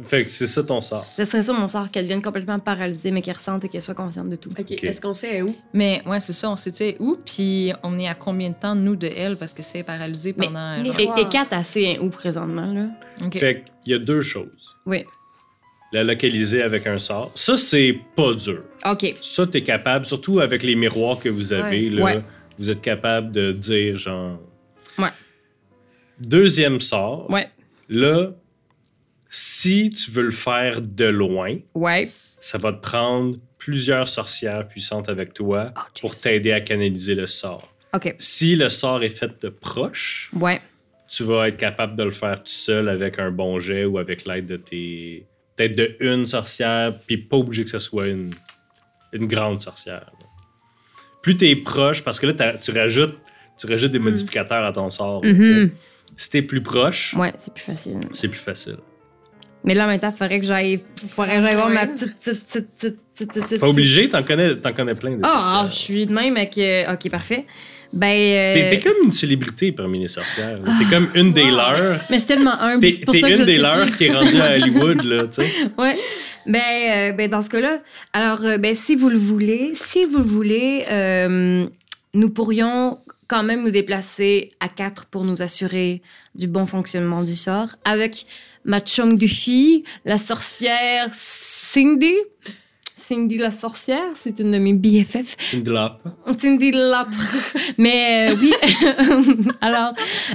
Fait- 0.04 0.24
que 0.26 0.30
c'est 0.30 0.48
ça 0.48 0.64
ton 0.64 0.82
sort. 0.82 1.06
Ce 1.18 1.26
serait 1.26 1.42
ça 1.42 1.54
mon 1.54 1.68
sort, 1.68 1.90
qu'elle 1.92 2.04
devienne 2.06 2.22
complètement 2.22 2.60
paralysée, 2.60 3.12
mais 3.12 3.22
qu'elle 3.22 3.36
ressente 3.36 3.64
et 3.64 3.70
qu'elle 3.70 3.82
soit 3.82 3.94
consciente 3.94 4.30
de 4.30 4.36
tout. 4.36 4.50
Ok, 4.60 4.84
est-ce 4.84 5.00
qu'on 5.02 5.14
sait 5.14 5.42
où? 5.42 5.52
Mais 5.74 6.02
ouais, 6.06 6.20
c'est 6.20 6.34
ça, 6.34 6.50
on 6.50 6.56
sait 6.56 6.72
tu 6.72 6.78
sais, 6.78 6.98
où, 7.00 7.18
puis 7.26 7.72
on 7.84 7.98
est 8.00 8.08
à 8.08 8.14
combien 8.16 8.50
de 8.50 8.56
temps, 8.56 8.76
nous, 8.76 8.96
de 8.96 9.08
elle, 9.08 9.38
parce 9.38 9.54
que 9.54 9.64
c'est 9.64 9.84
paralysé 9.84 10.34
pendant... 10.34 10.78
mais- 10.78 10.86
genre- 10.86 11.18
Et, 11.18 11.22
et 11.22 11.28
Kat, 11.30 11.48
assez 11.52 11.98
où 12.02 12.10
présentement, 12.10 12.72
là? 12.74 12.88
Ok. 13.26 13.38
Fait 13.38 13.64
qu'il 13.84 13.94
y 13.94 13.96
a 13.96 14.00
deux 14.00 14.22
choses. 14.22 14.76
Oui. 14.86 15.06
La 15.94 16.04
localiser 16.04 16.62
avec 16.62 16.88
un 16.88 16.98
sort. 17.00 17.32
Ça, 17.36 17.56
c'est 17.56 17.98
pas 18.16 18.34
dur. 18.34 18.64
OK. 18.90 19.14
Ça, 19.22 19.48
t'es 19.48 19.62
capable, 19.62 20.06
surtout 20.06 20.40
avec 20.40 20.64
les 20.64 20.76
miroirs 20.76 21.20
que 21.20 21.30
vous 21.30 21.54
avez, 21.54 21.90
là, 21.90 22.04
Ouais. 22.04 22.24
vous 22.60 22.70
êtes 22.70 22.82
capable 22.82 23.32
de 23.32 23.52
dire, 23.54 23.98
genre... 23.98 24.40
Ouais. 24.98 25.10
Deuxième 26.20 26.80
sort. 26.80 27.30
Ouais. 27.30 27.48
Là, 27.90 28.32
si 29.38 29.90
tu 29.90 30.12
veux 30.12 30.24
le 30.24 30.32
faire 30.32 30.82
de 30.82 31.04
loin, 31.06 31.58
Ouais. 31.74 32.10
ça 32.40 32.58
va 32.58 32.72
te 32.72 32.80
prendre 32.82 33.36
plusieurs 33.58 34.08
sorcières 34.08 34.66
puissantes 34.66 35.10
avec 35.10 35.34
toi 35.34 35.74
Oh, 35.76 35.82
pour 36.00 36.16
t'aider 36.18 36.54
à 36.54 36.62
canaliser 36.62 37.16
le 37.16 37.26
sort. 37.26 37.74
OK. 37.94 38.16
Si 38.18 38.56
le 38.56 38.70
sort 38.70 39.04
est 39.04 39.10
fait 39.10 39.42
de 39.42 39.50
proche, 39.50 40.30
Ouais. 40.34 40.62
tu 41.10 41.24
vas 41.24 41.50
être 41.50 41.58
capable 41.58 41.98
de 41.98 42.04
le 42.04 42.12
faire 42.12 42.38
tout 42.38 42.44
seul 42.52 42.88
avec 42.88 43.20
un 43.20 43.30
bon 43.30 43.60
jet 43.60 43.84
ou 43.84 43.98
avec 43.98 44.26
l'aide 44.26 44.46
de 44.46 44.56
tes. 44.56 45.26
Peut-être 45.58 45.76
de 45.76 45.98
une 46.00 46.26
sorcière, 46.26 46.98
puis 47.06 47.18
pas 47.18 47.36
obligé 47.36 47.66
que 47.66 47.70
ce 47.70 47.80
soit 47.80 48.08
une, 48.08 48.30
une 49.12 49.26
grande 49.26 49.60
sorcière. 49.62 50.12
Plus 51.22 51.36
t'es 51.36 51.56
proche, 51.58 52.04
parce 52.06 52.20
que 52.22 52.28
là, 52.28 52.54
tu 52.58 52.72
rajoutes, 52.72 53.18
tu 53.58 53.68
rajoutes 53.68 53.92
des 53.92 54.00
modificateurs 54.00 54.64
à 54.64 54.72
ton 54.72 54.90
sort. 54.90 55.26
Mhm. 55.26 55.72
Si 56.16 56.30
t'es 56.30 56.42
plus 56.42 56.62
proche, 56.64 57.14
Ouais, 57.16 57.34
c'est 57.38 57.54
plus 57.54 57.64
facile. 57.64 58.00
c'est 58.14 58.30
plus 58.30 58.40
facile. 58.40 58.78
Mais 59.66 59.74
là, 59.74 59.86
en 59.86 59.88
même 59.88 60.00
temps, 60.00 60.14
il 60.14 60.18
faudrait 60.18 60.40
que 60.40 60.46
j'aille 60.46 60.80
faudrait 61.10 61.38
que 61.38 61.42
j'aille 61.42 61.56
voir 61.56 61.70
ma 61.70 61.88
petite, 61.88 62.14
petite, 62.16 62.68
petite, 62.78 62.98
petite. 63.16 63.60
Pas 63.60 63.68
obligé, 63.68 64.08
t'en 64.10 64.22
connais, 64.24 64.56
t'en 64.56 64.74
connais 64.74 64.94
plein 64.96 65.12
de 65.12 65.20
Ah, 65.24 65.64
ah, 65.64 65.68
je 65.70 65.76
suis 65.76 66.06
de 66.06 66.14
même 66.14 66.38
avec... 66.38 66.58
euh, 66.58 66.94
OK, 66.94 67.10
parfait. 67.10 67.46
Ben... 67.94 68.08
euh, 68.08 68.54
T'es 68.54 68.70
t'es 68.72 68.80
comme 68.80 69.06
une 69.06 69.12
célébrité 69.12 69.72
parmi 69.72 70.00
les 70.02 70.08
sorcières. 70.10 70.56
T'es 70.56 70.86
comme 70.96 71.10
une 71.16 71.32
des 71.32 71.50
leurs. 71.50 72.00
Mais 72.10 72.16
je 72.16 72.20
suis 72.20 72.28
tellement 72.28 72.60
humble, 72.62 72.82
T'es 72.82 72.92
c'est 72.92 73.06
pour 73.06 73.14
t'es 73.14 73.22
ça 73.22 73.30
que 73.30 73.36
je 73.36 73.40
une 73.40 73.46
des 73.46 73.56
sais 73.56 73.62
leurs 73.62 73.86
plus. 73.86 73.98
qui 73.98 74.04
est 74.06 74.12
rendue 74.14 74.42
à 74.42 74.52
Hollywood, 74.56 75.04
là, 75.04 75.24
tu 75.28 75.44
sais. 75.44 75.50
Ouais. 75.78 75.98
Ben, 76.46 76.60
euh, 76.62 77.12
ben 77.14 77.30
dans 77.30 77.42
ce 77.42 77.50
cas-là, 77.50 77.80
alors 78.14 78.44
euh, 78.44 78.58
ben 78.58 78.76
si 78.76 78.96
vous 78.96 79.10
le 79.10 79.18
voulez, 79.18 79.72
si 79.74 80.04
vous 80.06 80.18
le 80.18 80.24
voulez, 80.24 80.84
euh, 80.92 81.66
nous 82.14 82.30
pourrions 82.30 83.00
quand 83.28 83.44
même 83.44 83.64
nous 83.64 83.72
déplacer 83.72 84.52
à 84.60 84.68
quatre 84.68 85.06
pour 85.06 85.24
nous 85.24 85.42
assurer 85.42 86.02
du 86.36 86.48
bon 86.48 86.66
fonctionnement 86.66 87.24
du 87.24 87.36
sort, 87.36 87.70
avec 87.86 88.26
ma 88.66 88.82
chum 88.82 89.18
de 89.18 89.28
fille, 89.28 89.84
la 90.04 90.18
sorcière 90.18 91.08
Cindy. 91.14 92.14
Cindy 92.84 93.38
la 93.38 93.52
sorcière, 93.52 94.02
c'est 94.16 94.40
une 94.40 94.50
de 94.52 94.58
mes 94.58 94.74
BFF. 94.74 95.36
Cindy 95.38 95.70
Lap. 95.70 96.02
Cindy 96.40 96.72
Lap. 96.72 97.08
Mais 97.78 98.32
euh, 98.32 98.36
oui, 98.42 98.52
alors 99.62 99.94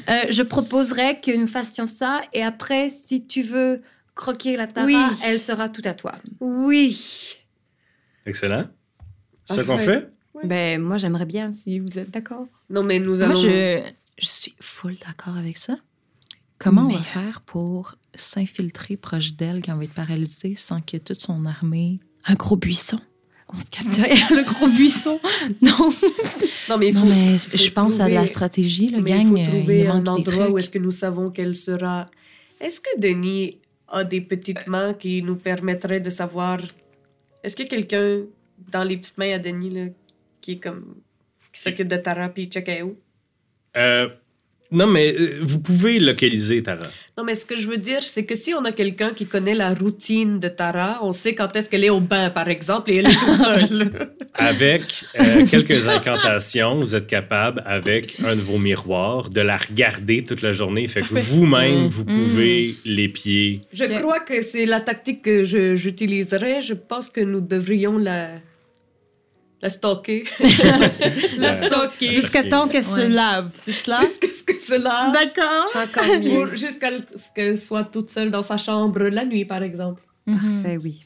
euh, 0.09 0.23
je 0.31 0.43
proposerais 0.43 1.21
que 1.21 1.37
nous 1.37 1.49
fassions 1.49 1.89
ça 1.89 2.21
et 2.33 2.43
après, 2.45 2.89
si 2.89 3.27
tu 3.27 3.43
veux 3.43 3.83
croquer 4.15 4.57
la 4.57 4.69
Tara, 4.69 4.87
Oui. 4.87 4.97
elle 5.25 5.41
sera 5.41 5.69
tout 5.69 5.83
à 5.85 5.95
toi. 5.95 6.13
Oui. 6.39 7.35
Excellent. 8.25 8.67
C'est 9.45 9.55
ça 9.57 9.65
qu'on 9.65 9.79
fait? 9.79 10.09
Ouais. 10.35 10.43
Ben 10.47 10.81
moi 10.81 10.97
j'aimerais 10.97 11.27
bien 11.27 11.53
si 11.53 11.81
vous 11.81 11.99
êtes 11.99 12.11
d'accord. 12.13 12.47
Non, 12.69 12.85
mais 12.85 13.01
nous 13.01 13.17
Moi, 13.17 13.25
allons... 13.27 13.35
je, 13.35 13.83
je 14.19 14.27
suis 14.29 14.55
full 14.61 14.95
d'accord 15.05 15.37
avec 15.37 15.59
ça. 15.59 15.77
Comment 16.61 16.87
on 16.87 16.91
va 16.91 17.03
faire 17.03 17.41
pour 17.41 17.97
s'infiltrer 18.15 18.97
proche 18.97 19.35
d'elle 19.35 19.63
quand 19.65 19.75
on 19.75 19.79
va 19.79 19.85
être 19.85 19.95
paralysé 19.95 20.55
sans 20.55 20.81
que 20.81 20.97
toute 20.99 21.19
son 21.21 21.45
armée. 21.47 21.99
Un 22.27 22.35
gros 22.35 22.57
buisson. 22.57 22.99
On 23.53 23.59
se 23.59 23.67
cache 23.67 23.87
derrière 23.87 24.31
le 24.35 24.45
gros 24.45 24.69
buisson. 24.69 25.19
Non. 25.63 25.89
Non, 26.69 26.79
mais 26.79 26.89
il 26.89 26.95
faut... 26.95 27.01
Non, 27.05 27.07
mais 27.11 27.39
faut 27.39 27.57
je 27.57 27.71
pense 27.71 27.99
à 27.99 28.09
de 28.09 28.15
la 28.15 28.21
trouver- 28.21 28.29
stratégie, 28.29 28.89
le 28.89 29.01
mais 29.01 29.11
gang. 29.11 29.23
il 29.23 29.29
faut 29.29 29.39
euh, 29.39 29.59
trouver 29.59 29.81
il 29.81 29.87
un 29.87 29.95
manque 29.95 30.05
des 30.05 30.11
endroit 30.11 30.45
trucs. 30.45 30.55
où 30.55 30.59
est-ce 30.59 30.71
que 30.71 30.79
nous 30.79 30.91
savons 30.93 31.31
qu'elle 31.31 31.57
sera... 31.57 32.07
Est-ce 32.61 32.81
que 32.81 33.01
Denis 33.01 33.59
a 33.89 34.05
des 34.05 34.21
petites 34.21 34.67
mains 34.67 34.93
qui 34.95 35.23
nous 35.23 35.37
permettraient 35.37 36.01
de 36.01 36.11
savoir... 36.11 36.59
Est-ce 37.43 37.57
que 37.57 37.63
quelqu'un 37.65 38.21
dans 38.71 38.85
les 38.85 38.99
petites 38.99 39.17
mains 39.19 39.33
à 39.35 39.39
Denis, 39.39 39.71
là, 39.71 39.87
qui 40.43 40.53
est 40.53 40.61
comme... 40.61 40.95
qui 41.53 41.61
s'occupe 41.63 41.89
de 41.89 41.97
Tara, 41.97 42.29
puis 42.29 42.47
check 42.47 42.71
où? 42.85 42.95
Euh, 43.77 44.09
non, 44.73 44.87
mais 44.87 45.15
euh, 45.19 45.39
vous 45.43 45.61
pouvez 45.61 45.99
localiser 45.99 46.63
Tara. 46.63 46.87
Non, 47.19 47.25
mais 47.25 47.35
ce 47.35 47.45
que 47.45 47.57
je 47.57 47.69
veux 47.69 47.77
dire, 47.77 48.03
c'est 48.03 48.25
que 48.25 48.35
si 48.35 48.55
on 48.55 48.65
a 48.65 48.73
quelqu'un 48.73 49.11
qui 49.11 49.27
connaît 49.27 49.55
la 49.55 49.75
routine 49.75 50.39
de 50.39 50.49
Tara, 50.49 51.01
on 51.03 51.13
sait 51.13 51.35
quand 51.35 51.55
est-ce 51.57 51.69
qu'elle 51.69 51.85
est 51.85 51.91
au 51.91 52.01
bain, 52.01 52.31
par 52.31 52.49
exemple, 52.49 52.91
et 52.91 52.99
elle 52.99 53.07
est 53.07 53.21
toute 53.21 53.39
seule. 53.45 53.91
Avec 54.35 54.83
euh, 55.19 55.45
quelques 55.47 55.87
incantations, 55.89 56.81
vous 56.81 56.95
êtes 56.95 57.07
capable, 57.07 57.63
avec 57.67 58.17
un 58.25 58.37
de 58.37 58.41
vos 58.41 58.59
miroirs, 58.59 59.29
de 59.29 59.41
la 59.41 59.57
regarder 59.57 60.25
toute 60.25 60.43
la 60.43 60.53
journée. 60.53 60.87
Fait 60.89 61.01
que 61.03 61.15
vous-même, 61.15 61.87
Mm. 61.87 61.89
vous 61.89 62.05
pouvez 62.05 62.75
l'épier. 62.85 63.61
Je 63.73 63.85
crois 64.01 64.21
que 64.21 64.41
c'est 64.43 64.67
la 64.67 64.81
tactique 64.81 65.23
que 65.23 65.45
je- 65.45 65.75
j'utiliserais. 65.77 66.63
Je 66.63 66.75
pense 66.75 67.09
que 67.11 67.21
nous 67.21 67.41
devrions 67.41 67.99
la, 67.99 68.29
la 69.63 69.71
stalker. 69.71 70.25
La 71.39 71.55
stocker. 71.55 72.13
Jusqu'à 72.13 72.45
temps 72.45 72.69
qu'elle 72.69 72.85
se 72.85 73.07
lave, 73.07 73.51
c'est 73.55 73.73
cela? 73.73 74.01
Jusqu'à 74.01 74.29
ce 74.35 74.43
que 74.43 74.59
cela... 74.59 75.13
D'accord. 75.13 75.71
Encore 75.75 76.19
mieux. 76.21 76.55
Jusqu'à 76.55 76.91
ce 76.91 77.33
qu'elle 77.35 77.59
soit 77.59 77.85
toute 77.85 78.11
seule 78.11 78.31
dans 78.31 78.43
sa 78.43 78.57
chambre 78.57 79.01
la 79.09 79.25
nuit, 79.25 79.45
par 79.45 79.63
exemple. 79.63 80.03
Mhm. 80.27 80.39
Parfait, 80.63 80.77
oui. 80.79 81.05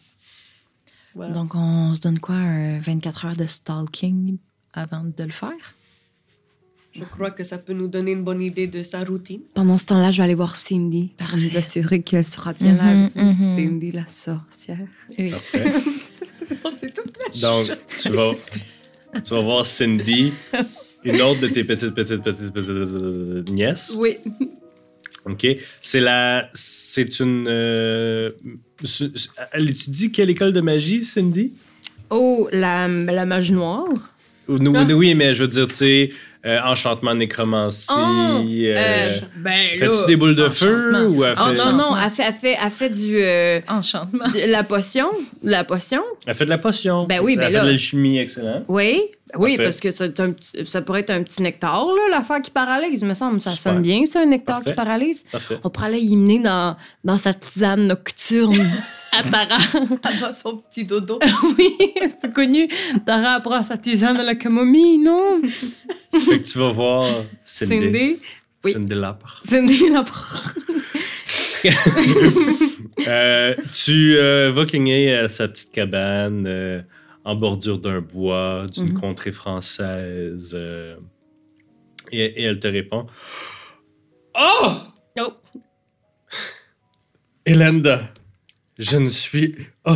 Voilà. 1.15 1.33
Donc, 1.33 1.55
on 1.55 1.95
se 1.95 2.01
donne 2.01 2.19
quoi, 2.19 2.35
un 2.37 2.81
24 2.81 3.25
heures 3.27 3.37
de 3.37 3.47
stalking 3.47 4.39
avant 4.73 5.05
de 5.05 5.25
le 5.25 5.31
faire? 5.31 5.53
Je 6.93 7.03
crois 7.03 7.33
que 7.33 7.43
ça 7.43 7.59
peut 7.59 7.73
nous 7.73 7.89
donner 7.89 8.13
une 8.13 8.23
bonne 8.23 8.41
idée 8.41 8.69
de 8.69 8.85
sa 8.85 9.03
routine. 9.03 9.41
Pendant 9.53 9.79
ce 9.79 9.87
temps-là, 9.87 10.13
je 10.13 10.19
vais 10.19 10.23
aller 10.25 10.35
voir 10.35 10.55
Cindy 10.55 11.11
pour 11.19 11.37
nous 11.37 11.57
assurer 11.57 12.03
qu'elle 12.03 12.25
sera 12.25 12.53
bien 12.53 12.75
là 12.75 12.85
avec 12.85 13.17
nous. 13.17 13.25
mhm. 13.25 13.57
Cindy 13.57 13.91
la 13.91 14.07
sorcière. 14.07 14.87
Parfait. 15.17 15.73
C'est 16.73 16.93
tout. 16.95 17.03
Donc, 17.41 17.71
tu 18.01 18.09
vas, 18.11 18.33
tu 19.25 19.31
vas 19.35 19.41
voir 19.41 19.67
Cindy, 19.67 20.33
une 21.05 21.21
autre 21.23 21.41
de 21.41 21.49
tes 21.49 21.65
petites, 21.65 21.95
petites, 21.95 22.23
petites, 22.23 22.53
petites, 22.53 22.75
petites 23.45 23.51
nièces. 23.55 23.95
Oui. 23.97 24.17
OK. 25.27 25.47
C'est 25.81 26.01
la. 26.01 26.51
C'est 26.53 27.21
une. 27.21 27.47
euh, 27.49 28.31
elle 29.53 29.71
étudie 29.71 30.13
quelle 30.13 30.31
école 30.31 30.53
de 30.53 30.61
magie, 30.61 31.05
Cindy? 31.05 31.53
Oh, 32.11 32.49
la, 32.53 32.87
la 32.89 33.25
mage 33.25 33.51
noire. 33.51 33.89
Ou- 34.49 34.59
oui, 34.59 34.93
oui, 34.93 35.15
mais 35.15 35.33
je 35.33 35.45
veux 35.45 35.49
dire, 35.49 35.67
tu 35.67 35.75
sais, 35.75 36.11
euh, 36.47 36.59
enchantement, 36.65 37.15
nécromancie. 37.15 37.87
Oh, 37.97 38.01
euh, 38.01 38.75
Euh, 38.77 39.21
ben 39.37 39.79
Fais-tu 39.79 40.07
des 40.07 40.17
boules 40.17 40.35
de 40.37 40.49
feu 40.49 41.07
ou 41.09 41.25
elle 41.25 41.35
Oh 41.41 41.55
fait, 41.55 41.65
non, 41.65 41.73
non, 41.73 41.97
elle 41.97 42.11
fait, 42.11 42.25
elle 42.27 42.35
fait, 42.35 42.57
elle 42.63 42.71
fait 42.71 42.91
du... 42.91 43.17
euh, 43.19 43.61
Enchantement. 43.69 44.25
de 44.29 44.51
la 44.51 44.63
potion. 44.65 45.09
La 45.43 45.65
potion. 45.65 46.03
elle 46.27 46.35
fait 46.35 46.45
de 46.45 46.51
la 46.51 46.59
potion? 46.59 47.05
Ben 47.05 47.21
oui, 47.23 47.33
elle 47.33 47.39
ben 47.39 47.47
fait 47.47 47.53
là- 47.53 47.63
de 47.63 47.69
l'alchimie, 47.69 48.19
excellent. 48.19 48.63
Oui. 48.69 49.03
Ben 49.33 49.41
oui, 49.41 49.57
Parfait. 49.57 49.65
parce 49.65 49.81
que 49.81 49.91
ça, 49.91 50.05
un 50.05 50.31
petit- 50.33 50.65
ça 50.65 50.83
pourrait 50.83 51.01
être 51.01 51.11
un 51.11 51.23
petit 51.23 51.43
nectar, 51.43 51.87
là, 51.87 52.03
l'affaire 52.17 52.41
qui 52.43 52.51
paralyse, 52.51 53.03
me 53.03 53.15
semble. 53.15 53.41
Ça 53.41 53.51
Super. 53.51 53.73
sonne 53.73 53.83
bien, 53.83 54.05
ça, 54.05 54.21
un 54.21 54.27
nectar 54.27 54.57
Parfait. 54.57 54.71
qui 54.71 54.77
paralyse. 54.77 55.25
Parfait. 55.33 55.59
On 55.65 55.71
pourrait 55.71 55.87
aller 55.89 56.01
y 56.01 56.17
mener 56.17 56.41
dans, 56.41 56.77
dans 57.03 57.19
sa 57.19 57.33
tisane 57.35 57.87
nocturne 57.89 58.71
Tara. 59.23 59.59
Dans 60.21 60.33
son 60.33 60.57
petit 60.59 60.85
dodo. 60.85 61.19
oui, 61.59 61.71
c'est 62.21 62.33
connu. 62.33 62.69
Tara 63.07 63.41
prend 63.41 63.63
sa 63.63 63.77
tisane 63.79 64.17
à 64.17 64.23
la 64.23 64.35
camomille, 64.35 64.99
non? 64.99 65.41
fait 66.13 66.41
que 66.41 66.45
tu 66.51 66.59
vas 66.59 66.71
voir 66.71 67.07
Cindy. 67.45 67.75
Cindy. 67.85 68.19
Oui. 68.65 68.73
Cindy 68.73 68.95
Lapre. 68.95 69.41
Cindy 69.45 69.89
la 69.91 70.03
prend. 70.03 70.51
Euh, 73.07 73.55
tu 73.73 74.17
euh, 74.17 74.51
vas 74.53 74.67
cogner 74.67 75.15
à 75.15 75.29
sa 75.29 75.49
petite 75.49 75.73
cabane 75.73 76.47
euh, 76.47 76.81
en 77.25 77.35
bordure 77.35 77.79
d'un 77.79 78.01
bois 78.01 78.67
d'une 78.73 78.93
Mhm. 78.93 79.01
contrée 79.01 79.33
française. 79.33 80.53
euh, 80.55 80.97
et, 82.13 82.25
et 82.25 82.43
elle 82.45 82.59
te 82.61 82.69
répond 82.69 83.07
Oh 84.39 84.69
Oh. 85.19 85.33
Elenda, 87.45 88.01
je 88.79 88.97
ne 88.97 89.09
suis. 89.09 89.55
Oh, 89.85 89.93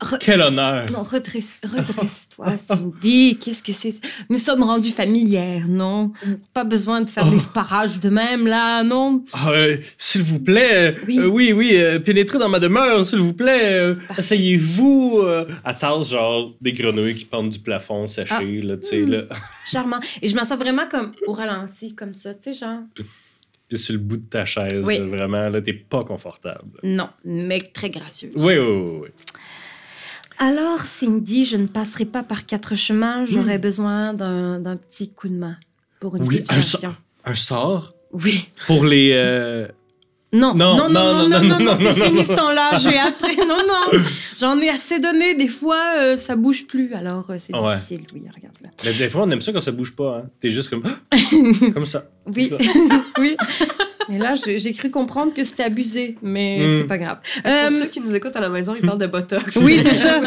Re- 0.00 0.18
quel 0.18 0.42
honneur 0.42 0.86
Non, 0.90 1.04
redresse- 1.04 1.60
redresse-toi, 1.62 2.56
Cindy. 2.56 3.38
Qu'est-ce 3.38 3.62
que 3.62 3.70
c'est? 3.72 3.94
Nous 4.28 4.38
sommes 4.38 4.64
rendus 4.64 4.90
familières, 4.90 5.68
non? 5.68 6.12
Pas 6.52 6.64
besoin 6.64 7.02
de 7.02 7.08
faire 7.08 7.22
Oh. 7.28 7.30
des 7.30 7.38
sparages 7.38 8.00
de 8.00 8.08
même, 8.08 8.48
là, 8.48 8.82
non? 8.82 9.24
Ah, 9.32 9.50
euh, 9.52 9.76
S'il 9.96 10.22
vous 10.22 10.40
plaît, 10.40 10.90
euh, 10.90 11.04
Oui. 11.06 11.18
euh, 11.20 11.26
oui, 11.28 11.52
oui, 11.52 11.70
euh, 11.74 12.00
pénétrez 12.00 12.40
dans 12.40 12.48
ma 12.48 12.58
demeure, 12.58 13.06
s'il 13.06 13.20
vous 13.20 13.32
plaît. 13.32 13.94
Asseyez-vous. 14.16 15.22
À 15.64 15.72
tasse, 15.74 16.10
genre 16.10 16.52
des 16.60 16.72
grenouilles 16.72 17.14
qui 17.14 17.24
pendent 17.24 17.50
du 17.50 17.60
plafond 17.60 18.08
séché, 18.08 18.34
Ah. 18.34 18.40
là, 18.42 18.76
tu 18.78 18.88
sais, 18.88 19.02
Hmm. 19.02 19.10
là. 19.10 19.22
Charmant. 19.70 20.00
Et 20.20 20.26
je 20.26 20.34
me 20.36 20.42
sens 20.44 20.58
vraiment 20.58 20.88
comme 20.90 21.12
au 21.28 21.32
ralenti, 21.32 21.94
comme 21.94 22.14
ça, 22.14 22.34
tu 22.34 22.52
sais, 22.52 22.54
genre. 22.54 22.80
Puis 23.72 23.78
sur 23.78 23.94
le 23.94 24.00
bout 24.00 24.18
de 24.18 24.26
ta 24.28 24.44
chaise, 24.44 24.82
Oui. 24.84 24.98
là, 24.98 25.04
vraiment, 25.06 25.48
là, 25.48 25.62
t'es 25.62 25.72
pas 25.72 26.04
confortable. 26.04 26.78
Non, 26.82 27.08
mais 27.24 27.58
très 27.58 27.88
gracieuse. 27.88 28.34
Oui, 28.36 28.58
oui, 28.58 28.82
oui. 28.84 28.98
oui. 29.04 29.08
Alors, 30.38 30.80
Cindy, 30.82 31.46
je 31.46 31.56
ne 31.56 31.66
passerai 31.66 32.04
pas 32.04 32.22
par 32.22 32.44
quatre 32.44 32.74
chemins. 32.74 33.24
J'aurais 33.24 33.58
besoin 33.58 34.12
d'un 34.12 34.60
d'un 34.60 34.76
petit 34.76 35.08
coup 35.10 35.28
de 35.28 35.34
main 35.36 35.56
pour 36.00 36.16
une 36.16 36.24
Oui, 36.24 36.36
petite 36.36 36.52
un 36.52 36.60
situation. 36.60 36.96
Un 37.24 37.34
sort? 37.34 37.94
Oui. 38.12 38.46
pour 38.66 38.84
les. 38.84 39.12
euh, 39.14 39.68
Non, 40.34 40.54
Non, 40.54 40.76
non, 40.76 40.88
non, 40.88 41.28
non, 41.28 41.28
non, 41.28 41.42
non, 41.42 41.58
non, 41.60 41.76
c'est 41.78 41.84
non, 41.98 42.06
fini 42.06 42.16
non. 42.20 42.22
ce 42.24 42.32
temps-là. 42.32 42.78
J'ai 42.78 42.98
après, 42.98 43.36
non, 43.36 43.58
non. 43.68 44.00
J'en 44.40 44.58
ai 44.60 44.70
assez 44.70 44.98
donné. 44.98 45.34
Des 45.34 45.48
fois, 45.48 45.76
euh, 45.98 46.16
ça 46.16 46.36
bouge 46.36 46.66
plus. 46.66 46.94
Alors, 46.94 47.28
euh, 47.30 47.36
c'est 47.38 47.54
Ouais. 47.54 47.74
difficile. 47.74 48.06
Oui, 48.14 48.22
regarde 48.34 48.54
là. 48.62 48.70
Mais 48.84 48.94
des 48.94 49.10
fois, 49.10 49.24
on 49.24 49.30
aime 49.30 49.42
ça 49.42 49.52
quand 49.52 49.60
ça 49.60 49.72
bouge 49.72 49.94
pas. 49.94 50.22
Hein. 50.24 50.30
T'es 50.40 50.48
juste 50.48 50.70
comme. 50.70 50.82
comme 51.74 51.84
ça. 51.86 52.04
Oui, 52.34 52.48
Ça. 52.48 52.56
oui. 53.20 53.36
Et 54.10 54.18
là, 54.18 54.34
j'ai 54.36 54.72
cru 54.72 54.90
comprendre 54.90 55.34
que 55.34 55.44
c'était 55.44 55.62
abusé, 55.64 56.16
mais 56.22 56.58
Hmm. 56.66 56.78
c'est 56.78 56.84
pas 56.86 56.98
grave. 56.98 57.18
Pour 57.42 57.50
Euh, 57.52 57.70
ceux 57.70 57.86
qui 57.86 58.00
nous 58.00 58.14
écoutent 58.14 58.36
à 58.36 58.40
la 58.40 58.48
maison, 58.48 58.74
ils 58.74 58.86
parlent 58.86 58.98
de 58.98 59.06
Botox. 59.06 59.56
Oui, 59.64 59.78
c'est 59.82 59.98
ça. 59.98 60.20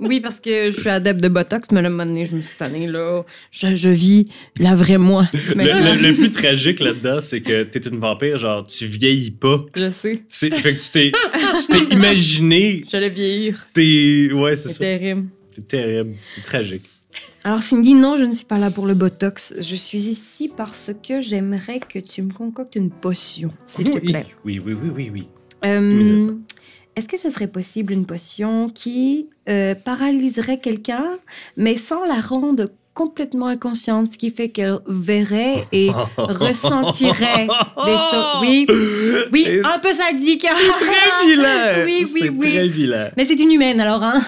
oui, 0.00 0.20
parce 0.20 0.40
que 0.40 0.70
je 0.70 0.80
suis 0.80 0.88
adepte 0.88 1.20
de 1.22 1.28
Botox, 1.28 1.68
mais 1.72 1.82
là, 1.82 1.88
un 1.88 1.90
moment 1.90 2.06
donné, 2.06 2.26
je 2.26 2.34
me 2.34 2.42
suis 2.42 2.56
tannée, 2.56 2.86
là. 2.86 3.22
Je, 3.50 3.74
je 3.74 3.88
vis 3.90 4.26
la 4.58 4.74
vraie 4.74 4.98
moi. 4.98 5.28
Le, 5.32 5.54
Mais 5.54 5.64
le- 5.64 6.08
le 6.08 6.14
plus 6.14 6.30
tragique 6.30 6.80
là-dedans, 6.80 7.20
c'est 7.22 7.40
que 7.40 7.62
t'es 7.64 7.80
une 7.80 7.98
vampire, 8.00 8.38
genre, 8.38 8.66
tu 8.66 8.86
vieillis 8.86 9.30
pas. 9.30 9.64
je 9.76 9.90
sais. 9.90 10.22
C'est, 10.28 10.54
fait 10.54 10.74
que 10.74 10.80
tu 10.80 10.90
t'es, 10.90 11.12
tu 11.12 11.66
t'es 11.88 11.94
imaginé. 11.94 12.84
J'allais 12.90 13.08
vieillir. 13.10 13.66
T'es. 13.72 14.30
Ouais, 14.32 14.56
c'est 14.56 14.68
C'est 14.68 14.74
ça. 14.74 14.80
terrible. 14.80 15.26
C'est 15.54 15.68
terrible. 15.68 16.14
C'est 16.36 16.44
tragique. 16.44 16.84
Alors, 17.44 17.62
Cindy, 17.62 17.94
non, 17.94 18.16
je 18.16 18.24
ne 18.24 18.32
suis 18.32 18.44
pas 18.44 18.58
là 18.58 18.70
pour 18.70 18.86
le 18.86 18.94
Botox. 18.94 19.54
Je 19.58 19.76
suis 19.76 19.98
ici 20.08 20.50
parce 20.54 20.90
que 21.06 21.20
j'aimerais 21.20 21.80
que 21.80 21.98
tu 21.98 22.20
me 22.22 22.32
concoctes 22.32 22.76
une 22.76 22.90
potion, 22.90 23.48
s'il 23.64 23.90
te 23.90 23.98
plaît. 23.98 24.26
Oui, 24.44 24.60
oui, 24.64 24.74
oui, 24.74 24.90
oui, 24.94 25.10
oui. 25.12 25.28
Euh. 25.64 26.34
Est-ce 26.96 27.08
que 27.08 27.16
ce 27.16 27.30
serait 27.30 27.46
possible 27.46 27.92
une 27.94 28.04
potion 28.04 28.68
qui 28.68 29.28
euh, 29.48 29.74
paralyserait 29.74 30.58
quelqu'un, 30.60 31.04
mais 31.56 31.76
sans 31.78 32.04
la 32.04 32.20
rendre 32.20 32.68
complètement 32.92 33.46
inconsciente, 33.46 34.12
ce 34.12 34.18
qui 34.18 34.30
fait 34.32 34.50
qu'elle 34.50 34.78
verrait 34.86 35.66
et 35.72 35.90
ressentirait 36.18 37.46
des 37.46 37.92
choses? 38.10 38.40
Oui, 38.42 38.66
oui, 39.32 39.44
Et- 39.48 39.60
un 39.64 39.78
peu 39.78 39.92
sadique. 39.94 40.42
Très 40.44 41.26
vilain! 41.26 41.84
Oui, 41.86 42.04
oui, 42.12 42.20
C'est 42.24 42.28
oui. 42.28 42.50
très 42.50 42.68
vilain. 42.68 43.10
Mais 43.16 43.24
c'est 43.24 43.38
une 43.40 43.52
humaine 43.52 43.80
alors, 43.80 44.02
hein. 44.02 44.20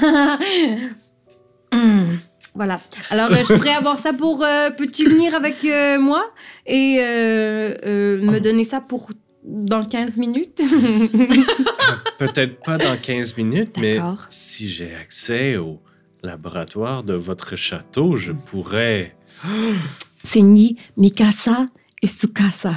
Hmm, 1.72 2.16
Voilà. 2.54 2.80
Alors, 3.10 3.30
euh, 3.32 3.42
je 3.48 3.54
pourrais 3.54 3.74
avoir 3.74 3.98
ça 3.98 4.12
pour. 4.12 4.44
euh, 4.44 4.70
Peux-tu 4.70 5.08
venir 5.08 5.34
avec 5.34 5.64
euh, 5.64 5.98
moi 5.98 6.30
et 6.66 6.96
euh, 7.00 8.20
me 8.20 8.38
donner 8.40 8.64
ça 8.64 8.80
pour 8.80 9.10
dans 9.44 9.84
15 9.84 10.16
minutes? 10.18 10.60
Peut-être 12.18 12.62
pas 12.62 12.78
dans 12.78 12.96
15 12.96 13.36
minutes, 13.36 13.76
mais 13.80 13.98
si 14.28 14.68
j'ai 14.68 14.94
accès 14.94 15.56
au 15.56 15.80
laboratoire 16.22 17.02
de 17.02 17.14
votre 17.14 17.56
château, 17.56 18.16
je 18.16 18.32
pourrais. 18.32 19.16
C'est 20.24 20.40
ni 20.42 20.76
Mikasa 20.96 21.66
et 22.02 22.06
Sukasa. 22.06 22.74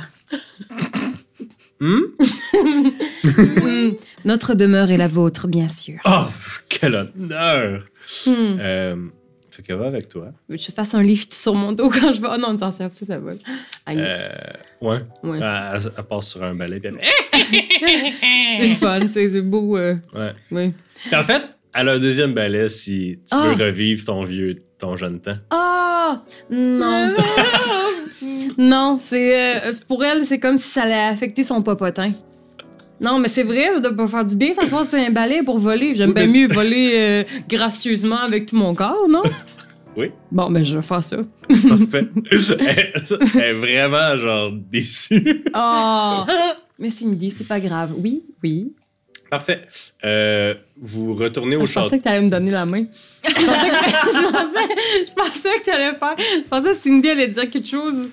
Hmm? 1.80 2.00
Hmm, 3.24 3.92
Notre 4.24 4.54
demeure 4.56 4.90
est 4.92 4.98
la 4.98 5.08
vôtre, 5.08 5.48
bien 5.48 5.68
sûr. 5.68 6.00
Oh, 6.06 6.24
quel 6.70 6.96
honneur! 6.96 7.84
Hmm. 8.26 9.10
Fait 9.56 9.64
que 9.64 9.72
va 9.74 9.86
avec 9.88 10.10
toi. 10.10 10.28
Je 10.49 10.72
fasse 10.72 10.93
un 10.95 11.01
lift 11.01 11.34
sur 11.34 11.53
mon 11.56 11.72
dos 11.72 11.89
quand 11.89 12.12
je 12.14 12.22
vais? 12.22 12.28
Oh 12.34 12.38
non, 12.38 12.58
ça, 12.58 12.72
ça, 12.72 12.89
ça 12.89 13.18
va. 13.20 13.32
Aïe. 13.86 13.97
Euh, 14.01 14.28
ouais. 14.82 14.99
Ouais. 15.24 15.39
Elle, 15.41 15.80
elle 15.97 16.03
passe 16.03 16.28
sur 16.32 16.43
un 16.43 16.53
balai. 16.56 16.80
Puis 16.82 16.91
elle- 16.93 16.99
C'est 18.66 18.76
fun, 18.76 18.99
c'est 19.14 19.41
beau. 19.41 19.78
euh, 19.78 19.95
Ouais. 20.14 20.32
oui. 20.51 20.74
Puis 21.06 21.16
en 21.16 21.24
fait, 21.24 21.41
elle 21.74 21.89
a 21.89 21.93
un 21.93 21.99
deuxième 21.99 22.34
balai 22.34 22.68
si 22.70 23.20
tu 23.26 23.36
Ah. 23.36 23.53
veux 23.56 23.64
revivre 23.66 24.03
ton 24.03 24.24
vieux, 24.24 24.58
ton 24.78 24.95
jeune 24.97 25.20
temps. 25.22 25.32
Ah! 25.51 26.22
non. 26.49 27.14
non, 28.58 28.99
c'est. 29.01 29.68
euh, 29.68 29.74
pour 29.88 30.03
elle, 30.03 30.26
c'est 30.26 30.39
comme 30.39 30.58
si 30.58 30.68
ça 30.70 30.84
allait 30.84 30.93
affecter 31.14 31.43
son 31.43 31.62
popotin. 31.62 32.12
Non, 33.02 33.20
mais 33.20 33.28
c'est 33.28 33.43
vrai, 33.43 33.74
ça 33.74 33.80
doit 33.82 33.93
pas 33.96 34.08
faire 34.08 34.24
du 34.26 34.36
bien 34.36 34.54
s'asseoir 34.54 34.86
sur 34.86 34.98
un 34.98 35.10
balai 35.12 35.43
pour 35.43 35.58
voler. 35.58 35.93
J'aime 35.96 36.10
Oui, 36.10 36.14
bien 36.16 36.28
mais- 36.28 36.39
mieux 36.41 36.48
voler 36.48 36.93
euh, 36.96 37.24
gracieusement 37.50 38.18
avec 38.20 38.46
tout 38.48 38.56
mon 38.56 38.74
corps, 38.76 39.08
non? 39.10 39.24
Oui. 39.98 40.12
Bon, 40.30 40.52
ben, 40.52 40.62
je 40.62 40.76
vais 40.76 40.82
faire 40.82 41.02
ça. 41.02 41.20
Parfait. 41.48 42.10
elle, 42.30 43.41
est 43.41 43.54
vraiment, 43.54 44.18
genre, 44.18 44.52
déçue. 44.52 45.46
Oh! 45.56 46.24
mais 46.80 46.89
Cindy, 46.89 47.32
c'est 47.32 47.48
pas 47.48 47.62
grave. 47.62 47.93
Oui, 47.98 48.24
oui. 48.43 48.74
Parfait. 49.30 49.62
Euh, 50.04 50.54
vous 50.76 51.14
retournez 51.14 51.56
au 51.56 51.62
je 51.66 51.72
château. 51.72 51.86
pensais 51.86 52.00
que 52.00 52.04
t'allais 52.04 52.22
me 52.22 52.30
donner 52.30 52.52
la 52.52 52.66
main. 52.66 52.84
Je 53.26 53.34
pensais 53.34 53.46
que, 53.46 54.12
je 54.12 54.32
pensais, 54.32 55.06
je 55.08 55.14
pensais 55.14 55.60
que 55.60 55.66
t'allais 55.66 55.93
faire. 55.93 56.16
Je 56.18 56.50
pensais 56.50 56.70
que 56.74 56.76
Cindy 56.78 57.10
allait 57.10 57.28
dire 57.30 57.50
quelque 57.50 57.68
chose. 57.68 58.10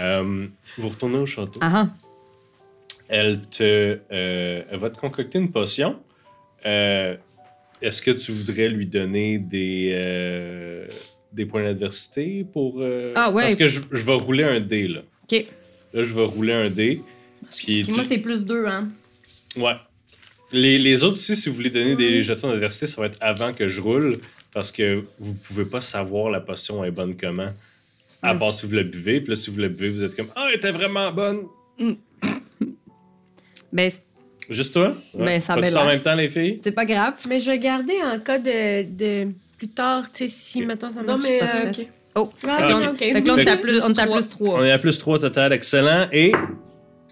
Euh, 0.00 0.46
vous 0.76 0.88
retournez 0.88 1.18
au 1.18 1.26
château. 1.26 1.60
Ah 1.62 1.70
ah. 1.72 1.88
Elle 3.08 3.40
te, 3.42 3.98
euh, 4.12 4.62
elle 4.70 4.78
va 4.78 4.90
te 4.90 4.98
concocter 4.98 5.38
une 5.38 5.50
potion. 5.52 5.98
Euh, 6.66 7.16
Est-ce 7.82 8.00
que 8.00 8.10
tu 8.12 8.32
voudrais 8.32 8.68
lui 8.68 8.86
donner 8.86 9.38
des, 9.38 9.90
euh, 9.92 10.86
des 11.32 11.44
points 11.46 11.64
d'adversité 11.64 12.44
pour. 12.52 12.82
Ah 13.14 13.30
ouais. 13.30 13.42
Parce 13.42 13.56
que 13.56 13.66
je, 13.66 13.80
je 13.92 14.02
vais 14.04 14.14
rouler 14.14 14.44
un 14.44 14.60
dé, 14.60 14.88
là. 14.88 15.00
OK. 15.24 15.44
Là, 15.92 16.02
je 16.02 16.14
vais 16.14 16.24
rouler 16.24 16.52
un 16.54 16.70
dé. 16.70 17.02
Puis 17.58 17.84
moi, 17.90 18.04
c'est 18.08 18.18
plus 18.18 18.44
deux, 18.44 18.66
hein. 18.66 18.88
Ouais. 19.56 19.74
Les, 20.52 20.78
les 20.78 21.02
autres 21.02 21.14
aussi, 21.16 21.36
si 21.36 21.48
vous 21.48 21.54
voulez 21.56 21.70
donner 21.70 21.96
des 21.96 22.22
jetons 22.22 22.48
d'adversité, 22.48 22.86
ça 22.86 23.00
va 23.00 23.08
être 23.08 23.18
avant 23.20 23.52
que 23.52 23.68
je 23.68 23.80
roule 23.80 24.16
parce 24.52 24.70
que 24.72 25.02
vous 25.18 25.34
pouvez 25.34 25.64
pas 25.64 25.80
savoir 25.80 26.30
la 26.30 26.40
potion 26.40 26.84
est 26.84 26.90
bonne 26.90 27.16
comment. 27.16 27.50
À 28.22 28.32
Mm. 28.34 28.38
part 28.38 28.54
si 28.54 28.64
vous 28.66 28.72
la 28.74 28.82
buvez. 28.84 29.20
Puis 29.20 29.30
là, 29.30 29.36
si 29.36 29.50
vous 29.50 29.58
la 29.58 29.68
buvez, 29.68 29.90
vous 29.90 30.02
êtes 30.04 30.16
comme 30.16 30.28
Ah, 30.36 30.46
elle 30.48 30.56
était 30.56 30.70
vraiment 30.70 31.12
bonne. 31.12 31.42
Ben, 33.74 33.90
Juste 34.50 34.72
toi? 34.74 34.94
Ben, 35.14 35.40
ça 35.40 35.54
Pas 35.54 35.60
avait 35.60 35.70
tout 35.70 35.76
en 35.78 35.86
même 35.86 36.00
temps, 36.02 36.14
les 36.14 36.28
filles? 36.28 36.60
c'est 36.62 36.72
pas 36.72 36.84
grave. 36.84 37.14
Mais 37.28 37.40
je 37.40 37.50
vais 37.50 37.58
garder 37.58 37.94
en 38.04 38.18
cas 38.20 38.38
de, 38.38 38.82
de 38.84 39.32
plus 39.58 39.68
tard, 39.68 40.10
tu 40.12 40.28
sais, 40.28 40.28
si 40.28 40.60
Ok. 40.60 40.66
maintenant 40.68 40.90
ça 40.90 41.00
Non, 41.02 41.16
marche 41.18 41.22
mais, 41.22 41.38
pas. 41.38 41.44
euh, 41.46 41.70
ok. 41.70 41.78
ok. 41.78 41.88
Oh, 42.16 42.30
Ah, 42.46 42.56
fait 42.56 42.62
que 42.66 42.72
ok, 42.74 42.80
là, 42.82 42.90
ok. 42.92 42.98
fait 42.98 43.22
que 43.22 43.26
là, 43.28 43.32
on 43.32 43.44
t'a 43.44 43.56
que 43.56 43.62
plus, 43.62 43.82
on 43.84 43.92
t'a 43.92 44.02
trois. 44.04 44.16
plus 44.18 44.28
3. 44.28 44.60
On 44.60 44.64
est 44.64 44.70
à 44.70 44.78
plus 44.78 44.98
3 44.98 45.18
total, 45.18 45.52
excellent. 45.52 46.08
Et 46.12 46.32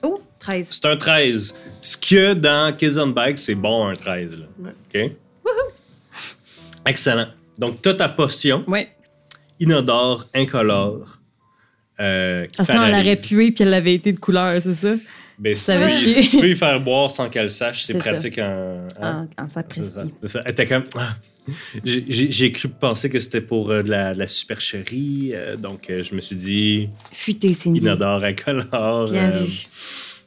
Oh, 0.02 0.20
13. 0.38 0.68
c'est 0.70 0.86
un 0.86 0.96
13. 0.96 1.54
Ce 1.80 1.96
qu'il 1.96 2.18
y 2.18 2.20
a 2.20 2.34
dans 2.34 2.72
Kids 2.76 2.98
on 2.98 3.08
Bike, 3.08 3.38
c'est 3.38 3.54
bon 3.56 3.86
un 3.88 3.94
13. 3.96 4.36
Là. 4.38 4.70
OK? 4.94 5.10
Excellent. 6.86 7.26
Donc, 7.58 7.80
tu 7.82 7.88
as 7.88 7.94
ta 7.94 8.08
potion, 8.08 8.64
Ouais. 8.66 8.88
inodore, 9.60 10.26
incolore. 10.34 11.18
Euh, 12.00 12.46
Ah, 12.58 12.64
sinon, 12.64 12.84
elle 12.84 12.94
aurait 12.94 13.16
pué 13.16 13.52
puis 13.52 13.62
elle 13.64 13.74
avait 13.74 13.94
été 13.94 14.12
de 14.12 14.18
couleur, 14.18 14.60
c'est 14.60 14.74
ça? 14.74 14.94
Ben, 15.38 15.54
si, 15.54 15.62
Ça 15.64 15.88
tu 15.88 16.08
si 16.08 16.28
tu 16.28 16.36
peux 16.40 16.50
y 16.50 16.56
faire 16.56 16.80
boire 16.80 17.10
sans 17.10 17.28
qu'elle 17.28 17.50
sache, 17.50 17.84
c'est 17.84 17.92
C'est 17.94 17.98
ça. 18.02 18.10
pratique 18.10 18.38
en. 18.38 18.86
hein? 19.00 19.28
En, 19.38 19.46
C'est 19.48 19.54
sapristi. 19.54 19.98
c'est. 20.24 20.38
Elle 20.44 20.50
était 20.52 20.66
comme. 20.66 20.84
Ah, 20.96 21.14
j'ai- 21.84 22.52
cru 22.52 22.68
penser 22.68 23.10
que 23.10 23.18
c'était 23.18 23.40
pour 23.40 23.70
euh, 23.70 23.82
de, 23.82 23.90
la, 23.90 24.14
de 24.14 24.18
la 24.20 24.28
supercherie, 24.28 25.32
euh, 25.34 25.56
donc 25.56 25.90
euh, 25.90 26.02
je 26.04 26.14
me 26.14 26.20
suis 26.20 26.36
dit 26.36 26.88
Futé, 27.12 27.52
Cindy. 27.54 27.80
inodore, 27.80 28.22
incolore. 28.22 29.10
Bien 29.10 29.32
euh, 29.32 29.44
vu. 29.44 29.66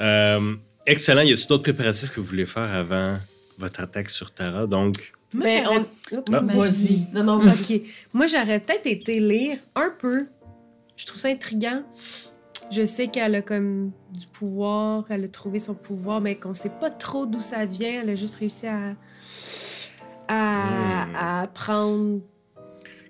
Euh, 0.00 0.54
excellent. 0.86 1.22
Y 1.22 1.32
a-t-il 1.32 1.48
d'autres 1.48 1.62
préparatifs 1.64 2.10
que 2.10 2.20
vous 2.20 2.26
voulez 2.26 2.46
faire 2.46 2.72
avant 2.72 3.18
votre 3.58 3.80
attaque 3.80 4.08
sur 4.10 4.30
Tara? 4.30 4.66
Donc, 4.66 5.12
Mais 5.34 5.62
j'aurais- 5.64 5.84
on... 6.12 6.24
Ah. 6.32 6.40
Vas-y. 6.40 7.06
Non, 7.12 7.24
non, 7.24 7.38
vas-y. 7.38 7.76
Ok. 7.76 7.82
Moi, 8.14 8.26
j'aurais 8.26 8.60
peut-être 8.60 8.86
été 8.86 9.20
lire 9.20 9.58
un 9.74 9.90
peu. 9.98 10.26
Je 10.96 11.04
trouve 11.06 11.20
ça 11.20 11.28
intriguant. 11.28 11.82
Je 12.70 12.86
sais 12.86 13.08
qu'elle 13.08 13.34
a 13.34 13.42
comme 13.42 13.90
du 14.12 14.26
pouvoir, 14.28 15.04
elle 15.10 15.24
a 15.24 15.28
trouvé 15.28 15.58
son 15.58 15.74
pouvoir, 15.74 16.20
mais 16.20 16.36
qu'on 16.36 16.54
sait 16.54 16.70
pas 16.80 16.90
trop 16.90 17.26
d'où 17.26 17.40
ça 17.40 17.64
vient. 17.66 18.02
Elle 18.02 18.10
a 18.10 18.14
juste 18.14 18.36
réussi 18.36 18.66
à, 18.66 18.94
à, 20.28 21.06
Hmm. 21.06 21.14
à 21.16 21.50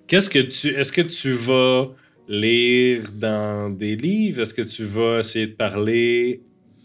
qu'est-ce 0.07 0.31
que 0.31 0.39
tu. 0.39 0.69
Est-ce 0.69 0.93
que 0.93 1.03
tu 1.03 1.33
vas 1.33 1.89
lire 2.27 3.11
dans 3.13 3.71
des 3.71 3.97
livres? 3.97 4.43
Est-ce 4.43 4.55
que 4.55 4.63
tu 4.63 4.85
vas 4.85 5.19
essayer 5.19 5.49
de 5.49 5.53
parler 5.55 6.43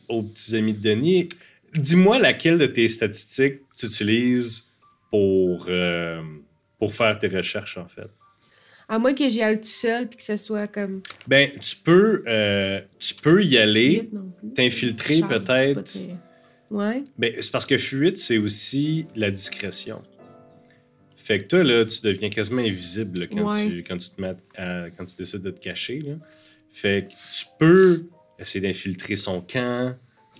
aux 0.09 0.23
petits 0.23 0.55
amis 0.57 0.73
de 0.73 0.81
Denis? 0.81 1.29
Dis-moi 1.73 2.19
laquelle 2.19 2.57
de 2.57 2.67
tes 2.67 2.87
statistiques 2.87 3.61
tu 3.77 3.85
utilises 3.85 4.65
pour, 5.09 5.65
euh, 5.69 6.21
pour 6.77 6.93
faire 6.93 7.17
tes 7.19 7.27
recherches, 7.27 7.77
en 7.77 7.87
fait. 7.87 8.09
À 8.87 8.99
moins 8.99 9.13
que 9.15 9.27
j'y 9.27 9.41
aille 9.41 9.57
tout 9.59 9.63
seul 9.67 10.07
puis 10.07 10.17
que 10.17 10.23
ce 10.23 10.37
soit 10.37 10.67
comme. 10.67 11.01
Ben, 11.27 11.49
tu 11.59 11.75
peux, 11.77 12.23
euh, 12.27 12.79
tu 12.99 13.15
peux 13.15 13.43
y 13.43 13.57
aller, 13.57 14.09
t'infiltrer 14.55 15.21
peut-être. 15.21 15.83
très- 15.83 16.15
Ouais. 16.71 17.03
Ben, 17.17 17.33
c'est 17.39 17.51
parce 17.51 17.65
que 17.65 17.77
fuite, 17.77 18.17
c'est 18.17 18.37
aussi 18.37 19.05
la 19.15 19.31
discrétion. 19.31 20.01
Fait 21.15 21.41
que 21.41 21.47
toi, 21.47 21.63
là, 21.63 21.85
tu 21.85 22.01
deviens 22.01 22.29
quasiment 22.29 22.61
invisible 22.61 23.21
là, 23.21 23.27
quand, 23.27 23.51
Ouais. 23.51 23.67
tu, 23.67 23.83
quand, 23.83 23.97
tu 23.97 24.09
te 24.09 24.21
mets 24.21 24.33
à- 24.57 24.89
quand 24.95 25.05
tu 25.05 25.15
décides 25.15 25.41
de 25.41 25.51
te 25.51 25.59
cacher. 25.59 25.99
Là. 26.01 26.13
Fait 26.71 27.07
que 27.07 27.13
tu 27.35 27.45
peux 27.59 28.03
essayer 28.37 28.61
d'infiltrer 28.67 29.15
son 29.15 29.41
camp, 29.41 29.95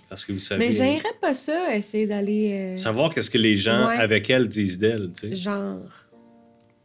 parce 0.08 0.24
que 0.24 0.32
vous 0.32 0.38
savez... 0.38 0.66
Mais 0.66 0.72
j'aimerais 0.72 1.14
pas 1.20 1.34
ça, 1.34 1.74
essayer 1.76 2.06
d'aller. 2.06 2.52
euh, 2.52 2.76
Savoir 2.76 3.12
qu'est-ce 3.12 3.30
que 3.30 3.38
les 3.38 3.56
gens 3.56 3.88
Ouais. 3.88 3.96
avec 3.96 4.30
elle 4.30 4.48
disent 4.48 4.78
d'elle, 4.78 5.10
tu 5.18 5.30
sais. 5.30 5.34
Genre, 5.36 5.80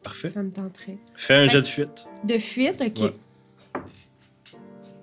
Parfait. 0.04 0.30
ça 0.30 0.42
me 0.44 0.52
tenterait. 0.52 0.98
Fais 1.16 1.36
un 1.36 1.44
Fait- 1.46 1.50
jet 1.50 1.62
de 1.62 1.68
fuite. 1.68 2.06
De 2.24 2.38
fuite, 2.38 2.82
ok. 2.82 3.04
Ouais. 3.04 3.82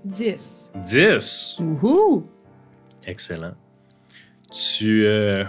10. 0.04 0.70
10. 0.84 1.56
Wouhou! 1.60 2.26
Excellent. 3.06 3.54
Tu... 4.52 5.04
euh, 5.06 5.44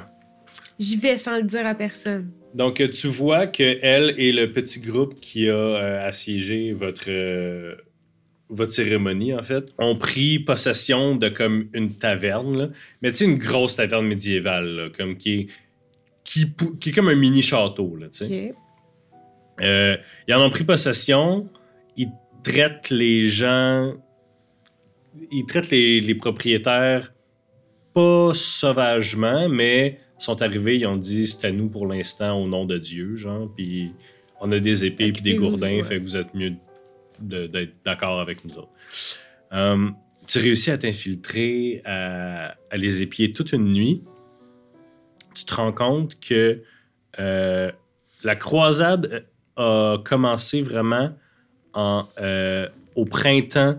J'y 0.78 0.98
vais 0.98 1.18
sans 1.18 1.38
le 1.38 1.44
dire 1.44 1.66
à 1.66 1.76
personne. 1.76 2.32
Donc, 2.54 2.76
tu 2.92 3.08
vois 3.08 3.48
que 3.48 3.78
elle 3.82 4.16
et 4.18 4.32
le 4.32 4.52
petit 4.52 4.80
groupe 4.80 5.16
qui 5.16 5.50
a 5.50 5.54
euh, 5.54 6.08
assiégé 6.08 6.74
votre, 6.74 7.04
euh, 7.10 7.76
votre 8.50 8.72
cérémonie, 8.74 9.34
en 9.34 9.44
fait, 9.44 9.72
ont 9.78 9.96
pris 9.96 10.40
possession 10.40 11.16
de 11.16 11.30
comme 11.30 11.70
une 11.74 11.94
taverne, 11.98 12.58
là. 12.58 12.70
mais 13.02 13.12
tu 13.12 13.18
sais, 13.18 13.26
une 13.26 13.38
grosse 13.38 13.76
taverne 13.76 14.08
médiévale, 14.08 14.68
là, 14.76 14.90
comme 14.96 15.16
qui 15.16 15.32
est, 15.34 15.48
qui, 16.24 16.90
est 16.90 16.92
comme 16.94 17.10
un 17.10 17.16
mini 17.16 17.42
château. 17.44 17.96
Là, 17.96 18.08
tu 18.10 18.26
sais. 18.26 18.54
Euh, 19.62 19.98
ils 20.28 20.34
en 20.34 20.46
ont 20.46 20.50
pris 20.50 20.64
possession. 20.64 21.50
Ils 21.98 22.12
traitent 22.44 22.90
les 22.90 23.28
gens. 23.28 23.94
Ils 25.32 25.46
traitent 25.46 25.72
les, 25.72 26.00
les 26.00 26.16
propriétaires 26.16 27.12
pas 27.94 28.34
sauvagement, 28.34 29.50
mais 29.50 30.00
sont 30.18 30.42
arrivés, 30.42 30.78
ils 30.78 30.86
ont 30.86 30.98
dit 30.98 31.28
c'est 31.28 31.48
à 31.48 31.52
nous 31.52 31.70
pour 31.70 31.88
l'instant 31.88 32.42
au 32.42 32.48
nom 32.48 32.66
de 32.66 32.78
Dieu, 32.78 33.16
genre, 33.16 33.50
puis 33.56 33.92
on 34.42 34.52
a 34.52 34.60
des 34.60 34.86
épées 34.86 35.12
puis 35.12 35.22
des 35.22 35.36
gourdins, 35.36 35.78
ouais. 35.78 35.84
fait 35.84 35.98
que 35.98 36.04
vous 36.04 36.18
êtes 36.18 36.34
mieux 36.34 36.54
d'être 37.20 37.74
d'accord 37.86 38.20
avec 38.20 38.46
nous 38.46 38.58
autres. 38.58 38.72
Euh, 39.54 39.90
tu 40.28 40.40
réussis 40.40 40.72
à 40.72 40.78
t'infiltrer, 40.78 41.82
à, 41.86 42.56
à 42.70 42.78
les 42.78 43.02
épier 43.02 43.34
toute 43.34 43.52
une 43.52 43.74
nuit. 43.74 44.04
Tu 45.36 45.46
te 45.46 45.56
rends 45.56 45.74
compte 45.74 46.20
que 46.20 46.62
euh, 47.20 47.72
la 48.24 48.36
croisade 48.36 49.26
a 49.60 49.98
commencé 50.04 50.62
vraiment 50.64 51.12
en, 51.74 52.08
euh, 52.20 52.68
au 52.96 53.06
printemps 53.06 53.78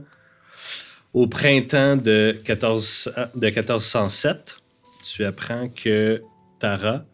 au 1.13 1.27
printemps 1.27 1.97
de, 1.97 2.39
14, 2.45 3.13
de 3.35 3.47
1407. 3.51 4.57
Tu 5.03 5.25
apprends 5.25 5.69
que 5.69 6.23
Tara 6.61 7.05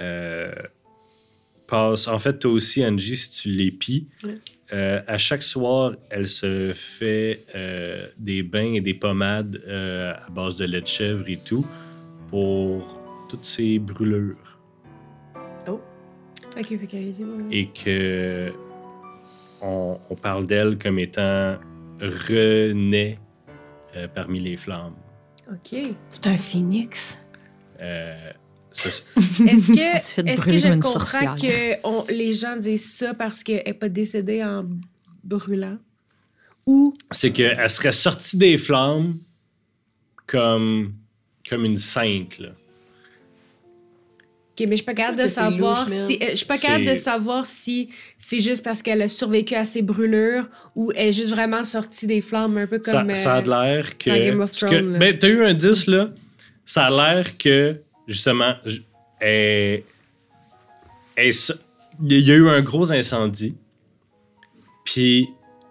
euh, 0.00 0.50
passe. 1.66 2.08
En 2.08 2.18
fait, 2.18 2.38
toi 2.38 2.52
aussi, 2.52 2.82
Angie, 2.86 3.18
si 3.18 3.30
tu 3.30 3.48
l'épies, 3.50 4.06
Ouais. 4.24 4.38
euh, 4.72 5.02
à 5.06 5.18
chaque 5.18 5.42
soir, 5.42 5.92
elle 6.08 6.26
se 6.26 6.72
fait 6.74 7.44
des 8.16 8.42
bains 8.42 8.72
et 8.74 8.80
des 8.80 8.94
pommades 8.94 9.60
à 9.68 10.30
base 10.30 10.56
de 10.56 10.64
lait 10.64 10.80
de 10.80 10.86
chèvre 10.86 11.24
et 11.28 11.38
tout 11.44 11.66
pour 12.30 12.98
toutes 13.28 13.44
ses 13.44 13.78
brûlures. 13.78 14.47
Et 17.50 17.68
que 17.68 18.52
on, 19.60 19.98
on 20.10 20.14
parle 20.14 20.46
d'elle 20.46 20.78
comme 20.78 20.98
étant 20.98 21.56
René 22.00 23.18
euh, 23.96 24.06
parmi 24.14 24.40
les 24.40 24.56
flammes. 24.56 24.94
Ok. 25.50 25.78
C'est 26.10 26.26
un 26.26 26.36
phénix. 26.36 27.18
Euh, 27.80 28.30
Est-ce 28.72 29.02
que, 29.02 29.10
est-ce 30.28 30.44
que 30.44 30.56
je 30.58 30.68
comprends 30.74 30.90
sorcière. 31.00 31.34
que 31.34 31.76
on- 31.84 32.04
les 32.08 32.34
gens 32.34 32.56
disent 32.56 32.92
ça 32.96 33.14
parce 33.14 33.42
qu'elle 33.42 33.62
n'est 33.66 33.74
pas 33.74 33.88
décédée 33.88 34.44
en 34.44 34.64
brûlant? 35.24 35.78
Ou 36.66 36.94
c'est 37.10 37.32
qu'elle 37.32 37.68
serait 37.70 37.92
sortie 37.92 38.36
des 38.36 38.58
flammes 38.58 39.16
comme, 40.26 40.92
comme 41.48 41.64
une 41.64 41.76
sainte. 41.78 42.38
Là. 42.38 42.50
Ok, 44.60 44.66
mais 44.66 44.72
je 44.72 44.76
suis 44.76 44.84
pas 44.84 44.94
capable 44.94 45.18
de 45.18 45.22
que 45.22 45.28
savoir 45.28 45.88
louche, 45.88 45.98
si. 46.06 46.18
euh, 46.22 46.26
Je 46.30 46.36
suis 46.36 46.46
pas 46.46 46.58
capable 46.58 46.84
de 46.86 46.94
savoir 46.96 47.46
si 47.46 47.90
c'est 48.18 48.40
juste 48.40 48.64
parce 48.64 48.82
qu'elle 48.82 49.02
a 49.02 49.08
survécu 49.08 49.54
à 49.54 49.64
ses 49.64 49.82
brûlures 49.82 50.48
ou 50.74 50.90
elle 50.96 51.08
est 51.08 51.12
juste 51.12 51.30
vraiment 51.30 51.64
sortie 51.64 52.06
des 52.06 52.20
flammes, 52.20 52.56
un 52.58 52.66
peu 52.66 52.80
Ça, 52.82 53.00
comme. 53.02 53.14
ça 53.14 53.34
a 53.34 53.38
euh, 53.38 53.42
de 53.42 53.48
l'air 53.50 53.98
que. 53.98 54.10
Game 54.10 54.40
of 54.40 54.52
que- 54.52 54.66
Thrones, 54.66 54.92
là. 54.94 54.98
ben, 54.98 55.18
t'as 55.18 55.28
eu 55.28 55.44
un 55.44 55.54
10 55.54 55.86
là. 55.86 56.10
Ça 56.64 56.86
a 56.86 56.90
l'air 56.90 57.38
que, 57.38 57.80
justement, 58.06 58.54
elle- 59.20 59.82
elle 61.16 61.32
il 62.00 62.20
y 62.20 62.30
a 62.32 62.34
eu 62.36 62.48
un 62.48 62.60
gros 62.62 62.92
incendie. 62.92 63.56
Puis 64.84 65.28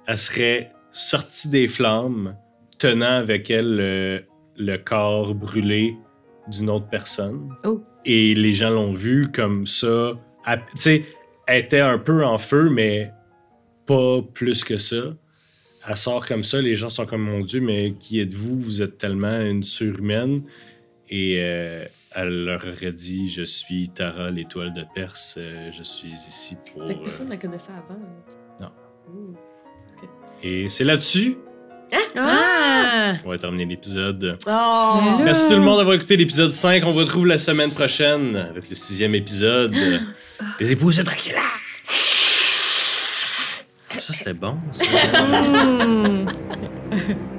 elle 0.08 0.18
serait 0.18 0.72
sortie 0.92 1.50
des 1.50 1.68
flammes, 1.68 2.36
tenant 2.80 3.18
avec 3.18 3.50
elle 3.50 3.76
le, 3.76 4.24
le 4.58 4.78
corps 4.78 5.34
brûlé 5.34 5.96
d'une 6.48 6.70
autre 6.70 6.88
personne. 6.90 7.54
Oh. 7.64 7.82
Et 8.08 8.34
les 8.34 8.54
gens 8.54 8.70
l'ont 8.70 8.94
vu 8.94 9.30
comme 9.34 9.68
ça. 9.68 10.14
Tu 10.46 10.62
sais, 10.78 11.06
elle 11.46 11.66
était 11.66 11.82
un 11.82 12.00
peu 12.00 12.26
en 12.26 12.38
feu, 12.38 12.70
mais 12.70 13.12
pas 13.86 14.22
plus 14.34 14.64
que 14.64 14.78
ça. 14.78 15.14
Elle 15.86 15.96
sort 15.98 16.26
comme 16.26 16.44
ça, 16.44 16.62
les 16.62 16.74
gens 16.74 16.90
sont 16.90 17.06
comme 17.06 17.24
mon 17.24 17.42
Dieu, 17.42 17.60
mais 17.60 17.94
qui 18.00 18.22
êtes-vous? 18.22 18.60
Vous 18.60 18.82
êtes 18.82 18.98
tellement 18.98 19.42
une 19.42 19.64
surhumaine. 19.64 20.44
Et 21.10 21.36
euh, 21.40 21.86
elle 22.14 22.46
leur 22.46 22.66
aurait 22.66 22.94
dit 22.94 23.28
Je 23.30 23.44
suis 23.44 23.90
Tara, 23.90 24.32
l'étoile 24.32 24.74
de 24.74 24.84
Perse, 24.96 25.36
euh, 25.38 25.70
je 25.74 25.84
suis 25.84 26.10
ici 26.10 26.56
pour. 26.56 26.88
Fait 26.88 26.96
que 26.96 27.04
personne 27.04 27.26
euh, 27.26 27.30
ne 27.30 27.34
la 27.36 27.38
connaissait 27.38 27.72
avant. 27.72 28.00
Non. 28.62 28.72
Ouh. 29.14 29.36
Et 30.44 30.70
c'est 30.70 30.84
là-dessus 30.86 31.38
Ah! 32.16 33.14
qu'on 33.24 33.30
va 33.30 33.38
terminer 33.38 33.66
l'épisode. 33.66 34.38
Oh! 34.48 35.00
Merci 35.24 35.48
tout 35.48 35.54
le 35.56 35.62
monde 35.62 35.78
d'avoir 35.78 35.96
écouté 35.96 36.18
l'épisode 36.18 36.54
5. 36.54 36.84
On 36.86 36.92
vous 36.92 37.00
retrouve 37.00 37.26
la 37.28 37.38
semaine 37.38 37.72
prochaine 37.72 38.36
avec 38.36 38.70
le 38.70 38.76
sixième 38.76 39.16
épisode 39.16 39.76
des 40.60 40.72
épouses 40.72 40.98
de 40.98 41.04
Dracula. 41.04 41.42
Ça, 43.90 44.14
c'était 44.14 44.34
bon. 44.34 44.58
ça. 44.72 44.86
Mm. 45.88 46.28